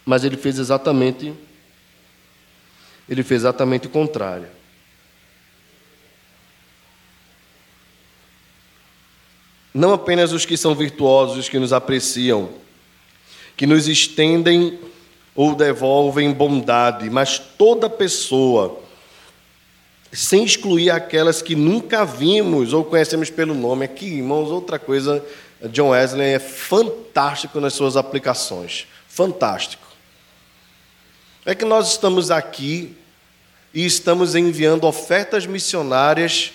Mas 0.06 0.24
ele 0.24 0.38
fez 0.38 0.60
exatamente 0.60 1.34
ele 3.10 3.24
fez 3.24 3.42
exatamente 3.42 3.88
o 3.88 3.90
contrário. 3.90 4.48
Não 9.74 9.94
apenas 9.94 10.34
os 10.34 10.46
que 10.46 10.58
são 10.58 10.76
virtuosos, 10.76 11.38
os 11.38 11.50
que 11.50 11.60
nos 11.60 11.72
apreciam, 11.72 12.50
que 13.56 13.66
nos 13.66 13.88
estendem 13.88 14.80
ou 15.38 15.56
devolvem 15.56 16.34
bondade, 16.34 17.10
mas 17.10 17.38
toda 17.40 17.90
pessoa, 17.90 18.80
sem 20.12 20.44
excluir 20.44 20.90
aquelas 20.90 21.42
que 21.44 21.56
nunca 21.56 22.04
vimos 22.04 22.74
ou 22.74 22.84
conhecemos 22.84 23.30
pelo 23.30 23.54
nome. 23.54 23.86
Aqui, 23.86 24.06
irmãos, 24.06 24.50
outra 24.50 24.80
coisa, 24.80 25.24
John 25.70 25.90
Wesley 25.90 26.34
é 26.34 26.40
fantástico 26.40 27.60
nas 27.60 27.74
suas 27.74 27.96
aplicações. 27.96 28.88
Fantástico 29.08 29.88
é 31.46 31.56
que 31.56 31.64
nós 31.64 31.92
estamos 31.92 32.30
aqui 32.30 32.94
e 33.74 33.86
estamos 33.86 34.36
enviando 34.36 34.86
ofertas 34.86 35.46
missionárias 35.46 36.52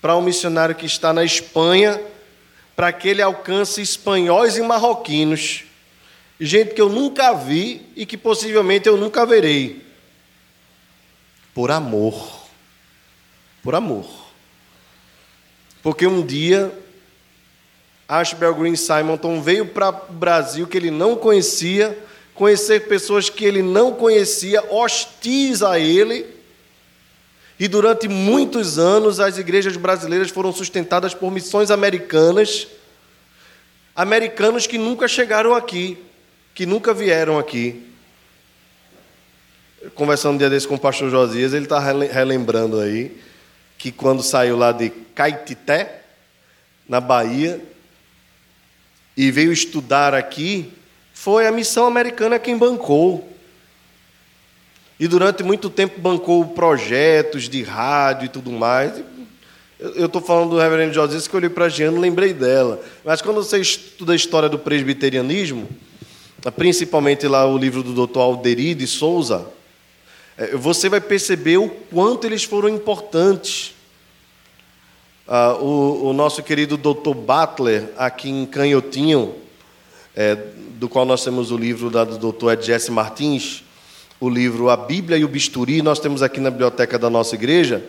para 0.00 0.16
um 0.16 0.22
missionário 0.22 0.74
que 0.74 0.84
está 0.84 1.12
na 1.12 1.22
Espanha, 1.22 2.00
para 2.74 2.92
que 2.92 3.08
ele 3.08 3.22
alcance 3.22 3.80
espanhóis 3.80 4.56
e 4.56 4.62
marroquinos, 4.62 5.64
gente 6.40 6.74
que 6.74 6.80
eu 6.80 6.88
nunca 6.88 7.34
vi 7.34 7.82
e 7.94 8.06
que 8.06 8.16
possivelmente 8.16 8.88
eu 8.88 8.96
nunca 8.96 9.26
verei. 9.26 9.84
Por 11.54 11.70
amor. 11.70 12.40
Por 13.62 13.74
amor. 13.74 14.08
Porque 15.82 16.06
um 16.06 16.24
dia 16.24 16.72
Ashbel 18.08 18.54
Green 18.54 18.76
Simonton 18.76 19.40
veio 19.42 19.66
para 19.66 19.90
o 19.90 20.12
Brasil 20.12 20.66
que 20.66 20.76
ele 20.76 20.90
não 20.90 21.14
conhecia 21.14 21.96
conhecer 22.40 22.88
pessoas 22.88 23.28
que 23.28 23.44
ele 23.44 23.60
não 23.60 23.92
conhecia, 23.92 24.64
hostis 24.72 25.62
a 25.62 25.78
ele. 25.78 26.24
E 27.58 27.68
durante 27.68 28.08
muitos 28.08 28.78
anos 28.78 29.20
as 29.20 29.36
igrejas 29.36 29.76
brasileiras 29.76 30.30
foram 30.30 30.50
sustentadas 30.50 31.12
por 31.12 31.30
missões 31.30 31.70
americanas, 31.70 32.66
americanos 33.94 34.66
que 34.66 34.78
nunca 34.78 35.06
chegaram 35.06 35.54
aqui, 35.54 35.98
que 36.60 36.66
nunca 36.66 36.92
vieram 36.92 37.38
aqui. 37.38 37.86
Conversando 39.94 40.34
um 40.34 40.36
dia 40.36 40.50
desse 40.50 40.68
com 40.68 40.74
o 40.74 40.78
pastor 40.78 41.08
Josias, 41.08 41.54
ele 41.54 41.64
está 41.64 41.78
relembrando 41.78 42.78
aí 42.78 43.18
que 43.78 43.90
quando 43.90 44.22
saiu 44.22 44.58
lá 44.58 44.70
de 44.70 44.90
Caetité, 44.90 46.02
na 46.86 47.00
Bahia, 47.00 47.64
e 49.16 49.30
veio 49.30 49.50
estudar 49.50 50.12
aqui, 50.12 50.70
foi 51.14 51.46
a 51.46 51.50
missão 51.50 51.86
americana 51.86 52.38
quem 52.38 52.58
bancou. 52.58 53.26
E 54.98 55.08
durante 55.08 55.42
muito 55.42 55.70
tempo 55.70 55.98
bancou 55.98 56.44
projetos 56.48 57.48
de 57.48 57.62
rádio 57.62 58.26
e 58.26 58.28
tudo 58.28 58.52
mais. 58.52 59.02
Eu 59.78 60.04
estou 60.04 60.20
falando 60.20 60.50
do 60.50 60.58
reverendo 60.58 60.92
Josias, 60.92 61.26
que 61.26 61.34
eu 61.34 61.38
olhei 61.38 61.48
para 61.48 61.64
a 61.64 61.68
Giana 61.70 61.98
lembrei 61.98 62.34
dela. 62.34 62.84
Mas 63.02 63.22
quando 63.22 63.42
você 63.42 63.58
estuda 63.58 64.12
a 64.12 64.16
história 64.16 64.46
do 64.46 64.58
presbiterianismo, 64.58 65.66
principalmente 66.56 67.26
lá 67.26 67.44
o 67.46 67.58
livro 67.58 67.82
do 67.82 68.06
Dr. 68.06 68.20
Alderi 68.20 68.74
de 68.74 68.86
Souza, 68.86 69.46
é, 70.38 70.56
você 70.56 70.88
vai 70.88 71.00
perceber 71.00 71.58
o 71.58 71.68
quanto 71.68 72.26
eles 72.26 72.44
foram 72.44 72.68
importantes. 72.68 73.74
Ah, 75.28 75.54
o, 75.60 76.08
o, 76.08 76.12
nosso 76.12 76.42
querido 76.42 76.76
Dr. 76.78 77.14
Butler, 77.14 77.90
aqui 77.98 78.30
em 78.30 78.46
Canhotinho, 78.46 79.34
é, 80.16 80.34
do 80.76 80.88
qual 80.88 81.04
nós 81.04 81.22
temos 81.22 81.50
o 81.50 81.58
livro 81.58 81.90
da, 81.90 82.04
do 82.04 82.16
doutor 82.16 82.54
Ed 82.54 82.64
Jesse 82.64 82.90
Martins, 82.90 83.62
o 84.18 84.28
livro 84.28 84.70
A 84.70 84.76
Bíblia 84.76 85.18
e 85.18 85.24
o 85.24 85.28
Bisturi, 85.28 85.82
nós 85.82 86.00
temos 86.00 86.22
aqui 86.22 86.40
na 86.40 86.50
biblioteca 86.50 86.98
da 86.98 87.10
nossa 87.10 87.34
igreja, 87.34 87.84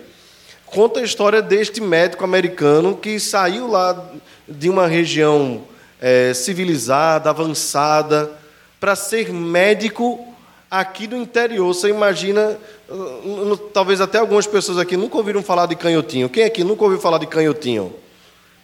conta 0.66 0.99
a 0.99 1.04
história 1.04 1.41
deste 1.41 1.82
médico 1.82 2.24
americano 2.24 2.95
que 2.95 3.20
saiu 3.20 3.68
lá 3.68 4.12
de 4.47 4.70
uma 4.70 4.88
região 4.88 5.64
é, 6.02 6.34
civilizada, 6.34 7.30
avançada, 7.30 8.41
para 8.82 8.98
ser 8.98 9.32
médico 9.32 10.28
aqui 10.70 11.08
no 11.08 11.16
interior. 11.16 11.74
Você 11.74 11.88
imagina, 11.88 12.60
uh, 12.90 13.58
talvez 13.74 14.02
até 14.02 14.18
algumas 14.18 14.46
pessoas 14.46 14.78
aqui 14.78 14.98
nunca 14.98 15.16
ouviram 15.16 15.42
falar 15.42 15.68
de 15.68 15.78
canhotinho. 15.78 16.28
Quem 16.28 16.44
aqui 16.44 16.66
nunca 16.66 16.84
ouviu 16.84 17.00
falar 17.00 17.20
de 17.20 17.28
canhotinho? 17.28 17.96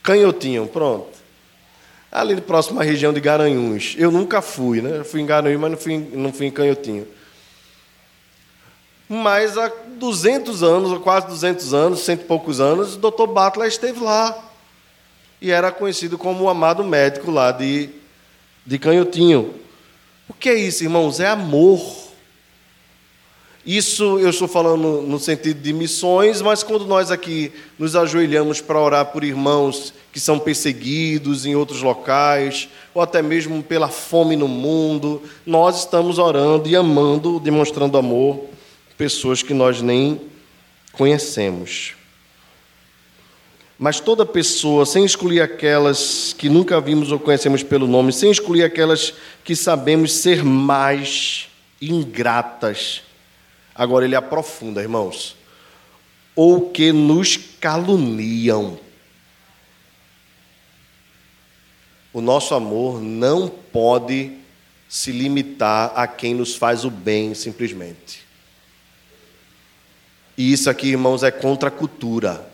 Canhotinho, 0.04 0.68
pronto 0.68 1.18
ali 2.12 2.40
próximo 2.42 2.80
à 2.80 2.84
região 2.84 3.14
de 3.14 3.20
Garanhuns. 3.20 3.96
Eu 3.98 4.12
nunca 4.12 4.42
fui, 4.42 4.82
né? 4.82 5.04
Fui 5.04 5.22
em 5.22 5.26
Garanhuns, 5.26 5.60
mas 5.60 5.72
não 5.72 5.78
fui, 5.78 5.98
não 6.14 6.34
fui 6.34 6.46
em 6.48 6.52
Canhotinho. 6.52 7.08
Mas 9.10 9.58
há 9.58 9.72
200 10.00 10.64
anos, 10.64 10.92
ou 10.92 11.00
quase 11.00 11.28
200 11.28 11.74
anos, 11.74 12.00
cento 12.02 12.22
e 12.22 12.26
poucos 12.26 12.60
anos, 12.60 12.96
o 12.96 12.98
doutor 12.98 13.28
Butler 13.28 13.68
esteve 13.68 14.00
lá. 14.00 14.38
E 15.40 15.52
era 15.52 15.72
conhecido 15.72 16.18
como 16.18 16.46
o 16.46 16.50
amado 16.50 16.84
médico 16.84 17.30
lá 17.30 17.52
de, 17.52 17.90
de 18.66 18.80
Canhotinho. 18.80 19.54
O 20.30 20.34
que 20.34 20.50
é 20.50 20.56
isso, 20.56 20.84
irmãos? 20.84 21.20
É 21.20 21.28
amor. 21.28 22.08
Isso 23.66 24.18
eu 24.20 24.30
estou 24.30 24.48
falando 24.48 25.02
no 25.02 25.20
sentido 25.20 25.62
de 25.62 25.74
missões, 25.74 26.42
mas 26.42 26.64
quando 26.64 26.86
nós 26.86 27.12
aqui 27.12 27.52
nos 27.78 27.98
ajoelhamos 27.98 28.62
para 28.62 28.80
orar 28.80 29.08
por 29.08 29.26
irmãos 29.26 29.94
que 30.14 30.22
são 30.22 30.40
perseguidos 30.40 31.46
em 31.46 31.54
outros 31.54 31.82
locais, 31.82 32.70
ou 32.94 33.02
até 33.02 33.22
mesmo 33.22 33.62
pela 33.62 33.90
fome 33.90 34.38
no 34.38 34.48
mundo, 34.48 35.22
nós 35.46 35.80
estamos 35.80 36.18
orando 36.18 36.70
e 36.70 36.78
amando, 36.78 37.42
demonstrando 37.42 37.98
amor, 37.98 38.46
pessoas 38.98 39.44
que 39.44 39.54
nós 39.54 39.82
nem 39.82 40.22
conhecemos. 40.94 41.94
Mas 43.80 44.00
toda 44.00 44.26
pessoa, 44.26 44.88
sem 44.88 45.06
excluir 45.06 45.40
aquelas 45.40 46.34
que 46.34 46.50
nunca 46.50 46.82
vimos 46.82 47.12
ou 47.12 47.20
conhecemos 47.20 47.62
pelo 47.62 47.86
nome, 47.86 48.12
sem 48.12 48.32
excluir 48.32 48.64
aquelas 48.64 49.14
que 49.44 49.56
sabemos 49.56 50.14
ser 50.14 50.44
mais 50.44 51.48
ingratas. 51.80 53.04
Agora 53.76 54.06
ele 54.06 54.16
aprofunda, 54.16 54.82
irmãos. 54.82 55.36
Ou 56.36 56.72
que 56.72 56.92
nos 56.92 57.38
caluniam. 57.38 58.80
O 62.12 62.20
nosso 62.20 62.56
amor 62.56 63.00
não 63.00 63.48
pode 63.48 64.32
se 64.90 65.12
limitar 65.12 65.92
a 65.96 66.08
quem 66.08 66.34
nos 66.34 66.56
faz 66.56 66.84
o 66.84 66.90
bem, 66.90 67.36
simplesmente. 67.36 68.26
E 70.36 70.52
isso 70.52 70.68
aqui, 70.68 70.88
irmãos, 70.88 71.22
é 71.22 71.30
contra 71.30 71.70
a 71.70 71.72
cultura 71.72 72.47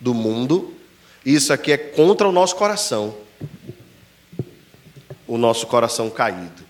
do 0.00 0.14
mundo. 0.14 0.74
Isso 1.24 1.52
aqui 1.52 1.72
é 1.72 1.76
contra 1.76 2.28
o 2.28 2.32
nosso 2.32 2.56
coração. 2.56 3.14
O 5.26 5.36
nosso 5.36 5.66
coração 5.66 6.08
caído. 6.10 6.62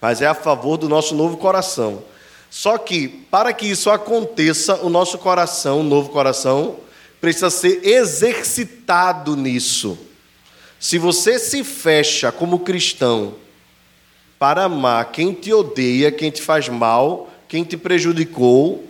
Mas 0.00 0.20
é 0.20 0.26
a 0.26 0.34
favor 0.34 0.76
do 0.76 0.88
nosso 0.88 1.14
novo 1.14 1.36
coração. 1.36 2.02
Só 2.50 2.76
que, 2.76 3.08
para 3.08 3.52
que 3.52 3.66
isso 3.66 3.90
aconteça, 3.90 4.76
o 4.82 4.90
nosso 4.90 5.16
coração, 5.16 5.80
o 5.80 5.84
novo 5.84 6.10
coração, 6.10 6.76
precisa 7.20 7.48
ser 7.50 7.86
exercitado 7.86 9.36
nisso. 9.36 9.96
Se 10.78 10.98
você 10.98 11.38
se 11.38 11.62
fecha 11.62 12.32
como 12.32 12.58
cristão 12.58 13.36
para 14.38 14.64
amar 14.64 15.12
quem 15.12 15.32
te 15.32 15.52
odeia, 15.52 16.10
quem 16.10 16.30
te 16.30 16.42
faz 16.42 16.68
mal, 16.68 17.30
quem 17.46 17.62
te 17.62 17.76
prejudicou, 17.76 18.84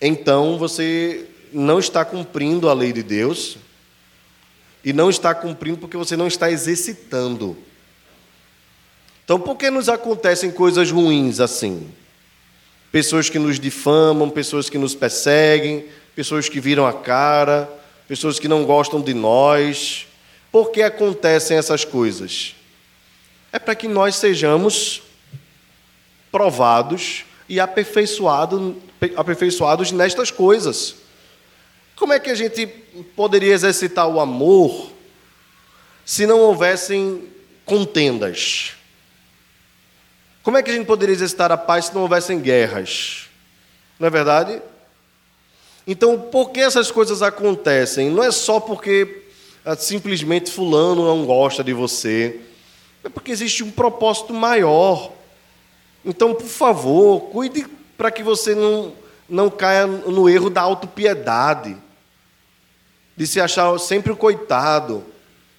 então 0.00 0.56
você 0.56 1.28
não 1.52 1.78
está 1.78 2.04
cumprindo 2.04 2.68
a 2.68 2.72
lei 2.72 2.92
de 2.92 3.02
Deus 3.02 3.56
e 4.84 4.92
não 4.92 5.10
está 5.10 5.34
cumprindo 5.34 5.78
porque 5.78 5.96
você 5.96 6.16
não 6.16 6.26
está 6.26 6.50
exercitando. 6.50 7.56
Então, 9.24 9.38
por 9.38 9.56
que 9.56 9.70
nos 9.70 9.88
acontecem 9.88 10.50
coisas 10.50 10.90
ruins 10.90 11.40
assim? 11.40 11.88
Pessoas 12.90 13.30
que 13.30 13.38
nos 13.38 13.58
difamam, 13.58 14.28
pessoas 14.28 14.68
que 14.68 14.76
nos 14.76 14.94
perseguem, 14.94 15.86
pessoas 16.14 16.48
que 16.48 16.60
viram 16.60 16.86
a 16.86 16.92
cara, 16.92 17.70
pessoas 18.06 18.38
que 18.38 18.48
não 18.48 18.64
gostam 18.64 19.00
de 19.00 19.14
nós. 19.14 20.06
Por 20.50 20.70
que 20.70 20.82
acontecem 20.82 21.56
essas 21.56 21.84
coisas? 21.84 22.54
É 23.52 23.58
para 23.58 23.74
que 23.74 23.88
nós 23.88 24.16
sejamos 24.16 25.02
provados 26.30 27.24
e 27.48 27.60
aperfeiçoados, 27.60 28.74
aperfeiçoados 29.16 29.92
nestas 29.92 30.30
coisas. 30.30 30.96
Como 32.02 32.12
é 32.12 32.18
que 32.18 32.30
a 32.30 32.34
gente 32.34 32.66
poderia 33.14 33.54
exercitar 33.54 34.08
o 34.08 34.18
amor 34.18 34.90
se 36.04 36.26
não 36.26 36.40
houvessem 36.40 37.28
contendas? 37.64 38.72
Como 40.42 40.56
é 40.56 40.64
que 40.64 40.70
a 40.72 40.74
gente 40.74 40.84
poderia 40.84 41.14
exercitar 41.14 41.52
a 41.52 41.56
paz 41.56 41.84
se 41.84 41.94
não 41.94 42.02
houvessem 42.02 42.40
guerras? 42.40 43.28
Não 44.00 44.08
é 44.08 44.10
verdade? 44.10 44.60
Então, 45.86 46.18
por 46.18 46.50
que 46.50 46.58
essas 46.58 46.90
coisas 46.90 47.22
acontecem? 47.22 48.10
Não 48.10 48.24
é 48.24 48.32
só 48.32 48.58
porque 48.58 49.22
ah, 49.64 49.76
simplesmente 49.76 50.50
fulano 50.50 51.06
não 51.06 51.24
gosta 51.24 51.62
de 51.62 51.72
você. 51.72 52.40
É 53.04 53.08
porque 53.08 53.30
existe 53.30 53.62
um 53.62 53.70
propósito 53.70 54.34
maior. 54.34 55.12
Então, 56.04 56.34
por 56.34 56.48
favor, 56.48 57.20
cuide 57.30 57.64
para 57.96 58.10
que 58.10 58.24
você 58.24 58.56
não, 58.56 58.92
não 59.28 59.48
caia 59.48 59.86
no 59.86 60.28
erro 60.28 60.50
da 60.50 60.62
autopiedade 60.62 61.76
de 63.22 63.28
se 63.28 63.40
achar 63.40 63.78
sempre 63.78 64.10
o 64.10 64.16
coitado, 64.16 65.04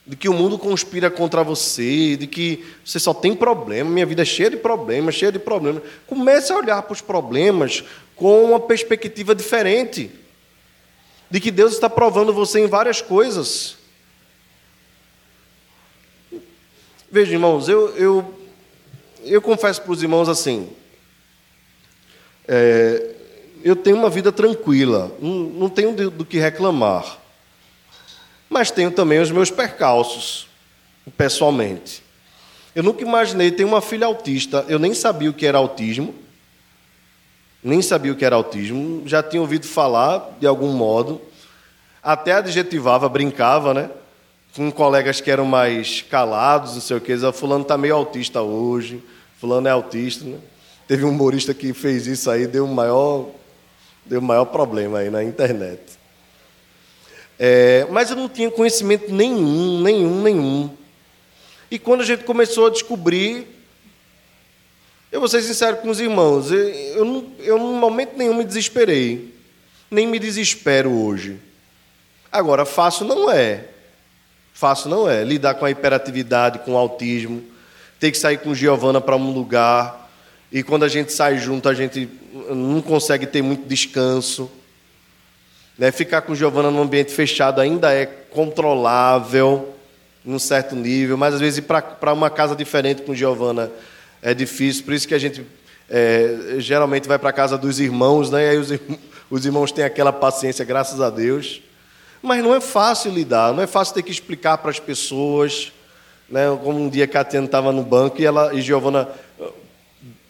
de 0.06 0.18
que 0.18 0.28
o 0.28 0.34
mundo 0.34 0.60
conspira 0.60 1.10
contra 1.10 1.46
você, 1.46 2.18
de 2.18 2.28
que 2.28 2.66
você 2.84 3.00
só 3.00 3.14
tem 3.14 3.34
problema, 3.34 3.90
minha 3.90 4.06
vida 4.06 4.22
é 4.22 4.26
cheia 4.26 4.50
de 4.50 4.58
problemas, 4.58 5.16
cheia 5.16 5.32
de 5.32 5.40
problemas. 5.40 5.82
Comece 6.06 6.52
a 6.52 6.58
olhar 6.58 6.82
para 6.82 6.92
os 6.92 7.00
problemas 7.00 7.86
com 8.18 8.44
uma 8.44 8.60
perspectiva 8.60 9.34
diferente, 9.34 10.12
de 11.32 11.40
que 11.40 11.50
Deus 11.50 11.72
está 11.72 11.90
provando 11.90 12.34
você 12.34 12.60
em 12.60 12.68
várias 12.68 13.02
coisas. 13.02 13.78
Veja, 17.10 17.32
irmãos, 17.32 17.70
eu, 17.70 17.96
eu, 17.96 18.40
eu 19.24 19.42
confesso 19.42 19.82
para 19.82 19.92
os 19.94 20.04
irmãos 20.04 20.28
assim, 20.28 20.68
é, 22.46 23.16
eu 23.64 23.74
tenho 23.74 23.96
uma 23.96 24.10
vida 24.10 24.34
tranquila, 24.34 25.16
não, 25.22 25.32
não 25.32 25.70
tenho 25.70 25.94
do, 25.94 26.12
do 26.12 26.26
que 26.26 26.38
reclamar 26.38 27.23
mas 28.54 28.70
tenho 28.70 28.92
também 28.92 29.20
os 29.20 29.32
meus 29.32 29.50
percalços, 29.50 30.48
pessoalmente. 31.18 32.04
Eu 32.76 32.84
nunca 32.84 33.02
imaginei 33.02 33.52
ter 33.52 33.66
uma 33.66 33.82
filha 33.82 34.06
autista, 34.06 34.64
eu 34.68 34.78
nem 34.78 34.94
sabia 34.94 35.30
o 35.30 35.34
que 35.34 35.46
era 35.46 35.58
autismo, 35.58 36.14
nem 37.64 37.82
sabia 37.82 38.12
o 38.12 38.16
que 38.16 38.24
era 38.24 38.36
autismo, 38.36 39.02
já 39.08 39.24
tinha 39.24 39.42
ouvido 39.42 39.66
falar 39.66 40.38
de 40.40 40.46
algum 40.46 40.72
modo, 40.72 41.20
até 42.02 42.34
adjetivava, 42.34 43.10
brincava, 43.10 43.74
né? 43.74 43.90
Com 44.56 44.72
colegas 44.72 45.20
que 45.20 45.32
eram 45.32 45.46
mais 45.46 46.02
calados, 46.04 46.76
não 46.76 46.82
sei 46.82 46.98
o 46.98 47.02
que, 47.02 47.14
dizia, 47.14 47.32
fulano 47.32 47.64
está 47.64 47.76
meio 47.76 47.96
autista 47.96 48.42
hoje, 48.42 49.04
fulano 49.40 49.68
é 49.68 49.72
autista, 49.72 50.26
né? 50.26 50.38
Teve 50.88 51.06
um 51.06 51.10
humorista 51.10 51.54
que 51.54 51.74
fez 51.74 52.06
isso 52.06 52.30
aí, 52.30 52.46
deu 52.46 52.66
um 52.66 52.74
maior, 52.74 53.30
deu 54.06 54.20
um 54.20 54.24
maior 54.24 54.46
problema 54.46 55.00
aí 55.00 55.10
na 55.10 55.24
internet. 55.24 56.03
É, 57.46 57.86
mas 57.90 58.10
eu 58.10 58.16
não 58.16 58.30
tinha 58.30 58.50
conhecimento 58.50 59.14
nenhum, 59.14 59.82
nenhum, 59.82 60.22
nenhum. 60.22 60.70
E 61.70 61.78
quando 61.78 62.00
a 62.00 62.06
gente 62.06 62.24
começou 62.24 62.68
a 62.68 62.70
descobrir, 62.70 63.46
eu 65.12 65.20
vou 65.20 65.28
ser 65.28 65.42
sincero 65.42 65.76
com 65.76 65.90
os 65.90 66.00
irmãos, 66.00 66.50
eu, 66.54 66.70
eu, 66.70 67.32
eu 67.40 67.58
em 67.58 67.78
momento 67.78 68.18
nenhum 68.18 68.36
me 68.36 68.46
desesperei, 68.46 69.36
nem 69.92 70.08
me 70.08 70.20
desespero 70.20 70.90
hoje. 70.90 71.38
Agora, 72.32 72.64
fácil 72.64 73.06
não 73.06 73.30
é. 73.30 73.66
Fácil 74.54 74.90
não 74.90 75.10
é. 75.10 75.26
Lidar 75.26 75.56
com 75.56 75.66
a 75.66 75.70
hiperatividade, 75.70 76.60
com 76.60 76.76
o 76.76 76.78
autismo, 76.78 77.44
ter 78.00 78.10
que 78.10 78.18
sair 78.18 78.38
com 78.38 78.56
Giovana 78.56 79.02
para 79.02 79.18
um 79.18 79.34
lugar, 79.34 80.10
e 80.50 80.64
quando 80.64 80.84
a 80.84 80.88
gente 80.88 81.12
sai 81.12 81.38
junto, 81.40 81.68
a 81.68 81.74
gente 81.74 82.08
não 82.50 82.82
consegue 82.82 83.28
ter 83.28 83.42
muito 83.42 83.68
descanso. 83.68 84.50
Né? 85.78 85.92
Ficar 85.92 86.22
com 86.22 86.36
Giovana 86.36 86.70
num 86.70 86.82
ambiente 86.82 87.12
fechado 87.12 87.60
ainda 87.60 87.94
é 87.94 88.06
controlável, 88.06 89.74
num 90.24 90.40
certo 90.40 90.76
nível, 90.76 91.18
mas 91.18 91.34
às 91.34 91.40
vezes 91.40 91.60
ir 91.60 91.64
para 91.64 92.14
uma 92.14 92.30
casa 92.30 92.56
diferente 92.56 93.02
com 93.02 93.14
Giovana 93.14 93.72
é 94.22 94.34
difícil, 94.34 94.86
por 94.86 94.94
isso 94.94 95.08
que 95.08 95.14
a 95.14 95.20
gente 95.20 95.46
é, 95.90 96.56
geralmente 96.60 97.08
vai 97.08 97.20
para 97.20 97.30
a 97.30 97.34
casa 97.34 97.58
dos 97.58 97.80
irmãos, 97.80 98.32
né? 98.32 98.46
e 98.46 98.50
aí 98.52 98.58
os, 98.58 98.70
os 99.30 99.46
irmãos 99.46 99.72
têm 99.72 99.84
aquela 99.84 100.14
paciência, 100.14 100.64
graças 100.64 101.02
a 101.02 101.10
Deus. 101.10 101.62
Mas 102.22 102.42
não 102.42 102.56
é 102.56 102.62
fácil 102.62 103.12
lidar, 103.12 103.54
não 103.54 103.62
é 103.62 103.68
fácil 103.68 103.96
ter 103.96 104.02
que 104.02 104.12
explicar 104.12 104.58
para 104.58 104.72
as 104.72 104.80
pessoas. 104.80 105.74
Né? 106.30 106.44
Como 106.64 106.80
um 106.80 106.88
dia 106.88 107.04
a 107.14 107.24
Tiana 107.26 107.46
estava 107.46 107.72
no 107.74 107.84
banco 107.84 108.22
e, 108.22 108.26
ela, 108.26 108.54
e 108.54 108.62
Giovana 108.62 109.10
uh, 109.38 109.54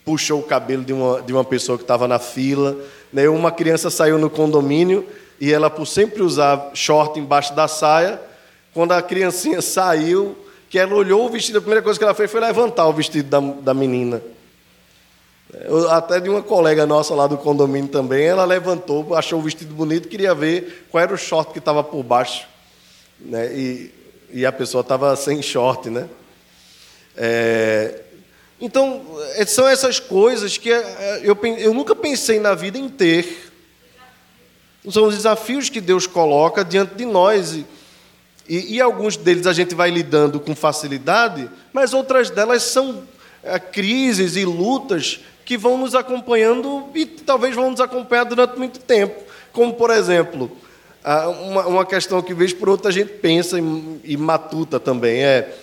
puxou 0.04 0.40
o 0.40 0.44
cabelo 0.44 0.84
de 0.84 0.92
uma, 0.92 1.22
de 1.22 1.32
uma 1.32 1.46
pessoa 1.46 1.78
que 1.78 1.84
estava 1.84 2.08
na 2.08 2.18
fila. 2.18 2.76
Né? 3.12 3.30
Uma 3.30 3.52
criança 3.52 3.92
saiu 3.92 4.18
no 4.18 4.28
condomínio 4.28 5.08
e 5.40 5.52
ela, 5.52 5.70
por 5.70 5.86
sempre 5.86 6.22
usar 6.22 6.72
short 6.74 7.20
embaixo 7.20 7.54
da 7.54 7.68
saia, 7.68 8.20
quando 8.74 8.92
a 8.92 9.02
criancinha 9.02 9.62
saiu, 9.64 10.38
que 10.70 10.80
ela 10.80 10.96
olhou 10.96 11.26
o 11.26 11.30
vestido, 11.30 11.60
a 11.60 11.62
primeira 11.62 11.82
coisa 11.82 12.00
que 12.00 12.04
ela 12.04 12.14
fez 12.14 12.32
foi 12.32 12.40
levantar 12.40 12.88
o 12.88 12.94
vestido 12.94 13.30
da, 13.30 13.40
da 13.40 13.74
menina. 13.74 14.22
Eu, 15.66 15.90
até 15.92 16.20
de 16.20 16.30
uma 16.30 16.42
colega 16.42 16.86
nossa 16.86 17.14
lá 17.14 17.28
do 17.28 17.38
condomínio 17.38 17.90
também, 17.90 18.26
ela 18.26 18.44
levantou, 18.44 19.16
achou 19.16 19.40
o 19.40 19.44
vestido 19.44 19.76
bonito, 19.76 20.08
queria 20.08 20.34
ver 20.34 20.88
qual 20.90 21.04
era 21.04 21.14
o 21.14 21.18
short 21.18 21.54
que 21.54 21.60
estava 21.60 21.84
por 21.84 22.02
baixo. 22.02 22.48
Né? 23.20 23.54
E, 23.54 23.94
e 24.32 24.46
a 24.46 24.52
pessoa 24.52 24.82
estava 24.82 25.16
sem 25.16 25.44
short, 25.44 25.92
né? 25.92 26.10
É, 27.16 28.02
então, 28.60 29.06
são 29.46 29.68
essas 29.68 30.00
coisas 30.00 30.58
que 30.58 30.72
é, 30.72 31.22
eu, 31.22 31.38
eu 31.60 31.74
nunca 31.74 31.96
pensei 31.96 32.40
na 32.40 32.56
vida 32.56 32.78
em 32.78 32.90
ter. 32.90 33.53
São 34.90 35.06
os 35.06 35.16
desafios 35.16 35.70
que 35.70 35.80
Deus 35.80 36.06
coloca 36.06 36.64
diante 36.64 36.96
de 36.96 37.06
nós. 37.06 37.54
E, 37.54 37.66
e, 38.48 38.76
e 38.76 38.82
alguns 38.82 39.16
deles 39.16 39.48
a 39.48 39.54
gente 39.54 39.74
vai 39.74 39.90
lidando 39.90 40.40
com 40.40 40.56
facilidade, 40.56 41.50
mas 41.72 41.94
outras 41.94 42.30
delas 42.30 42.64
são 42.64 43.04
é, 43.44 43.58
crises 43.60 44.36
e 44.36 44.46
lutas 44.46 45.20
que 45.46 45.58
vão 45.58 45.78
nos 45.78 45.96
acompanhando 45.96 46.90
e 46.96 47.06
talvez 47.06 47.56
vão 47.56 47.72
nos 47.72 47.82
acompanhar 47.82 48.24
durante 48.24 48.58
muito 48.58 48.80
tempo. 48.80 49.22
Como, 49.52 49.74
por 49.74 49.92
exemplo, 49.92 50.52
uma 51.68 51.86
questão 51.86 52.22
que, 52.22 52.34
vez 52.34 52.54
por 52.54 52.70
outra, 52.70 52.90
a 52.90 52.94
gente 52.94 53.12
pensa 53.14 53.58
e 54.04 54.18
matuta 54.18 54.80
também 54.80 55.24
é: 55.24 55.54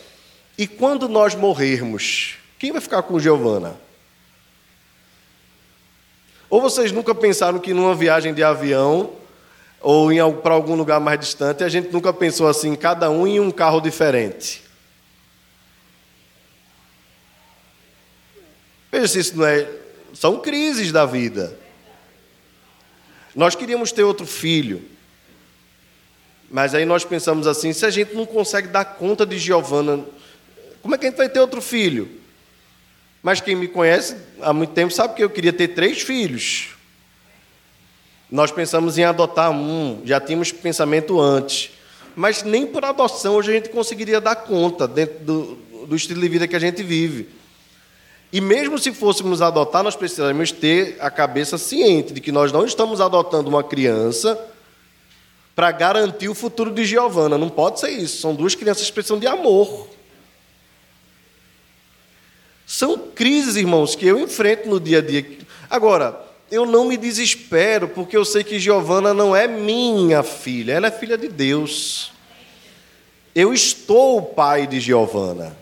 e 0.56 0.66
quando 0.66 1.08
nós 1.08 1.34
morrermos, 1.34 2.36
quem 2.58 2.72
vai 2.72 2.80
ficar 2.80 3.02
com 3.02 3.18
Giovana? 3.18 3.74
Ou 6.50 6.60
vocês 6.60 6.90
nunca 6.90 7.14
pensaram 7.14 7.60
que 7.60 7.72
numa 7.72 7.94
viagem 7.94 8.34
de 8.34 8.42
avião 8.42 9.12
ou 9.80 10.10
para 10.42 10.52
algum 10.52 10.74
lugar 10.74 11.00
mais 11.00 11.18
distante, 11.20 11.62
a 11.62 11.68
gente 11.68 11.90
nunca 11.90 12.12
pensou 12.12 12.48
assim, 12.48 12.74
cada 12.74 13.08
um 13.08 13.26
em 13.26 13.38
um 13.38 13.50
carro 13.50 13.80
diferente? 13.80 14.62
Veja 18.90 19.06
se 19.06 19.20
isso 19.20 19.38
não 19.38 19.46
é. 19.46 19.70
São 20.12 20.40
crises 20.40 20.90
da 20.90 21.06
vida. 21.06 21.56
Nós 23.34 23.54
queríamos 23.54 23.92
ter 23.92 24.02
outro 24.02 24.26
filho. 24.26 24.82
Mas 26.50 26.74
aí 26.74 26.84
nós 26.84 27.04
pensamos 27.04 27.46
assim: 27.46 27.72
se 27.72 27.86
a 27.86 27.90
gente 27.90 28.12
não 28.12 28.26
consegue 28.26 28.66
dar 28.66 28.84
conta 28.84 29.24
de 29.24 29.38
Giovana, 29.38 30.04
como 30.82 30.96
é 30.96 30.98
que 30.98 31.06
a 31.06 31.10
gente 31.10 31.18
vai 31.18 31.28
ter 31.28 31.38
outro 31.38 31.62
filho? 31.62 32.19
Mas 33.22 33.40
quem 33.40 33.54
me 33.54 33.68
conhece 33.68 34.16
há 34.40 34.52
muito 34.52 34.72
tempo 34.72 34.92
sabe 34.92 35.14
que 35.14 35.22
eu 35.22 35.30
queria 35.30 35.52
ter 35.52 35.68
três 35.68 36.00
filhos. 36.00 36.70
Nós 38.30 38.50
pensamos 38.50 38.96
em 38.96 39.04
adotar 39.04 39.50
um, 39.50 40.02
já 40.04 40.20
tínhamos 40.20 40.52
pensamento 40.52 41.20
antes. 41.20 41.70
Mas 42.14 42.42
nem 42.42 42.66
por 42.66 42.84
adoção 42.84 43.34
hoje 43.34 43.50
a 43.50 43.54
gente 43.54 43.68
conseguiria 43.68 44.20
dar 44.20 44.36
conta 44.36 44.86
dentro 44.86 45.18
do, 45.24 45.56
do 45.86 45.96
estilo 45.96 46.20
de 46.20 46.28
vida 46.28 46.48
que 46.48 46.56
a 46.56 46.60
gente 46.60 46.82
vive. 46.82 47.28
E 48.32 48.40
mesmo 48.40 48.78
se 48.78 48.92
fôssemos 48.92 49.42
adotar, 49.42 49.82
nós 49.82 49.96
precisaríamos 49.96 50.52
ter 50.52 50.96
a 51.00 51.10
cabeça 51.10 51.58
ciente 51.58 52.12
de 52.12 52.20
que 52.20 52.30
nós 52.30 52.52
não 52.52 52.64
estamos 52.64 53.00
adotando 53.00 53.48
uma 53.48 53.64
criança 53.64 54.38
para 55.54 55.72
garantir 55.72 56.28
o 56.28 56.34
futuro 56.34 56.70
de 56.70 56.84
Giovana. 56.84 57.36
Não 57.36 57.48
pode 57.48 57.80
ser 57.80 57.90
isso. 57.90 58.20
São 58.20 58.34
duas 58.34 58.54
crianças 58.54 58.86
que 58.86 58.92
precisam 58.92 59.18
de 59.18 59.26
amor. 59.26 59.88
São 62.70 62.96
crises, 62.96 63.56
irmãos, 63.56 63.96
que 63.96 64.06
eu 64.06 64.16
enfrento 64.16 64.68
no 64.68 64.78
dia 64.78 64.98
a 64.98 65.02
dia. 65.02 65.26
Agora, 65.68 66.24
eu 66.52 66.64
não 66.64 66.84
me 66.84 66.96
desespero, 66.96 67.88
porque 67.88 68.16
eu 68.16 68.24
sei 68.24 68.44
que 68.44 68.60
Giovana 68.60 69.12
não 69.12 69.34
é 69.34 69.48
minha 69.48 70.22
filha, 70.22 70.74
ela 70.74 70.86
é 70.86 70.90
filha 70.92 71.18
de 71.18 71.26
Deus. 71.26 72.12
Eu 73.34 73.52
estou 73.52 74.18
o 74.18 74.22
pai 74.22 74.68
de 74.68 74.78
Giovana. 74.78 75.56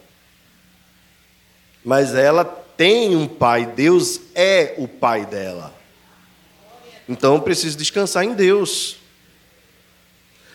Mas 1.82 2.14
ela 2.14 2.44
tem 2.44 3.16
um 3.16 3.26
pai, 3.26 3.64
Deus 3.64 4.20
é 4.34 4.74
o 4.76 4.86
pai 4.86 5.24
dela. 5.24 5.74
Então 7.09 7.36
eu 7.36 7.40
preciso 7.40 7.78
descansar 7.78 8.22
em 8.22 8.34
Deus. 8.34 8.98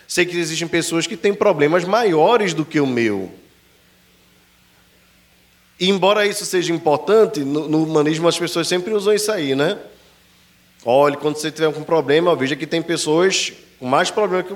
Sei 0.07 0.23
que 0.23 0.37
existem 0.37 0.67
pessoas 0.67 1.07
que 1.07 1.17
têm 1.17 1.33
problemas 1.33 1.83
maiores 1.83 2.53
do 2.53 2.63
que 2.63 2.79
o 2.79 2.85
meu. 2.85 3.41
E 5.79 5.89
embora 5.89 6.25
isso 6.25 6.45
seja 6.45 6.73
importante, 6.73 7.39
no, 7.41 7.67
no, 7.67 7.83
humanismo 7.83 8.27
as 8.27 8.37
pessoas 8.37 8.67
sempre 8.67 8.93
usam 8.93 9.13
isso 9.13 9.31
aí, 9.31 9.55
né? 9.55 9.77
Olhe, 10.85 11.17
quando 11.17 11.37
você 11.37 11.51
tiver 11.51 11.67
um 11.67 11.83
problema, 11.83 12.35
veja 12.35 12.55
que 12.55 12.67
tem 12.67 12.81
pessoas 12.81 13.53
com 13.79 13.87
mais 13.87 14.11
problemas 14.11 14.47
que. 14.47 14.55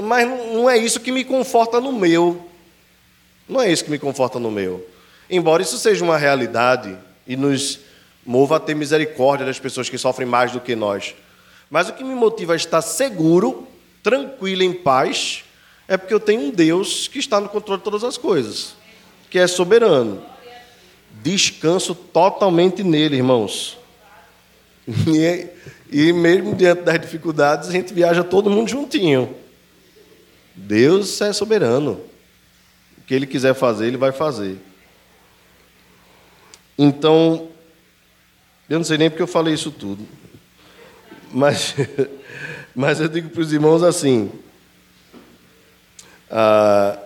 Mas 0.00 0.28
não 0.28 0.68
é 0.68 0.76
isso 0.76 1.00
que 1.00 1.12
me 1.12 1.24
conforta 1.24 1.80
no 1.80 1.92
meu. 1.92 2.46
Não 3.48 3.60
é 3.60 3.70
isso 3.70 3.84
que 3.84 3.90
me 3.90 3.98
conforta 3.98 4.38
no 4.38 4.50
meu. 4.50 4.86
Embora 5.28 5.62
isso 5.62 5.78
seja 5.78 6.04
uma 6.04 6.16
realidade 6.16 6.96
e 7.26 7.36
nos 7.36 7.80
mova 8.24 8.56
a 8.56 8.60
ter 8.60 8.74
misericórdia 8.74 9.44
das 9.44 9.58
pessoas 9.58 9.88
que 9.88 9.98
sofrem 9.98 10.28
mais 10.28 10.52
do 10.52 10.60
que 10.60 10.76
nós. 10.76 11.14
Mas 11.70 11.88
o 11.88 11.92
que 11.94 12.04
me 12.04 12.14
motiva 12.14 12.52
a 12.52 12.56
estar 12.56 12.82
seguro, 12.82 13.66
tranquilo, 14.02 14.62
em 14.62 14.72
paz, 14.72 15.44
é 15.88 15.96
porque 15.96 16.14
eu 16.14 16.20
tenho 16.20 16.42
um 16.42 16.50
Deus 16.50 17.08
que 17.08 17.18
está 17.18 17.40
no 17.40 17.48
controle 17.48 17.78
de 17.78 17.84
todas 17.84 18.04
as 18.04 18.16
coisas, 18.16 18.74
que 19.30 19.38
é 19.38 19.46
soberano. 19.46 20.31
Descanso 21.22 21.94
totalmente 21.94 22.82
nele, 22.82 23.16
irmãos. 23.16 23.78
E, 24.86 25.46
e 25.90 26.12
mesmo 26.12 26.54
diante 26.54 26.82
das 26.82 27.00
dificuldades, 27.00 27.68
a 27.68 27.72
gente 27.72 27.92
viaja 27.92 28.24
todo 28.24 28.50
mundo 28.50 28.68
juntinho. 28.68 29.34
Deus 30.54 31.20
é 31.20 31.32
soberano. 31.32 32.00
O 32.98 33.02
que 33.02 33.14
ele 33.14 33.26
quiser 33.26 33.54
fazer, 33.54 33.86
ele 33.86 33.96
vai 33.96 34.12
fazer. 34.12 34.58
Então, 36.78 37.48
eu 38.68 38.78
não 38.78 38.84
sei 38.84 38.98
nem 38.98 39.10
porque 39.10 39.22
eu 39.22 39.26
falei 39.26 39.54
isso 39.54 39.70
tudo, 39.70 40.06
mas, 41.30 41.74
mas 42.74 43.00
eu 43.00 43.08
digo 43.08 43.28
para 43.28 43.42
os 43.42 43.52
irmãos 43.52 43.82
assim: 43.82 44.32
ah, 46.30 46.98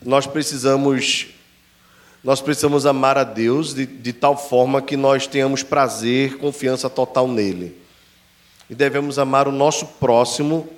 nós 0.00 0.26
precisamos 0.26 1.26
nós 2.22 2.40
precisamos 2.40 2.84
amar 2.84 3.16
a 3.16 3.24
Deus 3.24 3.74
de, 3.74 3.86
de 3.86 4.12
tal 4.12 4.36
forma 4.36 4.82
que 4.82 4.96
nós 4.96 5.26
tenhamos 5.26 5.62
prazer, 5.62 6.36
confiança 6.36 6.90
total 6.90 7.26
nele. 7.26 7.76
E 8.68 8.74
devemos 8.74 9.18
amar 9.18 9.48
o 9.48 9.52
nosso 9.52 9.86
próximo 9.86 10.68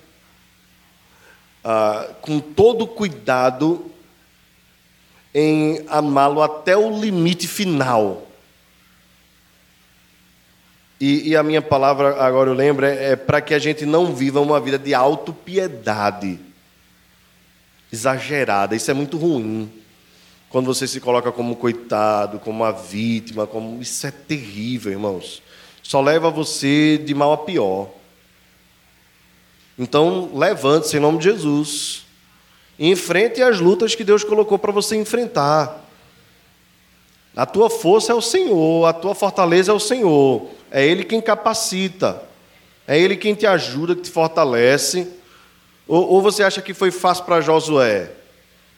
ah, 1.65 2.09
com 2.21 2.39
todo 2.39 2.87
cuidado 2.87 3.91
em 5.35 5.85
amá-lo 5.89 6.43
até 6.43 6.77
o 6.77 6.99
limite 6.99 7.49
final. 7.49 8.27
E, 11.01 11.31
e, 11.31 11.37
a 11.37 11.43
minha 11.43 11.61
palavra, 11.61 12.23
agora 12.23 12.49
eu 12.51 12.55
lembro, 12.55 12.87
é, 12.87 13.13
é 13.13 13.17
para 13.17 13.41
que 13.41 13.53
a 13.53 13.59
gente 13.59 13.85
não 13.85 14.15
viva 14.15 14.41
uma 14.41 14.61
vida 14.61 14.79
de 14.79 14.95
autopiedade 14.95 16.39
exagerada. 17.93 18.77
Isso 18.77 18.89
é 18.89 18.95
muito 18.95 19.19
ruim. 19.19 19.82
Quando 20.53 20.67
você 20.67 20.87
se 20.87 21.01
coloca 21.01 21.33
como 21.33 21.57
coitado, 21.57 22.39
como 22.39 22.63
uma 22.63 22.73
vítima, 22.73 23.47
como 23.47 23.81
isso 23.81 24.07
é 24.07 24.11
terrível, 24.11 24.93
irmãos. 24.93 25.43
Só 25.83 25.99
leva 26.03 26.31
você 26.31 26.99
de 26.99 27.15
mal 27.15 27.33
a 27.33 27.39
pior. 27.39 27.89
Então, 29.79 30.31
levante-se 30.35 30.99
em 30.99 31.01
nome 31.01 31.17
de 31.17 31.25
Jesus. 31.25 32.05
E 32.79 32.91
enfrente 32.91 33.43
as 33.43 33.61
lutas 33.61 33.95
que 33.95 34.05
Deus 34.05 34.23
colocou 34.23 34.59
para 34.59 34.71
você 34.71 34.95
enfrentar. 34.95 35.89
A 37.35 37.47
tua 37.47 37.71
força 37.71 38.13
é 38.13 38.15
o 38.15 38.21
Senhor, 38.21 38.85
a 38.87 38.93
tua 38.93 39.15
fortaleza 39.15 39.73
é 39.73 39.75
o 39.75 39.81
Senhor. 39.81 40.51
É 40.71 40.87
Ele 40.87 41.03
quem 41.03 41.23
capacita. 41.23 42.23
É 42.87 42.99
Ele 42.99 43.17
quem 43.17 43.35
te 43.35 43.47
ajuda, 43.47 43.95
que 43.95 44.03
te 44.03 44.11
fortalece. 44.11 45.09
Ou, 45.89 46.11
ou 46.11 46.21
você 46.21 46.43
acha 46.43 46.61
que 46.61 46.75
foi 46.75 46.91
fácil 46.91 47.25
para 47.25 47.41
Josué? 47.41 48.11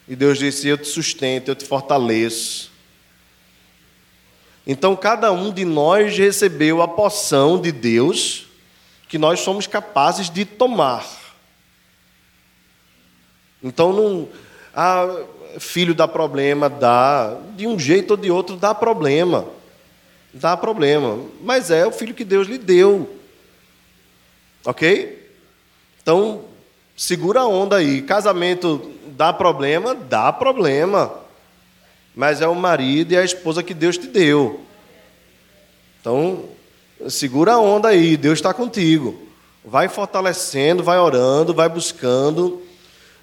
E 0.07 0.15
Deus 0.15 0.37
disse: 0.37 0.67
Eu 0.67 0.77
te 0.77 0.87
sustento, 0.87 1.49
eu 1.49 1.55
te 1.55 1.65
fortaleço. 1.65 2.71
Então, 4.67 4.95
cada 4.95 5.31
um 5.31 5.51
de 5.51 5.63
nós 5.63 6.17
recebeu 6.17 6.81
a 6.81 6.87
poção 6.87 7.61
de 7.61 7.71
Deus 7.71 8.47
que 9.07 9.17
nós 9.17 9.39
somos 9.39 9.67
capazes 9.67 10.29
de 10.29 10.43
tomar. 10.43 11.05
Então, 13.63 13.93
não. 13.93 14.27
Ah, 14.73 15.23
filho 15.59 15.93
dá 15.93 16.07
problema, 16.07 16.69
dá. 16.69 17.37
De 17.55 17.67
um 17.67 17.77
jeito 17.77 18.11
ou 18.11 18.17
de 18.17 18.31
outro 18.31 18.55
dá 18.55 18.73
problema. 18.73 19.47
Dá 20.33 20.57
problema. 20.57 21.19
Mas 21.41 21.69
é 21.71 21.85
o 21.85 21.91
filho 21.91 22.13
que 22.13 22.25
Deus 22.25 22.47
lhe 22.47 22.57
deu. 22.57 23.19
Ok? 24.65 25.31
Então, 26.01 26.43
segura 26.97 27.41
a 27.41 27.47
onda 27.47 27.77
aí. 27.77 28.01
Casamento 28.01 28.94
dá 29.15 29.33
problema? 29.33 29.95
Dá 29.95 30.31
problema. 30.31 31.13
Mas 32.15 32.41
é 32.41 32.47
o 32.47 32.55
marido 32.55 33.13
e 33.13 33.17
a 33.17 33.23
esposa 33.23 33.63
que 33.63 33.73
Deus 33.73 33.97
te 33.97 34.07
deu. 34.07 34.61
Então, 35.99 36.45
segura 37.09 37.53
a 37.53 37.59
onda 37.59 37.89
aí. 37.89 38.15
Deus 38.15 38.39
está 38.39 38.53
contigo. 38.53 39.27
Vai 39.63 39.89
fortalecendo, 39.89 40.83
vai 40.83 40.99
orando, 40.99 41.53
vai 41.53 41.67
buscando. 41.67 42.61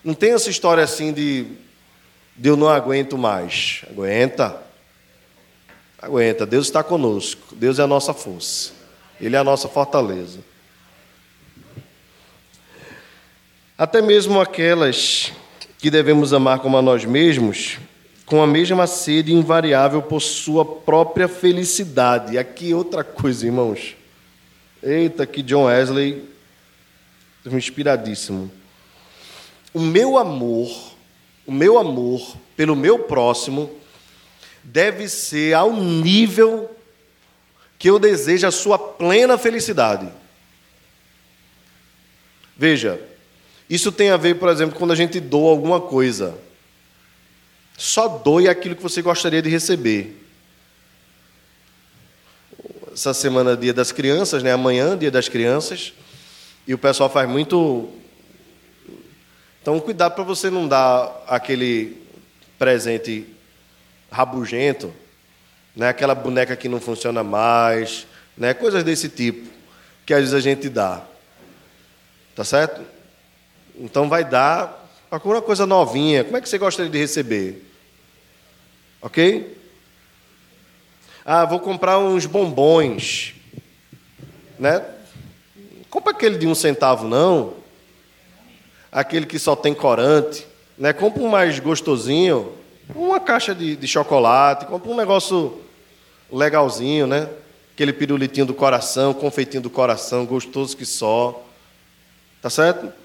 Não 0.03 0.14
tem 0.14 0.32
essa 0.32 0.51
história 0.51 0.82
assim 0.82 1.12
de, 1.12 1.47
de 2.36 2.49
eu 2.49 2.57
não 2.57 2.68
aguento 2.68 3.16
mais. 3.16 3.82
Aguenta. 3.90 4.61
Aguenta. 6.01 6.45
Deus 6.45 6.66
está 6.66 6.82
conosco. 6.82 7.55
Deus 7.55 7.78
é 7.78 7.82
a 7.82 7.86
nossa 7.86 8.12
força. 8.12 8.72
Ele 9.20 9.36
é 9.36 9.38
a 9.38 9.45
nossa 9.45 9.68
fortaleza. 9.68 10.40
Até 13.78 14.03
mesmo 14.03 14.40
aquelas 14.40 15.32
que 15.83 15.91
devemos 15.91 16.33
amar 16.33 16.61
como 16.61 16.78
a 16.78 16.80
nós 16.80 17.05
mesmos, 17.05 17.78
com 18.24 18.41
a 18.41 18.47
mesma 18.47 18.87
sede 18.87 19.33
invariável 19.33 20.01
por 20.01 20.20
sua 20.20 20.64
própria 20.64 21.26
felicidade. 21.26 22.39
Aqui 22.39 22.72
outra 22.72 23.03
coisa, 23.03 23.45
irmãos. 23.45 23.97
Eita, 24.80 25.26
que 25.26 25.43
John 25.43 25.64
Wesley, 25.64 26.24
inspiradíssimo. 27.45 28.49
O 29.74 29.80
meu 29.80 30.16
amor, 30.16 30.70
o 31.45 31.51
meu 31.51 31.76
amor 31.76 32.37
pelo 32.57 32.76
meu 32.76 33.01
próximo 33.01 33.68
deve 34.62 35.09
ser 35.09 35.55
ao 35.55 35.72
nível 35.72 36.70
que 37.76 37.91
eu 37.91 37.99
desejo 37.99 38.47
a 38.47 38.53
sua 38.53 38.78
plena 38.78 39.37
felicidade. 39.37 40.09
Veja, 42.57 43.01
isso 43.75 43.91
tem 43.91 44.11
a 44.11 44.18
ver, 44.18 44.35
por 44.35 44.51
exemplo, 44.51 44.79
quando 44.79 44.91
a 44.91 44.95
gente 44.95 45.18
doa 45.18 45.51
alguma 45.51 45.81
coisa. 45.81 46.37
Só 47.75 48.07
doe 48.07 48.47
aquilo 48.47 48.77
que 48.77 48.83
você 48.83 49.01
gostaria 49.01 49.41
de 49.41 49.49
receber. 49.49 50.14
Essa 52.93 53.14
semana 53.14 53.53
é 53.53 53.57
dia 53.57 53.73
das 53.73 53.91
crianças, 53.91 54.43
né? 54.43 54.53
Amanhã, 54.53 54.95
dia 54.95 55.11
das 55.11 55.27
crianças. 55.27 55.95
E 56.66 56.75
o 56.75 56.79
pessoal 56.79 57.09
faz 57.09 57.27
muito. 57.27 57.89
Então, 59.62 59.81
cuidado 59.81 60.16
para 60.16 60.25
você 60.25 60.51
não 60.51 60.68
dar 60.68 61.25
aquele 61.27 61.97
presente 62.59 63.27
rabugento, 64.11 64.93
né? 65.75 65.89
aquela 65.89 66.14
boneca 66.14 66.55
que 66.57 66.68
não 66.68 66.79
funciona 66.79 67.25
mais, 67.25 68.07
né? 68.37 68.53
coisas 68.53 68.85
desse 68.85 69.09
tipo, 69.09 69.49
que 70.05 70.12
às 70.12 70.20
vezes 70.20 70.35
a 70.35 70.41
gente 70.41 70.68
dá. 70.68 71.03
Tá 72.35 72.45
certo? 72.45 72.91
Então 73.77 74.09
vai 74.09 74.25
dar 74.25 74.83
procura 75.12 75.37
uma 75.37 75.43
coisa 75.43 75.66
novinha. 75.66 76.25
Como 76.25 76.39
é 76.39 76.41
que 76.41 76.49
você 76.49 76.57
gostaria 76.57 76.91
de 76.91 76.97
receber? 76.97 77.62
Ok? 79.03 79.59
Ah, 81.23 81.45
vou 81.45 81.61
comprar 81.61 81.99
uns 81.99 82.25
bombons. 82.25 83.35
Né? 84.59 84.83
Compra 85.91 86.12
aquele 86.12 86.39
de 86.39 86.47
um 86.47 86.55
centavo, 86.55 87.07
não. 87.07 87.53
Aquele 88.91 89.27
que 89.27 89.39
só 89.39 89.55
tem 89.55 89.75
corante. 89.75 90.47
Né? 90.79 90.95
Compra 90.95 91.23
um 91.23 91.29
mais 91.29 91.59
gostosinho. 91.59 92.55
Uma 92.95 93.20
caixa 93.20 93.55
de, 93.55 93.77
de 93.77 93.87
chocolate. 93.87 94.64
Compra 94.64 94.91
um 94.91 94.97
negócio 94.97 95.61
legalzinho, 96.33 97.07
né? 97.07 97.29
Aquele 97.75 97.93
pirulitinho 97.93 98.47
do 98.47 98.55
coração, 98.55 99.12
confeitinho 99.12 99.62
do 99.62 99.68
coração, 99.68 100.25
gostoso 100.25 100.75
que 100.75 100.87
só. 100.87 101.45
Tá 102.41 102.49
certo? 102.49 103.01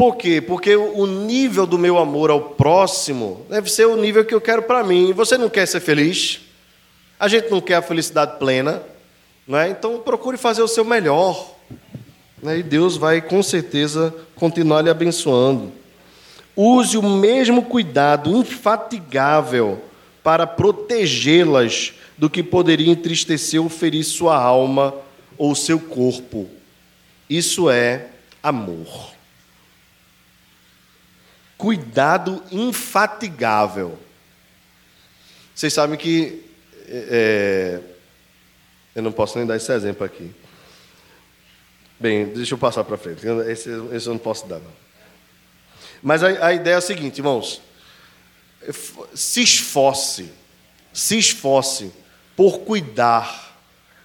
Por 0.00 0.16
quê? 0.16 0.40
Porque 0.40 0.74
o 0.74 1.06
nível 1.06 1.66
do 1.66 1.78
meu 1.78 1.98
amor 1.98 2.30
ao 2.30 2.40
próximo 2.40 3.44
deve 3.50 3.70
ser 3.70 3.84
o 3.84 3.96
nível 3.96 4.24
que 4.24 4.34
eu 4.34 4.40
quero 4.40 4.62
para 4.62 4.82
mim. 4.82 5.12
Você 5.12 5.36
não 5.36 5.50
quer 5.50 5.66
ser 5.66 5.78
feliz? 5.80 6.40
A 7.18 7.28
gente 7.28 7.50
não 7.50 7.60
quer 7.60 7.74
a 7.74 7.82
felicidade 7.82 8.38
plena, 8.38 8.82
não 9.46 9.58
é? 9.58 9.68
Então 9.68 10.00
procure 10.00 10.38
fazer 10.38 10.62
o 10.62 10.68
seu 10.68 10.86
melhor. 10.86 11.54
Né? 12.42 12.60
E 12.60 12.62
Deus 12.62 12.96
vai 12.96 13.20
com 13.20 13.42
certeza 13.42 14.14
continuar 14.36 14.80
lhe 14.80 14.88
abençoando. 14.88 15.70
Use 16.56 16.96
o 16.96 17.02
mesmo 17.02 17.62
cuidado 17.62 18.34
infatigável 18.34 19.82
para 20.22 20.46
protegê-las 20.46 21.92
do 22.16 22.30
que 22.30 22.42
poderia 22.42 22.90
entristecer 22.90 23.60
ou 23.60 23.68
ferir 23.68 24.04
sua 24.04 24.34
alma 24.34 24.94
ou 25.36 25.54
seu 25.54 25.78
corpo. 25.78 26.48
Isso 27.28 27.68
é 27.68 28.06
amor 28.42 29.19
cuidado 31.60 32.42
infatigável. 32.50 33.98
Vocês 35.54 35.72
sabem 35.74 35.98
que. 35.98 36.42
É, 36.88 37.80
eu 38.96 39.02
não 39.02 39.12
posso 39.12 39.36
nem 39.36 39.46
dar 39.46 39.56
esse 39.56 39.70
exemplo 39.70 40.04
aqui. 40.04 40.34
Bem, 42.00 42.26
deixa 42.28 42.54
eu 42.54 42.58
passar 42.58 42.82
para 42.82 42.96
frente. 42.96 43.24
Esse, 43.46 43.68
esse, 43.92 44.06
eu 44.06 44.14
não 44.14 44.18
posso 44.18 44.46
dar. 44.46 44.58
Não. 44.58 44.72
Mas 46.02 46.24
a, 46.24 46.46
a 46.46 46.54
ideia 46.54 46.74
é 46.74 46.78
a 46.78 46.80
seguinte, 46.80 47.18
irmãos. 47.18 47.60
Se 49.14 49.42
esforce, 49.42 50.32
se 50.94 51.18
esforce 51.18 51.92
por 52.34 52.60
cuidar 52.60 53.54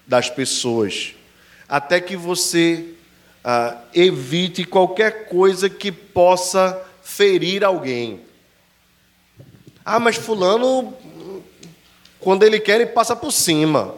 das 0.05 0.29
pessoas, 0.29 1.15
até 1.67 2.01
que 2.01 2.17
você 2.17 2.93
ah, 3.43 3.81
evite 3.93 4.65
qualquer 4.65 5.29
coisa 5.29 5.69
que 5.69 5.91
possa 5.91 6.85
ferir 7.05 7.63
alguém. 7.63 8.19
Ah, 9.85 9.99
mas 9.99 10.15
Fulano, 10.15 10.91
quando 12.19 12.41
ele 12.41 12.59
quer, 12.59 12.81
ele 12.81 12.87
passa 12.87 13.15
por 13.15 13.31
cima. 13.31 13.93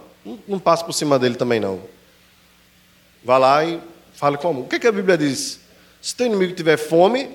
Não, 0.46 0.60
passa 0.60 0.84
por 0.84 0.92
cima 0.92 1.18
dele 1.18 1.36
também, 1.36 1.58
não. 1.58 1.82
Vá 3.24 3.38
lá 3.38 3.64
e 3.64 3.80
fale 4.14 4.38
como. 4.38 4.62
O 4.64 4.68
que, 4.68 4.78
que 4.78 4.88
a 4.88 4.92
Bíblia 4.92 5.18
diz? 5.18 5.62
Se 6.02 6.14
teu 6.14 6.28
inimigo 6.28 6.54
tiver 6.54 6.76
fome, 6.76 7.30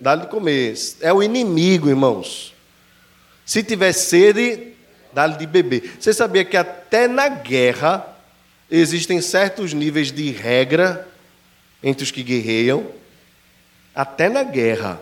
dá-lhe 0.00 0.22
de 0.22 0.28
comer. 0.28 0.74
É 1.02 1.12
o 1.12 1.22
inimigo, 1.22 1.90
irmãos. 1.90 2.54
Se 3.44 3.62
tiver 3.62 3.92
sede, 3.92 4.72
dá-lhe 5.12 5.36
de 5.36 5.46
beber. 5.46 5.96
Você 6.00 6.14
sabia 6.14 6.46
que 6.46 6.56
até 6.56 7.06
na 7.06 7.28
guerra 7.28 8.16
existem 8.70 9.20
certos 9.20 9.74
níveis 9.74 10.10
de 10.10 10.30
regra 10.30 11.06
entre 11.82 12.04
os 12.04 12.10
que 12.10 12.22
guerreiam? 12.22 12.86
Até 13.96 14.28
na 14.28 14.42
guerra. 14.42 15.00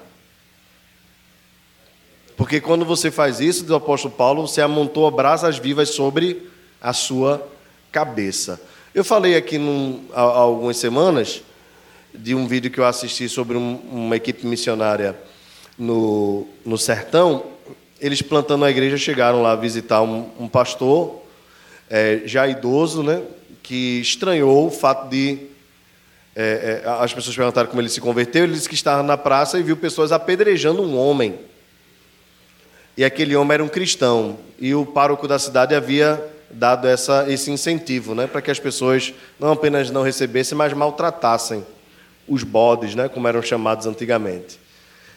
Porque 2.36 2.60
quando 2.60 2.84
você 2.84 3.10
faz 3.10 3.40
isso, 3.40 3.62
diz 3.62 3.70
o 3.70 3.74
apóstolo 3.74 4.14
Paulo, 4.14 4.46
você 4.46 4.62
amontou 4.62 5.10
brasas 5.10 5.58
vivas 5.58 5.90
sobre 5.90 6.48
a 6.80 6.92
sua 6.92 7.46
cabeça. 7.90 8.60
Eu 8.94 9.04
falei 9.04 9.36
aqui 9.36 9.58
num, 9.58 10.04
há, 10.12 10.20
algumas 10.20 10.76
semanas 10.76 11.42
de 12.14 12.34
um 12.34 12.46
vídeo 12.46 12.70
que 12.70 12.78
eu 12.78 12.84
assisti 12.84 13.28
sobre 13.28 13.56
um, 13.56 13.76
uma 13.90 14.14
equipe 14.14 14.46
missionária 14.46 15.16
no, 15.76 16.46
no 16.64 16.78
sertão. 16.78 17.44
Eles 18.00 18.22
plantando 18.22 18.64
a 18.64 18.70
igreja 18.70 18.96
chegaram 18.96 19.42
lá 19.42 19.56
visitar 19.56 20.02
um, 20.02 20.28
um 20.38 20.48
pastor 20.48 21.20
é, 21.90 22.22
já 22.24 22.46
idoso, 22.46 23.02
né, 23.02 23.22
que 23.62 24.00
estranhou 24.00 24.68
o 24.68 24.70
fato 24.70 25.08
de 25.08 25.53
é, 26.36 26.82
é, 26.84 26.88
as 26.88 27.14
pessoas 27.14 27.36
perguntaram 27.36 27.68
como 27.68 27.80
ele 27.80 27.88
se 27.88 28.00
converteu. 28.00 28.44
Ele 28.44 28.54
disse 28.54 28.68
que 28.68 28.74
estava 28.74 29.02
na 29.02 29.16
praça 29.16 29.58
e 29.58 29.62
viu 29.62 29.76
pessoas 29.76 30.10
apedrejando 30.10 30.82
um 30.82 30.96
homem. 30.98 31.38
E 32.96 33.04
aquele 33.04 33.36
homem 33.36 33.54
era 33.54 33.64
um 33.64 33.68
cristão. 33.68 34.38
E 34.58 34.74
o 34.74 34.84
pároco 34.84 35.28
da 35.28 35.38
cidade 35.38 35.74
havia 35.74 36.22
dado 36.50 36.86
essa, 36.86 37.26
esse 37.28 37.50
incentivo 37.50 38.14
né, 38.14 38.26
para 38.26 38.40
que 38.40 38.50
as 38.50 38.58
pessoas 38.58 39.12
não 39.40 39.52
apenas 39.52 39.90
não 39.90 40.02
recebessem, 40.02 40.56
mas 40.56 40.72
maltratassem 40.72 41.64
os 42.28 42.42
bodes, 42.42 42.94
né, 42.94 43.08
como 43.08 43.26
eram 43.26 43.42
chamados 43.42 43.86
antigamente. 43.86 44.58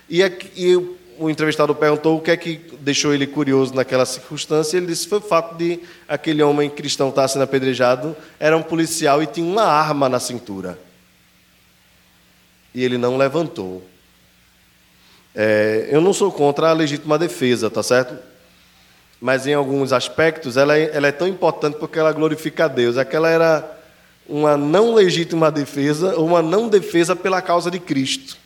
E, 0.09 0.21
e 0.55 0.75
o 1.19 1.29
entrevistado 1.29 1.73
perguntou 1.75 2.17
o 2.17 2.21
que 2.21 2.31
é 2.31 2.37
que 2.37 2.59
deixou 2.79 3.13
ele 3.13 3.27
curioso 3.27 3.73
naquela 3.73 4.05
circunstância. 4.05 4.77
Ele 4.77 4.87
disse 4.87 5.03
que 5.03 5.09
foi 5.09 5.19
o 5.19 5.21
fato 5.21 5.55
de 5.55 5.79
aquele 6.07 6.41
homem 6.43 6.69
cristão 6.69 7.09
estar 7.09 7.27
sendo 7.27 7.43
apedrejado, 7.43 8.15
era 8.39 8.55
um 8.55 8.63
policial 8.63 9.21
e 9.21 9.27
tinha 9.27 9.45
uma 9.45 9.63
arma 9.63 10.07
na 10.09 10.19
cintura 10.19 10.86
e 12.77 12.83
ele 12.83 12.95
não 12.95 13.17
levantou. 13.17 13.81
É, 15.33 15.87
eu 15.89 15.99
não 15.99 16.13
sou 16.13 16.31
contra 16.31 16.69
a 16.69 16.73
legítima 16.73 17.17
defesa, 17.17 17.71
tá 17.71 17.81
certo? 17.81 18.15
Mas 19.19 19.47
em 19.47 19.55
alguns 19.55 19.91
aspectos 19.91 20.57
ela 20.57 20.77
é, 20.77 20.95
ela 20.95 21.07
é 21.07 21.11
tão 21.11 21.27
importante 21.27 21.79
porque 21.79 21.97
ela 21.97 22.11
glorifica 22.11 22.65
a 22.65 22.67
Deus. 22.67 22.95
Aquela 22.95 23.31
era 23.31 23.79
uma 24.29 24.55
não 24.55 24.93
legítima 24.93 25.49
defesa 25.49 26.19
uma 26.19 26.43
não 26.43 26.69
defesa 26.69 27.15
pela 27.15 27.41
causa 27.41 27.71
de 27.71 27.79
Cristo. 27.79 28.37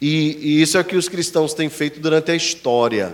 E, 0.00 0.38
e, 0.40 0.62
isso 0.62 0.78
é 0.78 0.82
o 0.82 0.84
que 0.84 0.94
os 0.94 1.08
cristãos 1.08 1.52
têm 1.52 1.68
feito 1.68 1.98
durante 1.98 2.30
a 2.30 2.36
história. 2.36 3.12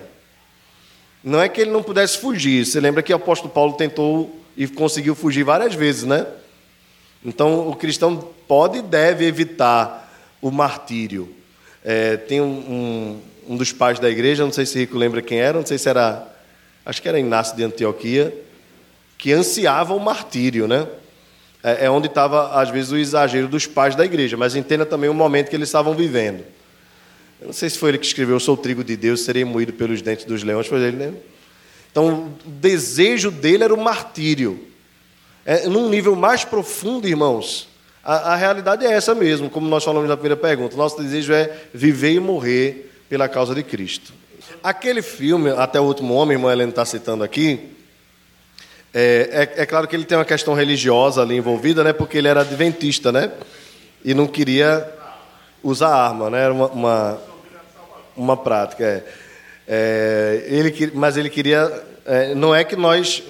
Não 1.25 1.41
é 1.41 1.49
que 1.49 1.59
ele 1.59 1.71
não 1.71 1.83
pudesse 1.83 2.19
fugir. 2.19 2.67
Você 2.67 2.79
lembra 2.79 3.03
que 3.03 3.15
o 3.15 3.17
apóstolo 3.17 3.51
Paulo 3.51 3.73
tentou 3.79 4.39
e 4.55 4.69
conseguiu 4.69 5.15
fugir 5.15 5.43
várias 5.43 5.75
vezes, 5.75 6.03
né? 6.03 6.27
Então, 7.25 7.69
o 7.69 7.77
cristão 7.77 8.17
pode 8.49 8.79
e 8.79 8.83
deve 8.83 9.27
evitar 9.27 10.11
o 10.41 10.51
martírio. 10.51 11.35
É, 11.85 12.17
tem 12.17 12.41
um, 12.41 12.47
um, 12.47 13.21
um, 13.55 13.57
dos 13.57 13.73
pais 13.73 13.99
da 13.99 14.11
igreja, 14.11 14.45
não 14.45 14.53
sei 14.53 14.67
se 14.67 14.79
Rico 14.79 14.97
lembra 14.97 15.23
quem 15.23 15.39
era, 15.39 15.59
não 15.59 15.67
sei 15.67 15.79
se 15.79 15.89
era, 15.89 16.27
acho 16.85 17.01
que 17.01 17.09
era 17.09 17.19
Inácio 17.19 17.57
de 17.57 17.65
Antioquia, 17.65 18.35
que 19.19 19.33
ansiava 19.33 19.95
o 19.95 20.01
martírio, 20.01 20.67
né? 20.67 20.87
É, 21.63 21.87
é 21.87 21.91
onde 21.91 22.07
estava, 22.07 22.59
às 22.61 22.71
vezes, 22.71 22.91
o 22.91 22.97
exagero 22.97 23.49
dos 23.49 23.67
pais 23.67 23.95
da 23.95 24.05
igreja, 24.05 24.37
mas 24.37 24.57
entenda 24.57 24.87
também 24.87 25.11
o 25.11 25.15
momento 25.15 25.51
que 25.51 25.57
eles 25.57 25.69
estavam 25.69 25.95
vivendo. 25.95 26.43
Eu 27.41 27.49
não 27.49 27.53
sei 27.53 27.69
se 27.69 27.79
foi 27.79 27.91
ele 27.91 27.99
que 27.99 28.07
escreveu: 28.07 28.37
Eu 28.37 28.41
sou 28.41 28.55
o 28.55 28.59
trigo 28.59 28.83
de 28.83 28.97
Deus, 28.97 29.23
serei 29.23 29.45
moído 29.45 29.73
pelos 29.73 30.03
dentes 30.03 30.25
dos 30.25 30.43
leões. 30.43 30.67
Foi 30.67 30.81
ele, 30.81 30.97
né? 30.97 31.15
Então, 31.91 32.33
o 32.47 32.51
desejo 32.51 33.31
dele 33.31 33.65
era 33.65 33.75
o 33.75 33.83
martírio. 33.83 34.70
É, 35.51 35.67
num 35.67 35.89
nível 35.89 36.15
mais 36.15 36.45
profundo, 36.45 37.09
irmãos, 37.09 37.67
a, 38.05 38.35
a, 38.35 38.37
realidade 38.37 38.87
é 38.87 38.93
essa 38.93 39.17
mesmo, 39.17 39.51
como 39.51 39.67
nós 39.69 39.83
falamos 39.83 40.09
na 40.09 40.17
primeira 40.17 40.37
pergunta. 40.37 40.77
Nosso 40.77 41.03
desejo 41.03 41.33
é 41.33 41.53
viver 41.75 42.13
e 42.13 42.21
morrer 42.21 42.93
pela 43.09 43.29
causa 43.29 43.53
de 43.53 43.65
Cristo. 43.65 44.13
Aquele 44.63 45.03
filme, 45.03 45.51
Até 45.51 45.81
o 45.81 45.83
Último 45.83 46.15
Homem, 46.15 46.37
irmã 46.37 46.53
Helena 46.53 46.71
está 46.71 46.85
citando 46.85 47.25
aqui, 47.25 47.69
é, 48.95 49.51
é, 49.57 49.63
é, 49.63 49.67
claro 49.67 49.89
que 49.89 49.97
ele 49.97 50.05
tem 50.05 50.17
uma 50.17 50.25
questão 50.25 50.55
religiosa 50.55 51.21
ali 51.21 51.37
envolvida, 51.37 51.83
né, 51.83 51.93
porque 51.93 52.19
ele 52.19 52.29
era 52.29 52.43
adventista, 52.43 53.11
né, 53.11 53.33
e 54.05 54.15
não 54.15 54.29
queria 54.29 54.89
usar 55.65 55.89
arma, 55.89 56.31
né, 56.31 56.45
era 56.45 56.55
uma, 56.55 56.69
uma, 56.69 57.19
uma 58.17 58.37
prática. 58.37 58.85
É. 58.85 59.05
É, 59.67 60.45
ele, 60.47 60.93
mas 60.95 61.17
ele 61.17 61.29
queria 61.29 61.90
É, 62.05 62.35
não 62.35 62.55
é 62.55 62.65
que 62.65 62.77
nós, 62.77 63.23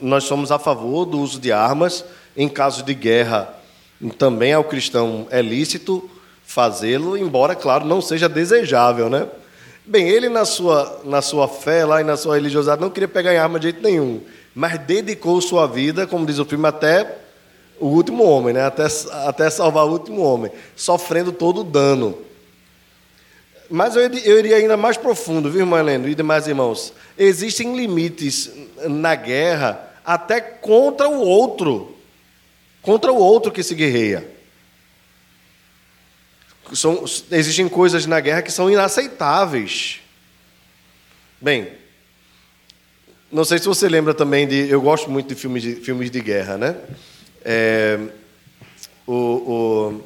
nós 0.00 0.24
somos 0.24 0.50
a 0.50 0.58
favor 0.58 1.04
do 1.04 1.18
uso 1.20 1.38
de 1.40 1.52
armas 1.52 2.04
em 2.36 2.48
casos 2.48 2.82
de 2.82 2.94
guerra. 2.94 3.54
Também 4.18 4.52
ao 4.52 4.64
cristão 4.64 5.26
é 5.30 5.40
lícito 5.40 6.10
fazê-lo, 6.44 7.16
embora, 7.16 7.54
claro, 7.54 7.84
não 7.84 8.00
seja 8.00 8.28
desejável, 8.28 9.10
né? 9.10 9.26
Bem, 9.84 10.08
ele 10.08 10.28
na 10.28 10.44
sua, 10.44 11.00
na 11.04 11.22
sua 11.22 11.46
fé 11.48 11.84
lá 11.84 12.00
e 12.00 12.04
na 12.04 12.16
sua 12.16 12.34
religiosidade 12.34 12.80
não 12.80 12.90
queria 12.90 13.08
pegar 13.08 13.32
em 13.32 13.38
arma 13.38 13.58
de 13.58 13.70
jeito 13.70 13.82
nenhum, 13.82 14.20
mas 14.54 14.78
dedicou 14.78 15.40
sua 15.40 15.66
vida, 15.66 16.06
como 16.06 16.26
diz 16.26 16.38
o 16.38 16.44
filme, 16.44 16.66
até 16.66 17.18
o 17.78 17.86
último 17.86 18.24
homem, 18.24 18.54
né? 18.54 18.62
até, 18.64 18.86
até 19.26 19.50
salvar 19.50 19.86
o 19.86 19.92
último 19.92 20.22
homem, 20.22 20.50
sofrendo 20.74 21.30
todo 21.30 21.60
o 21.60 21.64
dano. 21.64 22.18
Mas 23.68 23.96
eu, 23.96 24.02
eu 24.02 24.38
iria 24.38 24.56
ainda 24.56 24.76
mais 24.76 24.96
profundo, 24.96 25.50
viu, 25.50 25.60
irmã 25.60 25.80
Helena 25.80 26.08
e 26.08 26.14
demais 26.14 26.46
irmãos? 26.46 26.92
Existem 27.18 27.76
limites 27.76 28.50
na 28.88 29.14
guerra 29.14 29.92
até 30.04 30.40
contra 30.40 31.08
o 31.08 31.20
outro, 31.20 31.96
contra 32.80 33.12
o 33.12 33.16
outro 33.16 33.50
que 33.50 33.62
se 33.62 33.74
guerreia. 33.74 34.30
São, 36.72 37.04
existem 37.30 37.68
coisas 37.68 38.06
na 38.06 38.20
guerra 38.20 38.42
que 38.42 38.52
são 38.52 38.70
inaceitáveis. 38.70 40.00
Bem, 41.40 41.72
não 43.30 43.44
sei 43.44 43.58
se 43.58 43.66
você 43.66 43.88
lembra 43.88 44.14
também 44.14 44.46
de. 44.46 44.68
Eu 44.68 44.80
gosto 44.80 45.10
muito 45.10 45.28
de 45.28 45.34
filmes 45.34 45.62
de, 45.62 45.76
filmes 45.76 46.10
de 46.10 46.20
guerra, 46.20 46.56
né? 46.56 46.76
É, 47.44 47.98
o, 49.06 49.12
o, 49.12 50.04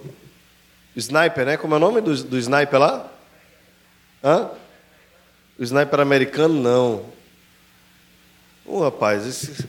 Sniper, 0.97 1.47
né? 1.47 1.57
Como 1.57 1.75
é 1.75 1.77
o 1.77 1.81
nome 1.81 2.01
do, 2.01 2.15
do 2.25 2.39
sniper 2.39 2.79
lá? 2.79 3.11
Hã? 4.23 4.51
O 5.59 5.63
sniper 5.63 6.01
americano, 6.01 6.55
não. 6.55 7.05
Ô, 8.67 8.79
oh, 8.79 8.83
rapaz, 8.85 9.27
esse... 9.27 9.67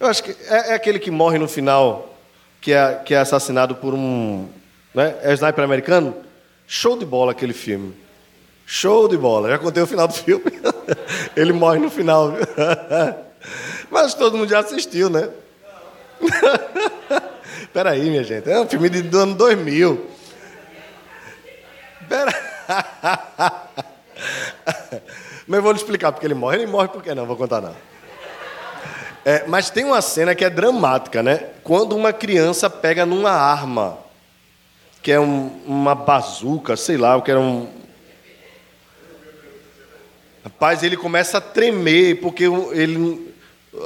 Eu 0.00 0.08
acho 0.08 0.22
que 0.22 0.36
é, 0.48 0.72
é, 0.72 0.74
aquele 0.74 0.98
que 0.98 1.10
morre 1.10 1.38
no 1.38 1.48
final, 1.48 2.14
que 2.60 2.72
é, 2.72 2.94
que 3.04 3.14
é 3.14 3.18
assassinado 3.18 3.74
por 3.74 3.94
um. 3.94 4.48
Né? 4.94 5.14
É 5.22 5.30
o 5.30 5.32
sniper 5.32 5.64
americano? 5.64 6.14
Show 6.66 6.98
de 6.98 7.06
bola 7.06 7.32
aquele 7.32 7.54
filme. 7.54 7.94
Show 8.66 9.08
de 9.08 9.16
bola. 9.16 9.48
Já 9.48 9.58
contei 9.58 9.82
o 9.82 9.86
final 9.86 10.06
do 10.06 10.14
filme. 10.14 10.44
Ele 11.36 11.52
morre 11.52 11.78
no 11.78 11.90
final. 11.90 12.32
Mas 13.90 14.14
todo 14.14 14.36
mundo 14.36 14.48
já 14.48 14.60
assistiu, 14.60 15.08
né? 15.08 15.28
Espera 17.62 17.90
aí, 17.90 18.10
minha 18.10 18.24
gente. 18.24 18.50
É 18.50 18.60
um 18.60 18.68
filme 18.68 18.88
do 18.88 19.18
ano 19.18 19.34
2000. 19.34 20.13
Espera. 22.14 23.70
Mas 25.46 25.58
eu 25.58 25.62
vou 25.62 25.72
lhe 25.72 25.78
explicar 25.78 26.12
porque 26.12 26.26
ele 26.26 26.34
morre. 26.34 26.58
Ele 26.58 26.66
morre 26.66 26.88
por 26.88 27.02
quê? 27.02 27.14
Não, 27.14 27.26
vou 27.26 27.36
contar 27.36 27.60
não. 27.60 27.74
É, 29.24 29.44
mas 29.46 29.70
tem 29.70 29.84
uma 29.84 30.00
cena 30.00 30.34
que 30.34 30.44
é 30.44 30.50
dramática, 30.50 31.22
né? 31.22 31.48
Quando 31.62 31.96
uma 31.96 32.12
criança 32.12 32.70
pega 32.70 33.04
numa 33.04 33.30
arma, 33.30 33.98
que 35.02 35.10
é 35.10 35.18
um, 35.18 35.60
uma 35.66 35.94
bazuca, 35.94 36.76
sei 36.76 36.96
lá, 36.96 37.16
o 37.16 37.22
que 37.22 37.30
era 37.30 37.40
um, 37.40 37.68
Rapaz, 40.44 40.82
ele 40.82 40.96
começa 40.96 41.38
a 41.38 41.40
tremer, 41.40 42.20
porque 42.20 42.44
ele, 42.44 43.32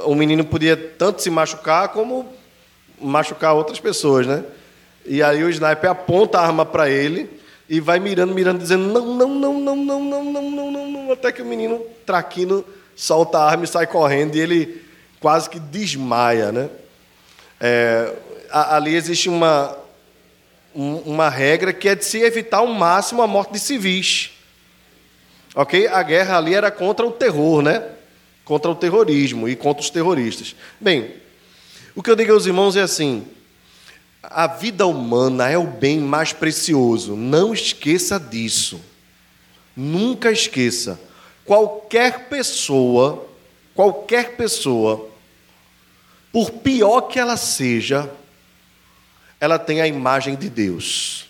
o 0.05 0.13
menino 0.13 0.43
podia 0.43 0.75
tanto 0.75 1.21
se 1.21 1.29
machucar 1.29 1.87
como 1.87 2.27
machucar 2.99 3.53
outras 3.53 3.79
pessoas, 3.79 4.27
né? 4.27 4.43
E 5.05 5.23
aí 5.23 5.41
o 5.41 5.49
sniper 5.49 5.89
aponta 5.89 6.37
a 6.37 6.45
arma 6.45 6.65
para 6.65 6.89
ele 6.89 7.38
e 7.69 7.79
vai 7.79 7.99
mirando, 7.99 8.33
mirando, 8.33 8.59
dizendo 8.59 8.91
não, 8.91 9.05
não, 9.13 9.29
não, 9.29 9.53
não, 9.53 9.75
não, 9.75 10.03
não, 10.03 10.23
não, 10.23 10.51
não, 10.51 10.71
não, 10.71 10.91
não, 10.91 11.11
até 11.11 11.31
que 11.31 11.41
o 11.41 11.45
menino 11.45 11.79
traquino 12.03 12.65
solta 12.95 13.37
a 13.37 13.47
arma 13.47 13.63
e 13.63 13.67
sai 13.67 13.85
correndo 13.85 14.35
e 14.35 14.39
ele 14.39 14.83
quase 15.19 15.47
que 15.47 15.59
desmaia, 15.59 16.51
né? 16.51 16.67
É, 17.61 18.11
ali 18.49 18.95
existe 18.95 19.29
uma, 19.29 19.77
uma 20.73 21.29
regra 21.29 21.71
que 21.71 21.87
é 21.87 21.93
de 21.93 22.03
se 22.03 22.19
evitar 22.19 22.57
ao 22.57 22.67
máximo 22.67 23.21
a 23.21 23.27
morte 23.27 23.53
de 23.53 23.59
civis. 23.59 24.31
Ok? 25.53 25.87
A 25.87 26.01
guerra 26.01 26.37
ali 26.37 26.55
era 26.55 26.71
contra 26.71 27.05
o 27.05 27.11
terror, 27.11 27.61
né? 27.61 27.83
Contra 28.43 28.71
o 28.71 28.75
terrorismo 28.75 29.47
e 29.47 29.55
contra 29.55 29.83
os 29.83 29.91
terroristas. 29.91 30.55
Bem, 30.79 31.13
o 31.95 32.01
que 32.01 32.09
eu 32.09 32.15
digo 32.15 32.33
aos 32.33 32.47
irmãos 32.47 32.75
é 32.75 32.81
assim: 32.81 33.27
a 34.21 34.47
vida 34.47 34.85
humana 34.85 35.49
é 35.49 35.57
o 35.57 35.65
bem 35.65 35.99
mais 35.99 36.33
precioso. 36.33 37.15
Não 37.15 37.53
esqueça 37.53 38.19
disso. 38.19 38.81
Nunca 39.75 40.31
esqueça. 40.31 40.99
Qualquer 41.45 42.27
pessoa, 42.27 43.27
qualquer 43.73 44.35
pessoa, 44.35 45.09
por 46.31 46.51
pior 46.51 47.01
que 47.01 47.17
ela 47.17 47.37
seja, 47.37 48.11
ela 49.39 49.57
tem 49.57 49.81
a 49.81 49.87
imagem 49.87 50.35
de 50.35 50.49
Deus. 50.49 51.27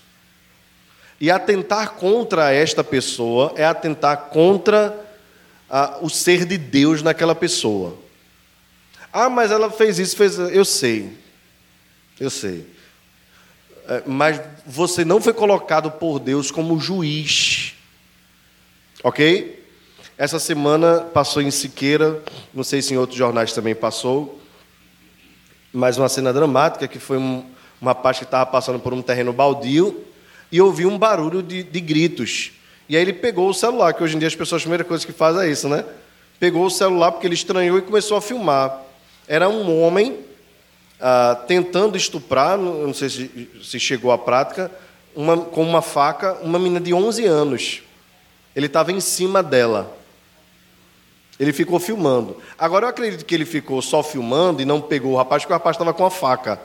E 1.21 1.29
atentar 1.29 1.91
contra 1.91 2.51
esta 2.51 2.83
pessoa 2.83 3.53
é 3.55 3.65
atentar 3.65 4.29
contra 4.29 5.07
ah, 5.69 5.99
o 6.01 6.09
ser 6.09 6.45
de 6.45 6.57
Deus 6.57 7.03
naquela 7.03 7.35
pessoa. 7.35 7.97
Ah, 9.13 9.29
mas 9.29 9.51
ela 9.51 9.69
fez 9.69 9.99
isso, 9.99 10.15
fez. 10.15 10.39
Eu 10.39 10.65
sei. 10.65 11.15
Eu 12.19 12.29
sei. 12.29 12.78
É, 13.89 14.03
mas 14.05 14.39
você 14.67 15.03
não 15.03 15.19
foi 15.19 15.33
colocado 15.33 15.89
por 15.89 16.19
Deus 16.19 16.51
como 16.51 16.79
juiz. 16.79 17.73
Ok? 19.03 19.65
Essa 20.15 20.37
semana 20.37 20.99
passou 21.01 21.41
em 21.41 21.49
Siqueira, 21.49 22.21
não 22.53 22.63
sei 22.63 22.83
se 22.83 22.93
em 22.93 22.97
outros 22.97 23.17
jornais 23.17 23.51
também 23.51 23.73
passou, 23.73 24.39
mas 25.73 25.97
uma 25.97 26.07
cena 26.07 26.31
dramática 26.31 26.87
que 26.87 26.99
foi 26.99 27.17
um, 27.17 27.43
uma 27.81 27.95
parte 27.95 28.19
que 28.19 28.25
estava 28.25 28.45
passando 28.45 28.79
por 28.79 28.93
um 28.93 29.01
terreno 29.01 29.33
baldio 29.33 30.05
e 30.51 30.61
ouviu 30.61 30.89
um 30.89 30.97
barulho 30.97 31.41
de, 31.41 31.63
de, 31.63 31.79
gritos. 31.79 32.51
E 32.87 32.95
aí 32.95 33.01
ele 33.01 33.13
pegou 33.13 33.49
o 33.49 33.53
celular, 33.53 33.93
que 33.93 34.03
hoje 34.03 34.15
em 34.15 34.19
dia 34.19 34.27
as 34.27 34.35
pessoas, 34.35 34.61
a 34.61 34.63
primeira 34.63 34.83
coisa 34.83 35.03
que 35.03 35.13
fazem 35.13 35.47
é 35.47 35.51
isso, 35.51 35.67
né? 35.67 35.83
Pegou 36.39 36.65
o 36.65 36.69
celular 36.69 37.11
porque 37.11 37.25
ele 37.25 37.33
estranhou 37.33 37.77
e 37.77 37.81
começou 37.81 38.17
a 38.17 38.21
filmar. 38.21 38.83
Era 39.27 39.49
um 39.49 39.81
homem 39.81 40.28
ah, 41.01 41.39
tentando 41.47 41.95
estuprar, 41.95 42.57
não 42.57 42.93
sei 42.93 43.09
se, 43.09 43.49
se 43.63 43.79
chegou 43.79 44.11
à 44.11 44.17
prática, 44.17 44.69
uma, 45.15 45.37
com 45.37 45.63
uma 45.63 45.81
faca, 45.81 46.33
uma 46.41 46.59
menina 46.59 46.79
de 46.79 46.93
11 46.93 47.25
anos. 47.25 47.81
Ele 48.55 48.65
estava 48.65 48.91
em 48.91 48.99
cima 48.99 49.41
dela. 49.41 49.95
Ele 51.39 51.53
ficou 51.53 51.79
filmando. 51.79 52.37
Agora 52.57 52.85
eu 52.85 52.89
acredito 52.89 53.25
que 53.25 53.33
ele 53.33 53.45
ficou 53.45 53.81
só 53.81 54.03
filmando 54.03 54.61
e 54.61 54.65
não 54.65 54.81
pegou 54.81 55.13
o 55.13 55.15
rapaz, 55.15 55.43
porque 55.43 55.53
o 55.53 55.55
rapaz 55.55 55.75
estava 55.75 55.93
com 55.93 56.05
a 56.05 56.11
faca. 56.11 56.59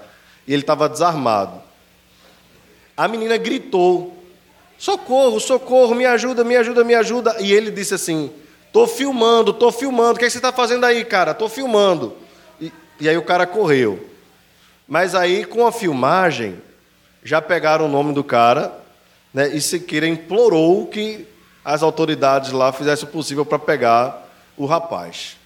E 0.47 0.53
ele 0.53 0.62
estava 0.62 0.89
desarmado. 0.89 1.62
A 2.97 3.07
menina 3.07 3.37
gritou: 3.37 4.16
Socorro, 4.76 5.39
socorro, 5.39 5.95
me 5.95 6.05
ajuda, 6.05 6.43
me 6.43 6.57
ajuda, 6.57 6.82
me 6.82 6.95
ajuda. 6.95 7.37
E 7.39 7.53
ele 7.53 7.70
disse 7.70 7.95
assim: 7.95 8.32
Estou 8.66 8.89
filmando, 8.89 9.53
estou 9.53 9.70
filmando. 9.70 10.14
O 10.14 10.18
que, 10.18 10.24
é 10.24 10.26
que 10.26 10.32
você 10.32 10.39
está 10.39 10.53
fazendo 10.53 10.85
aí, 10.85 11.05
cara? 11.05 11.30
Estou 11.30 11.49
filmando. 11.49 12.16
E, 12.61 12.72
e 13.01 13.09
aí 13.09 13.16
o 13.16 13.22
cara 13.22 13.47
correu. 13.47 14.14
Mas 14.87 15.14
aí, 15.14 15.45
com 15.45 15.66
a 15.66 15.72
filmagem, 15.72 16.61
já 17.22 17.41
pegaram 17.41 17.87
o 17.87 17.89
nome 17.89 18.12
do 18.12 18.22
cara, 18.22 18.72
né, 19.32 19.49
e 19.49 19.61
Siqueira 19.61 20.07
implorou 20.07 20.87
que 20.87 21.26
as 21.64 21.82
autoridades 21.82 22.53
lá 22.53 22.72
fizessem 22.72 23.09
o 23.09 23.11
possível 23.11 23.45
para 23.47 23.59
pegar 23.59 24.28
o 24.57 24.66
rapaz, 24.66 25.37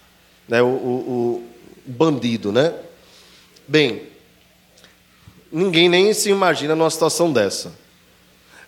né, 0.47 0.61
o, 0.61 0.67
o, 0.67 1.43
o 1.87 1.89
bandido, 1.89 2.51
né? 2.51 2.73
Bem, 3.67 4.03
ninguém 5.51 5.87
nem 5.87 6.13
se 6.13 6.29
imagina 6.29 6.75
numa 6.75 6.89
situação 6.89 7.31
dessa. 7.31 7.71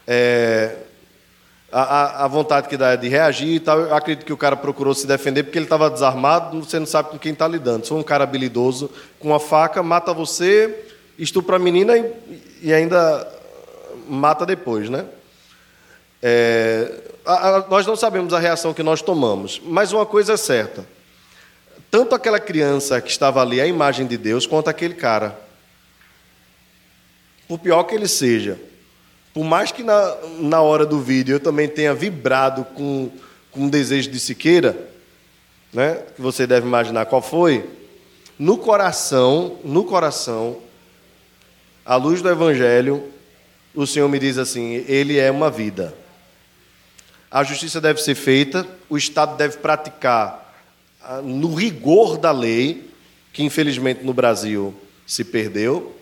É, 0.07 0.77
a, 1.71 2.25
a, 2.25 2.27
vontade 2.27 2.67
que 2.67 2.75
dá 2.75 2.91
é 2.91 2.97
de 2.97 3.07
reagir 3.07 3.55
e 3.55 3.59
tal. 3.59 3.79
Eu 3.79 3.95
acredito 3.95 4.25
que 4.25 4.33
o 4.33 4.37
cara 4.37 4.57
procurou 4.57 4.93
se 4.93 5.07
defender 5.07 5.43
porque 5.43 5.57
ele 5.57 5.65
estava 5.65 5.89
desarmado, 5.89 6.63
você 6.63 6.77
não 6.77 6.85
sabe 6.85 7.09
com 7.09 7.17
quem 7.17 7.31
está 7.31 7.47
lidando. 7.47 7.85
Se 7.85 7.93
um 7.93 8.03
cara 8.03 8.25
habilidoso 8.25 8.91
com 9.19 9.29
uma 9.29 9.39
faca, 9.39 9.81
mata 9.81 10.13
você, 10.13 10.85
estupra 11.17 11.55
a 11.55 11.59
menina 11.59 11.97
e, 11.97 12.13
e 12.63 12.73
ainda 12.73 13.27
mata 14.07 14.45
depois, 14.45 14.89
né? 14.89 15.05
É, 16.21 16.91
a, 17.25 17.47
a, 17.47 17.67
nós 17.67 17.85
não 17.87 17.95
sabemos 17.95 18.33
a 18.33 18.39
reação 18.39 18.73
que 18.73 18.83
nós 18.83 19.01
tomamos, 19.01 19.61
mas 19.63 19.93
uma 19.93 20.05
coisa 20.05 20.33
é 20.33 20.37
certa: 20.37 20.85
tanto 21.89 22.13
aquela 22.13 22.39
criança 22.39 22.99
que 22.99 23.09
estava 23.09 23.41
ali, 23.41 23.61
a 23.61 23.65
imagem 23.65 24.05
de 24.05 24.17
Deus, 24.17 24.45
quanto 24.45 24.69
aquele 24.69 24.93
cara 24.93 25.39
por 27.47 27.59
pior 27.59 27.83
que 27.83 27.93
ele 27.93 28.07
seja, 28.07 28.57
por 29.33 29.43
mais 29.43 29.71
que 29.71 29.83
na, 29.83 30.17
na 30.39 30.61
hora 30.61 30.85
do 30.85 30.99
vídeo 30.99 31.35
eu 31.35 31.39
também 31.39 31.67
tenha 31.67 31.93
vibrado 31.93 32.65
com, 32.65 33.09
com 33.51 33.61
um 33.61 33.69
desejo 33.69 34.09
de 34.11 34.19
Siqueira, 34.19 34.89
né, 35.73 36.03
que 36.15 36.21
você 36.21 36.45
deve 36.45 36.67
imaginar 36.67 37.05
qual 37.05 37.21
foi, 37.21 37.69
no 38.37 38.57
coração, 38.57 39.59
no 39.63 39.83
coração, 39.85 40.57
à 41.85 41.95
luz 41.95 42.21
do 42.21 42.29
Evangelho, 42.29 43.03
o 43.73 43.87
Senhor 43.87 44.09
me 44.09 44.19
diz 44.19 44.37
assim: 44.37 44.83
Ele 44.87 45.17
é 45.17 45.31
uma 45.31 45.49
vida. 45.49 45.93
a 47.29 47.43
justiça 47.43 47.79
deve 47.79 48.01
ser 48.01 48.15
feita, 48.15 48.67
o 48.89 48.97
Estado 48.97 49.37
deve 49.37 49.57
praticar 49.57 50.53
ah, 51.01 51.21
no 51.21 51.53
rigor 51.53 52.17
da 52.17 52.31
lei, 52.31 52.89
que 53.31 53.43
infelizmente 53.43 54.03
no 54.03 54.13
Brasil 54.13 54.75
se 55.07 55.23
perdeu, 55.23 55.95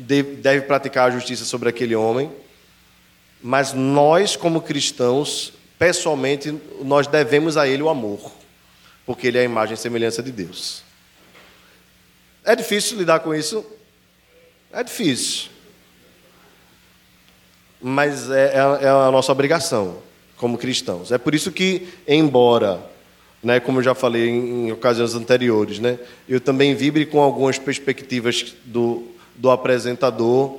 deve 0.00 0.62
praticar 0.62 1.08
a 1.08 1.10
justiça 1.10 1.44
sobre 1.44 1.68
aquele 1.68 1.94
homem, 1.94 2.30
mas 3.42 3.72
nós, 3.72 4.36
como 4.36 4.60
cristãos, 4.60 5.52
pessoalmente, 5.78 6.54
nós 6.82 7.06
devemos 7.06 7.56
a 7.56 7.66
ele 7.66 7.82
o 7.82 7.88
amor, 7.88 8.32
porque 9.06 9.26
ele 9.26 9.38
é 9.38 9.42
a 9.42 9.44
imagem 9.44 9.74
e 9.74 9.78
semelhança 9.78 10.22
de 10.22 10.30
Deus. 10.30 10.82
É 12.44 12.54
difícil 12.56 12.98
lidar 12.98 13.20
com 13.20 13.34
isso? 13.34 13.64
É 14.72 14.82
difícil. 14.82 15.50
Mas 17.80 18.30
é, 18.30 18.54
é, 18.54 18.84
é 18.84 18.88
a 18.88 19.10
nossa 19.10 19.32
obrigação 19.32 19.98
como 20.36 20.56
cristãos. 20.56 21.12
É 21.12 21.18
por 21.18 21.34
isso 21.34 21.52
que, 21.52 21.88
embora, 22.06 22.80
né, 23.42 23.60
como 23.60 23.78
eu 23.78 23.82
já 23.82 23.94
falei 23.94 24.28
em, 24.28 24.72
ocasiões 24.72 25.14
anteriores, 25.14 25.78
né, 25.78 25.98
eu 26.28 26.40
também 26.40 26.74
vibre 26.74 27.06
com 27.06 27.20
algumas 27.20 27.58
perspectivas 27.58 28.54
do, 28.64 29.06
do 29.40 29.50
apresentador, 29.50 30.58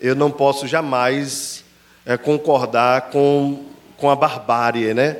eu 0.00 0.14
não 0.14 0.30
posso 0.30 0.66
jamais 0.66 1.64
é, 2.06 2.16
concordar 2.16 3.10
com, 3.10 3.64
com 3.96 4.08
a 4.08 4.14
barbárie, 4.14 4.94
né? 4.94 5.16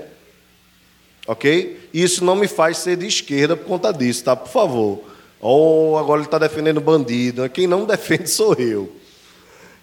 Ok? 1.26 1.88
Isso 1.92 2.24
não 2.24 2.36
me 2.36 2.46
faz 2.46 2.78
ser 2.78 2.96
de 2.96 3.06
esquerda 3.06 3.56
por 3.56 3.66
conta 3.66 3.92
disso, 3.92 4.24
tá? 4.24 4.36
Por 4.36 4.48
favor. 4.48 5.02
Ou 5.40 5.92
oh, 5.92 5.98
agora 5.98 6.20
ele 6.20 6.28
está 6.28 6.38
defendendo 6.38 6.80
bandido. 6.80 7.48
Quem 7.50 7.66
não 7.66 7.84
defende 7.84 8.30
sou 8.30 8.54
eu. 8.54 8.94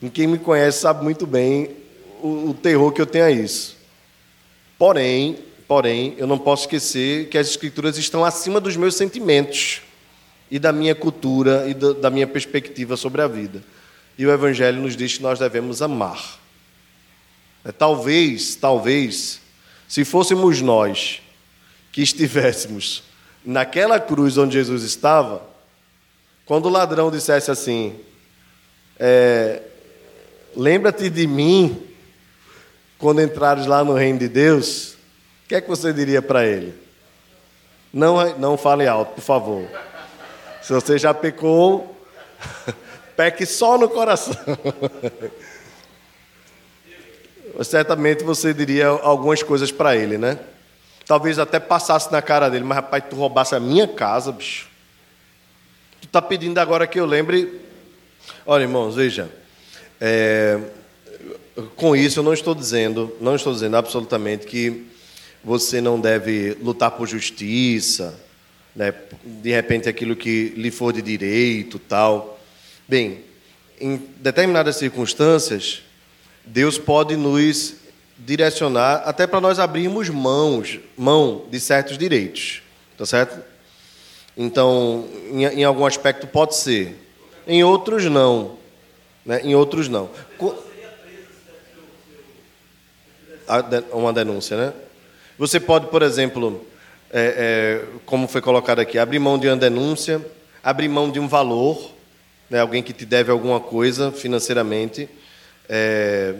E 0.01 0.09
quem 0.09 0.25
me 0.25 0.38
conhece 0.38 0.80
sabe 0.80 1.03
muito 1.03 1.28
bem 1.28 1.71
o, 2.23 2.51
o 2.51 2.53
terror 2.53 2.93
que 2.93 3.01
eu 3.01 3.05
tenho 3.05 3.25
a 3.25 3.32
isso. 3.32 3.75
Porém, 4.80 5.38
porém, 5.67 6.15
eu 6.17 6.28
não 6.28 6.38
posso 6.39 6.63
esquecer 6.63 7.28
que 7.28 7.38
as 7.38 7.49
escrituras 7.49 7.97
estão 7.97 8.23
acima 8.23 8.61
dos 8.61 8.78
meus 8.78 8.95
sentimentos 8.95 9.82
e 10.49 10.57
da 10.59 10.71
minha 10.71 10.95
cultura 10.95 11.67
e 11.67 11.73
da, 11.73 12.09
minha 12.09 12.27
perspectiva 12.27 12.95
sobre 12.95 13.21
a 13.21 13.27
vida. 13.27 13.61
E 14.17 14.25
o 14.25 14.31
Evangelho 14.31 14.81
nos 14.81 14.95
diz 14.95 15.17
que 15.17 15.23
nós 15.23 15.39
devemos 15.39 15.81
amar. 15.81 16.39
É, 17.63 17.71
talvez, 17.71 18.55
talvez, 18.55 19.41
se 19.87 20.05
fôssemos 20.05 20.61
nós 20.61 21.21
que 21.91 22.01
estivéssemos 22.01 23.03
naquela 23.43 23.99
cruz 23.99 24.37
onde 24.37 24.53
Jesus 24.53 24.83
estava, 24.83 25.41
quando 26.45 26.65
o 26.67 26.69
ladrão 26.69 27.11
dissesse 27.11 27.51
assim: 27.51 27.95
é, 28.97 29.61
Lembra-te 30.55 31.09
de 31.09 31.27
mim 31.27 31.83
quando 32.97 33.21
entrares 33.21 33.67
lá 33.67 33.83
no 33.83 33.93
reino 33.93 34.17
de 34.17 34.27
Deus, 34.27 34.93
o 35.45 35.49
que 35.49 35.55
é 35.55 35.61
que 35.61 35.69
você 35.69 35.93
diria 35.93 36.21
para 36.21 36.45
ele? 36.45 36.73
Não, 37.93 38.37
não 38.37 38.57
fale 38.57 38.87
alto, 38.87 39.13
por 39.13 39.21
favor. 39.21 39.67
Se 40.68 40.74
você 40.74 40.97
já 40.97 41.13
pecou, 41.13 41.97
peque 43.15 43.45
só 43.45 43.78
no 43.78 43.88
coração. 43.88 44.36
Certamente 47.63 48.22
você 48.22 48.53
diria 48.53 48.88
algumas 48.88 49.41
coisas 49.41 49.72
para 49.72 49.95
ele, 49.95 50.18
né? 50.18 50.38
Talvez 51.05 51.39
até 51.39 51.57
passasse 51.57 52.11
na 52.11 52.22
cara 52.22 52.49
dele, 52.49 52.65
mas 52.65 52.76
rapaz, 52.76 53.01
tu 53.09 53.15
roubasse 53.15 53.55
a 53.55 53.61
minha 53.61 53.88
casa, 53.88 54.30
bicho. 54.34 54.68
Tu 56.01 56.07
está 56.07 56.22
pedindo 56.22 56.57
agora 56.57 56.86
que 56.86 56.99
eu 56.99 57.05
lembre. 57.05 57.61
Olha, 58.45 58.63
irmãos, 58.63 58.93
veja. 58.93 59.32
É... 60.01 60.59
Com 61.78 61.95
isso, 61.95 62.20
eu 62.20 62.24
não 62.24 62.34
estou 62.34 62.53
dizendo, 62.53 63.15
não 63.22 63.38
estou 63.38 63.53
dizendo 63.53 63.78
absolutamente 63.78 64.45
que 64.45 64.86
você 65.41 65.80
não 65.80 65.97
deve 65.97 66.57
lutar 66.61 66.91
por 66.91 67.07
justiça, 67.07 68.26
né? 68.78 68.93
de 69.23 69.51
repente 69.51 69.89
aquilo 69.89 70.15
que 70.15 70.53
lhe 70.55 70.69
for 70.69 70.93
de 70.93 71.01
direito, 71.01 71.80
tal. 71.80 72.39
Bem, 72.88 73.21
em 73.82 73.97
determinadas 74.17 74.75
circunstâncias, 74.75 75.82
Deus 76.45 76.78
pode 76.78 77.17
nos 77.17 77.73
direcionar 78.19 79.01
até 79.03 79.25
para 79.25 79.41
nós 79.41 79.57
abrirmos 79.57 80.09
mãos, 80.09 80.80
mão 80.95 81.45
de 81.49 81.59
certos 81.59 81.97
direitos, 81.97 82.61
tá 82.95 83.05
certo? 83.05 83.43
Então, 84.38 85.07
em, 85.32 85.43
em 85.43 85.63
algum 85.63 85.86
aspecto 85.86 86.28
pode 86.28 86.55
ser, 86.55 86.95
em 87.47 87.63
outros 87.63 88.05
não, 88.05 88.57
né? 89.25 89.41
Em 89.43 89.55
outros 89.55 89.89
não. 89.89 90.09
Uma 93.91 94.13
denúncia, 94.13 94.55
né? 94.55 94.73
Você 95.38 95.59
pode, 95.59 95.88
por 95.88 96.03
exemplo, 96.03 96.65
é, 97.12 97.84
é, 97.84 97.99
como 98.05 98.28
foi 98.28 98.41
colocado 98.41 98.80
aqui, 98.80 98.97
abrir 98.97 99.20
mão 99.20 99.38
de 99.38 99.47
uma 99.47 99.55
denúncia, 99.55 100.24
abrir 100.64 100.89
mão 100.89 101.10
de 101.10 101.20
um 101.20 101.28
valor, 101.28 101.93
né? 102.49 102.60
alguém 102.60 102.84
que 102.84 102.93
te 102.93 103.05
deve 103.05 103.32
alguma 103.32 103.60
coisa 103.60 104.12
financeiramente. 104.12 105.08
É, 105.70 106.36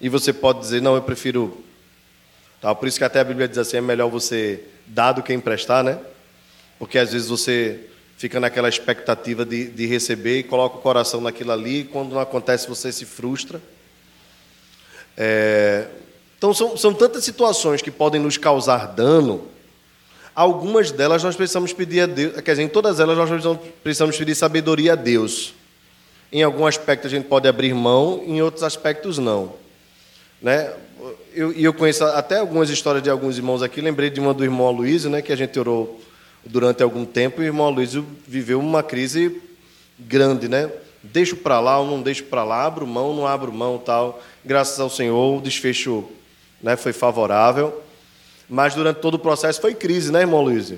e 0.00 0.08
você 0.08 0.32
pode 0.32 0.60
dizer, 0.60 0.80
não, 0.80 0.94
eu 0.94 1.02
prefiro. 1.02 1.62
Tá? 2.60 2.74
Por 2.74 2.88
isso 2.88 2.98
que 2.98 3.04
até 3.04 3.20
a 3.20 3.24
Bíblia 3.24 3.48
diz 3.48 3.58
assim: 3.58 3.76
é 3.76 3.80
melhor 3.80 4.08
você 4.08 4.64
dar 4.86 5.12
do 5.12 5.22
que 5.22 5.32
emprestar, 5.32 5.84
né? 5.84 5.98
Porque 6.78 6.98
às 6.98 7.12
vezes 7.12 7.28
você 7.28 7.88
fica 8.16 8.40
naquela 8.40 8.68
expectativa 8.68 9.44
de, 9.44 9.66
de 9.68 9.86
receber 9.86 10.38
e 10.38 10.42
coloca 10.42 10.76
o 10.76 10.80
coração 10.80 11.20
naquilo 11.20 11.52
ali, 11.52 11.80
e 11.80 11.84
quando 11.84 12.12
não 12.12 12.20
acontece 12.20 12.68
você 12.68 12.90
se 12.92 13.04
frustra. 13.04 13.60
É, 15.16 15.86
então 16.42 16.52
são, 16.52 16.76
são 16.76 16.92
tantas 16.92 17.22
situações 17.22 17.80
que 17.80 17.90
podem 17.92 18.20
nos 18.20 18.36
causar 18.36 18.88
dano. 18.88 19.46
Algumas 20.34 20.90
delas 20.90 21.22
nós 21.22 21.36
precisamos 21.36 21.72
pedir 21.72 22.00
a 22.00 22.06
Deus, 22.06 22.40
quer 22.40 22.50
dizer, 22.50 22.64
em 22.64 22.68
todas 22.68 22.98
elas 22.98 23.16
nós 23.16 23.58
precisamos 23.80 24.16
pedir 24.16 24.34
sabedoria 24.34 24.94
a 24.94 24.96
Deus. 24.96 25.54
Em 26.32 26.42
algum 26.42 26.66
aspecto 26.66 27.06
a 27.06 27.10
gente 27.10 27.28
pode 27.28 27.46
abrir 27.46 27.72
mão, 27.72 28.24
em 28.26 28.42
outros 28.42 28.64
aspectos 28.64 29.18
não. 29.18 29.52
Né? 30.42 30.72
Eu, 31.32 31.52
e 31.52 31.62
eu 31.62 31.72
conheço 31.72 32.02
até 32.06 32.38
algumas 32.38 32.70
histórias 32.70 33.04
de 33.04 33.08
alguns 33.08 33.36
irmãos 33.36 33.62
aqui. 33.62 33.80
Lembrei 33.80 34.10
de 34.10 34.18
uma 34.18 34.34
do 34.34 34.42
irmão 34.42 34.66
Aloysio, 34.66 35.10
né, 35.10 35.22
que 35.22 35.32
a 35.32 35.36
gente 35.36 35.56
orou 35.60 36.00
durante 36.44 36.82
algum 36.82 37.04
tempo. 37.04 37.40
E 37.40 37.44
o 37.44 37.46
irmão 37.46 37.66
Aloysio 37.66 38.04
viveu 38.26 38.58
uma 38.58 38.82
crise 38.82 39.40
grande, 39.96 40.48
né? 40.48 40.72
Deixo 41.04 41.36
para 41.36 41.60
lá 41.60 41.78
ou 41.78 41.86
não 41.86 42.02
deixo 42.02 42.24
para 42.24 42.42
lá, 42.42 42.66
abro 42.66 42.84
mão, 42.84 43.14
não 43.14 43.28
abro 43.28 43.52
mão, 43.52 43.78
tal. 43.78 44.20
Graças 44.44 44.80
ao 44.80 44.90
Senhor, 44.90 45.38
o 45.38 45.40
desfecho 45.40 46.08
né, 46.62 46.76
foi 46.76 46.92
favorável. 46.92 47.82
Mas 48.48 48.74
durante 48.74 49.00
todo 49.00 49.14
o 49.14 49.18
processo 49.18 49.60
foi 49.60 49.74
crise, 49.74 50.12
né, 50.12 50.20
irmão 50.20 50.42
Luiz? 50.42 50.74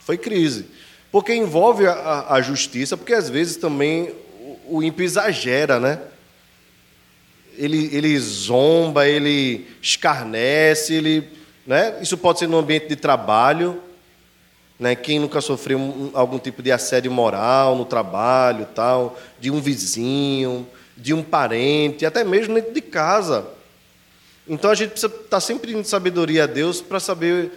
Foi 0.00 0.18
crise. 0.18 0.66
Porque 1.10 1.34
envolve 1.34 1.86
a, 1.86 2.26
a 2.28 2.40
justiça, 2.42 2.96
porque 2.96 3.14
às 3.14 3.28
vezes 3.28 3.56
também 3.56 4.14
o, 4.40 4.78
o 4.78 4.82
ímpio 4.82 5.04
exagera, 5.04 5.80
né? 5.80 6.00
ele, 7.58 7.90
ele 7.92 8.18
zomba, 8.18 9.06
ele 9.06 9.66
escarnece, 9.82 10.94
ele, 10.94 11.28
né? 11.66 11.98
isso 12.00 12.16
pode 12.16 12.38
ser 12.38 12.46
no 12.46 12.58
ambiente 12.58 12.86
de 12.86 12.96
trabalho. 12.96 13.82
Né? 14.78 14.94
Quem 14.94 15.18
nunca 15.18 15.40
sofreu 15.40 15.76
um, 15.76 16.10
algum 16.14 16.38
tipo 16.38 16.62
de 16.62 16.70
assédio 16.70 17.10
moral 17.10 17.74
no 17.74 17.84
trabalho, 17.84 18.66
tal, 18.74 19.18
de 19.40 19.50
um 19.50 19.60
vizinho, 19.60 20.66
de 20.96 21.12
um 21.12 21.22
parente, 21.22 22.06
até 22.06 22.22
mesmo 22.22 22.54
dentro 22.54 22.72
de 22.72 22.80
casa. 22.80 23.44
Então 24.48 24.70
a 24.70 24.74
gente 24.74 24.90
precisa 24.90 25.12
estar 25.12 25.40
sempre 25.40 25.68
pedindo 25.68 25.86
sabedoria 25.86 26.44
a 26.44 26.46
Deus 26.46 26.80
para 26.80 26.98
saber 26.98 27.50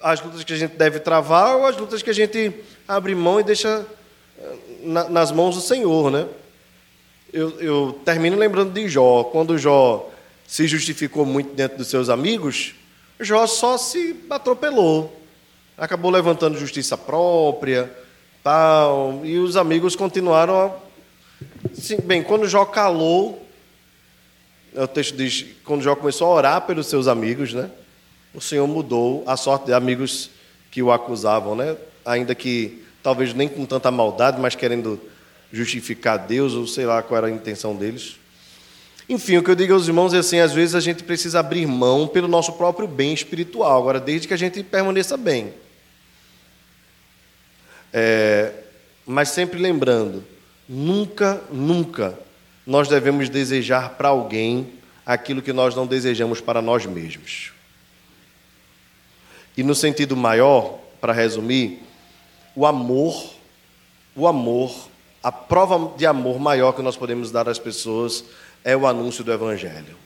as 0.00 0.22
lutas 0.22 0.44
que 0.44 0.52
a 0.52 0.56
gente 0.56 0.76
deve 0.76 1.00
travar 1.00 1.56
ou 1.56 1.66
as 1.66 1.76
lutas 1.76 2.02
que 2.02 2.10
a 2.10 2.14
gente 2.14 2.52
abre 2.86 3.14
mão 3.14 3.40
e 3.40 3.42
deixa 3.42 3.86
eh, 4.38 4.56
na, 4.82 5.08
nas 5.08 5.32
mãos 5.32 5.56
do 5.56 5.60
Senhor, 5.60 6.10
né? 6.10 6.26
eu, 7.32 7.60
eu 7.60 8.00
termino 8.04 8.36
lembrando 8.36 8.72
de 8.72 8.88
Jó. 8.88 9.24
Quando 9.24 9.58
Jó 9.58 10.10
se 10.46 10.66
justificou 10.66 11.26
muito 11.26 11.54
dentro 11.54 11.78
dos 11.78 11.88
seus 11.88 12.08
amigos, 12.08 12.74
Jó 13.20 13.46
só 13.46 13.76
se 13.76 14.16
atropelou. 14.30 15.14
Acabou 15.76 16.10
levantando 16.10 16.58
justiça 16.58 16.96
própria, 16.96 17.90
tal, 18.42 19.20
e 19.24 19.38
os 19.38 19.56
amigos 19.56 19.94
continuaram 19.94 20.60
a... 20.60 20.76
Sim, 21.72 21.98
bem, 22.00 22.22
quando 22.22 22.48
Jó 22.48 22.64
calou, 22.64 23.46
o 24.74 24.86
texto 24.86 25.16
diz, 25.16 25.44
quando 25.64 25.82
Jó 25.82 25.94
começou 25.94 26.28
a 26.28 26.34
orar 26.34 26.60
pelos 26.62 26.86
seus 26.86 27.06
amigos, 27.06 27.52
né? 27.52 27.70
O 28.34 28.40
Senhor 28.40 28.66
mudou 28.66 29.24
a 29.26 29.36
sorte 29.36 29.66
de 29.66 29.72
amigos 29.72 30.30
que 30.70 30.82
o 30.82 30.92
acusavam, 30.92 31.54
né? 31.54 31.76
Ainda 32.04 32.34
que 32.34 32.84
talvez 33.02 33.32
nem 33.34 33.48
com 33.48 33.64
tanta 33.64 33.90
maldade, 33.90 34.40
mas 34.40 34.54
querendo 34.54 35.00
justificar 35.52 36.18
Deus, 36.18 36.54
ou 36.54 36.66
sei 36.66 36.84
lá 36.86 37.02
qual 37.02 37.18
era 37.18 37.26
a 37.28 37.30
intenção 37.30 37.74
deles. 37.74 38.16
Enfim, 39.08 39.38
o 39.38 39.42
que 39.42 39.50
eu 39.50 39.54
digo 39.54 39.72
aos 39.72 39.88
irmãos 39.88 40.12
é 40.12 40.18
assim: 40.18 40.38
às 40.38 40.52
vezes 40.52 40.74
a 40.74 40.80
gente 40.80 41.02
precisa 41.02 41.40
abrir 41.40 41.66
mão 41.66 42.06
pelo 42.06 42.28
nosso 42.28 42.52
próprio 42.52 42.86
bem 42.86 43.14
espiritual, 43.14 43.78
agora, 43.80 43.98
desde 43.98 44.28
que 44.28 44.34
a 44.34 44.38
gente 44.38 44.62
permaneça 44.62 45.16
bem. 45.16 45.54
É, 47.92 48.52
mas 49.06 49.30
sempre 49.30 49.58
lembrando, 49.58 50.22
nunca, 50.68 51.40
nunca 51.50 52.18
nós 52.68 52.86
devemos 52.86 53.30
desejar 53.30 53.94
para 53.96 54.08
alguém 54.08 54.74
aquilo 55.06 55.40
que 55.40 55.54
nós 55.54 55.74
não 55.74 55.86
desejamos 55.86 56.38
para 56.38 56.60
nós 56.60 56.84
mesmos. 56.84 57.50
E 59.56 59.62
no 59.62 59.74
sentido 59.74 60.14
maior, 60.14 60.78
para 61.00 61.14
resumir, 61.14 61.82
o 62.54 62.66
amor, 62.66 63.32
o 64.14 64.28
amor, 64.28 64.90
a 65.22 65.32
prova 65.32 65.96
de 65.96 66.04
amor 66.04 66.38
maior 66.38 66.72
que 66.72 66.82
nós 66.82 66.94
podemos 66.94 67.30
dar 67.30 67.48
às 67.48 67.58
pessoas 67.58 68.22
é 68.62 68.76
o 68.76 68.86
anúncio 68.86 69.24
do 69.24 69.32
Evangelho. 69.32 69.96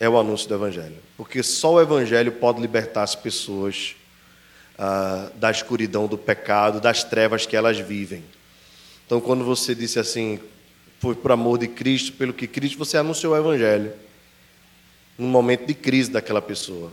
É 0.00 0.08
o 0.08 0.18
anúncio 0.18 0.48
do 0.48 0.56
Evangelho. 0.56 0.98
Porque 1.16 1.40
só 1.44 1.74
o 1.74 1.80
Evangelho 1.80 2.32
pode 2.32 2.60
libertar 2.60 3.04
as 3.04 3.14
pessoas 3.14 3.94
ah, 4.76 5.30
da 5.36 5.52
escuridão 5.52 6.08
do 6.08 6.18
pecado, 6.18 6.80
das 6.80 7.04
trevas 7.04 7.46
que 7.46 7.54
elas 7.54 7.78
vivem. 7.78 8.24
Então, 9.06 9.20
quando 9.20 9.44
você 9.44 9.72
disse 9.72 10.00
assim, 10.00 10.40
foi 11.00 11.14
por 11.14 11.30
amor 11.32 11.58
de 11.58 11.68
Cristo, 11.68 12.12
pelo 12.12 12.32
que 12.32 12.46
Cristo, 12.46 12.78
você 12.78 12.96
anunciou 12.96 13.32
o 13.32 13.36
Evangelho. 13.36 13.92
Num 15.16 15.28
momento 15.28 15.66
de 15.66 15.74
crise 15.74 16.10
daquela 16.10 16.42
pessoa. 16.42 16.92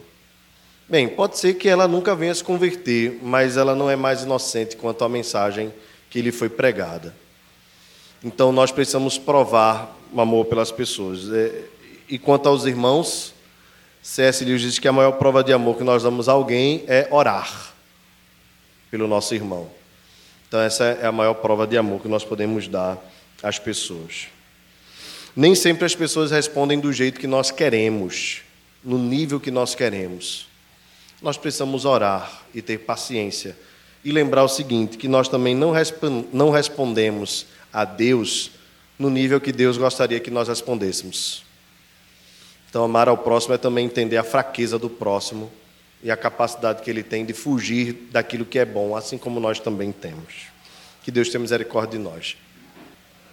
Bem, 0.87 1.07
pode 1.07 1.37
ser 1.37 1.55
que 1.55 1.67
ela 1.67 1.87
nunca 1.87 2.15
venha 2.15 2.33
se 2.33 2.43
converter, 2.43 3.19
mas 3.21 3.57
ela 3.57 3.75
não 3.75 3.89
é 3.89 3.95
mais 3.95 4.21
inocente 4.21 4.75
quanto 4.75 5.03
à 5.03 5.09
mensagem 5.09 5.73
que 6.09 6.21
lhe 6.21 6.31
foi 6.31 6.47
pregada. 6.47 7.13
Então 8.23 8.51
nós 8.51 8.71
precisamos 8.71 9.17
provar 9.17 9.95
o 10.13 10.21
amor 10.21 10.45
pelas 10.45 10.71
pessoas. 10.71 11.31
É, 11.31 11.63
e 12.07 12.19
quanto 12.19 12.47
aos 12.47 12.65
irmãos, 12.65 13.33
C.S. 14.01 14.45
Lewis 14.45 14.61
diz 14.61 14.79
que 14.79 14.87
a 14.87 14.91
maior 14.91 15.13
prova 15.13 15.43
de 15.43 15.51
amor 15.51 15.77
que 15.77 15.83
nós 15.83 16.03
damos 16.03 16.29
a 16.29 16.33
alguém 16.33 16.83
é 16.87 17.07
orar 17.09 17.73
pelo 18.91 19.07
nosso 19.07 19.33
irmão. 19.33 19.67
Então 20.47 20.59
essa 20.59 20.83
é 20.85 21.07
a 21.07 21.11
maior 21.11 21.33
prova 21.33 21.65
de 21.65 21.77
amor 21.77 21.99
que 22.01 22.07
nós 22.07 22.23
podemos 22.23 22.67
dar 22.67 22.97
às 23.41 23.59
pessoas. 23.59 24.27
Nem 25.35 25.53
sempre 25.55 25.85
as 25.85 25.95
pessoas 25.95 26.31
respondem 26.31 26.79
do 26.79 26.91
jeito 26.93 27.19
que 27.19 27.27
nós 27.27 27.51
queremos, 27.51 28.41
no 28.83 28.97
nível 28.97 29.39
que 29.39 29.51
nós 29.51 29.75
queremos 29.75 30.47
nós 31.25 31.37
precisamos 31.37 31.85
orar 31.85 32.43
e 32.53 32.61
ter 32.61 32.79
paciência. 32.79 33.57
E 34.03 34.11
lembrar 34.11 34.43
o 34.43 34.47
seguinte: 34.47 34.97
que 34.97 35.07
nós 35.07 35.27
também 35.27 35.55
não, 35.55 35.73
não 36.31 36.51
respondemos 36.51 37.47
a 37.73 37.83
Deus 37.83 38.51
no 38.97 39.09
nível 39.09 39.41
que 39.41 39.51
Deus 39.51 39.77
gostaria 39.77 40.19
que 40.19 40.29
nós 40.29 40.47
respondêssemos. 40.47 41.43
Então, 42.69 42.83
amar 42.83 43.09
ao 43.09 43.17
próximo 43.17 43.55
é 43.55 43.57
também 43.57 43.85
entender 43.85 44.17
a 44.17 44.23
fraqueza 44.23 44.77
do 44.77 44.89
próximo 44.89 45.51
e 46.03 46.11
a 46.11 46.17
capacidade 46.17 46.83
que 46.83 46.89
ele 46.89 47.01
tem 47.01 47.25
de 47.25 47.33
fugir 47.33 48.07
daquilo 48.11 48.45
que 48.45 48.59
é 48.59 48.65
bom, 48.65 48.95
assim 48.95 49.17
como 49.17 49.39
nós 49.39 49.59
também 49.59 49.91
temos. 49.91 50.47
Que 51.03 51.09
Deus 51.09 51.29
tenha 51.29 51.41
misericórdia 51.41 51.97
de 51.97 52.03
nós. 52.03 52.37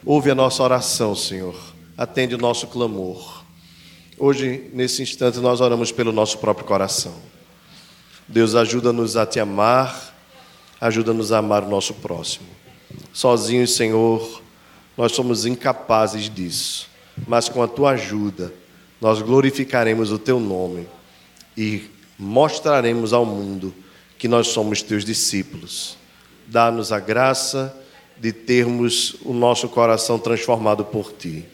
Ouve 0.04 0.32
a 0.32 0.34
nossa 0.34 0.60
oração, 0.64 1.14
Senhor. 1.14 1.54
Atende 1.96 2.34
o 2.34 2.38
nosso 2.38 2.66
clamor. 2.66 3.44
Hoje, 4.18 4.68
nesse 4.72 5.00
instante, 5.00 5.38
nós 5.38 5.60
oramos 5.60 5.92
pelo 5.92 6.10
nosso 6.10 6.38
próprio 6.38 6.66
coração. 6.66 7.14
Deus 8.26 8.56
ajuda-nos 8.56 9.16
a 9.16 9.24
te 9.24 9.38
amar, 9.38 10.12
ajuda-nos 10.80 11.30
a 11.30 11.38
amar 11.38 11.62
o 11.62 11.68
nosso 11.68 11.94
próximo. 11.94 12.48
Sozinhos, 13.12 13.76
Senhor, 13.76 14.42
nós 14.96 15.12
somos 15.12 15.46
incapazes 15.46 16.28
disso, 16.28 16.88
mas 17.28 17.48
com 17.48 17.62
a 17.62 17.68
tua 17.68 17.92
ajuda, 17.92 18.52
nós 19.00 19.22
glorificaremos 19.22 20.10
o 20.10 20.18
teu 20.18 20.40
nome 20.40 20.88
e 21.56 21.88
mostraremos 22.18 23.12
ao 23.12 23.24
mundo 23.24 23.72
que 24.18 24.26
nós 24.26 24.48
somos 24.48 24.82
teus 24.82 25.04
discípulos. 25.04 25.96
Dá-nos 26.48 26.90
a 26.90 26.98
graça 26.98 27.76
de 28.23 28.32
termos 28.32 29.16
o 29.24 29.32
nosso 29.32 29.69
coração 29.69 30.16
transformado 30.16 30.85
por 30.85 31.12
ti. 31.12 31.44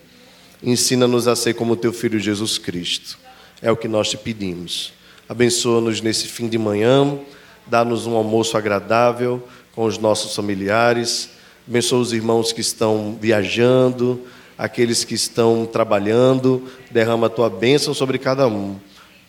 Ensina-nos 0.63 1.27
a 1.27 1.35
ser 1.35 1.55
como 1.55 1.75
teu 1.75 1.95
filho 1.95 2.21
Jesus 2.21 2.59
Cristo. 2.59 3.19
É 3.63 3.73
o 3.73 3.77
que 3.77 3.89
nós 3.89 4.11
te 4.11 4.19
pedimos 4.19 4.93
Abençoa-nos 5.29 6.01
nesse 6.01 6.27
fim 6.27 6.49
de 6.49 6.57
manhã, 6.57 7.19
dá-nos 7.67 8.07
um 8.07 8.17
almoço 8.17 8.57
agradável 8.57 9.47
com 9.75 9.85
os 9.85 9.99
nossos 9.99 10.35
familiares. 10.35 11.29
Abençoa 11.69 12.01
os 12.01 12.15
irmãos 12.15 12.51
que 12.51 12.63
estão 12.63 13.19
viajando, 13.21 14.23
aqueles 14.57 15.05
que 15.05 15.15
estão 15.15 15.67
trabalhando. 15.67 16.67
Derrama 16.91 17.27
a 17.27 17.31
tua 17.31 17.51
bênção 17.51 17.93
sobre 17.93 18.17
cada 18.17 18.49
um. 18.49 18.77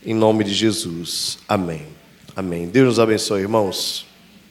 Em 0.05 0.13
nome 0.13 0.45
de 0.45 0.53
Jesus. 0.53 1.37
Amém. 1.45 1.85
Amém. 2.33 2.67
Deus 2.67 2.87
nos 2.87 2.99
abençoe, 2.99 3.41
irmãos. 3.41 4.08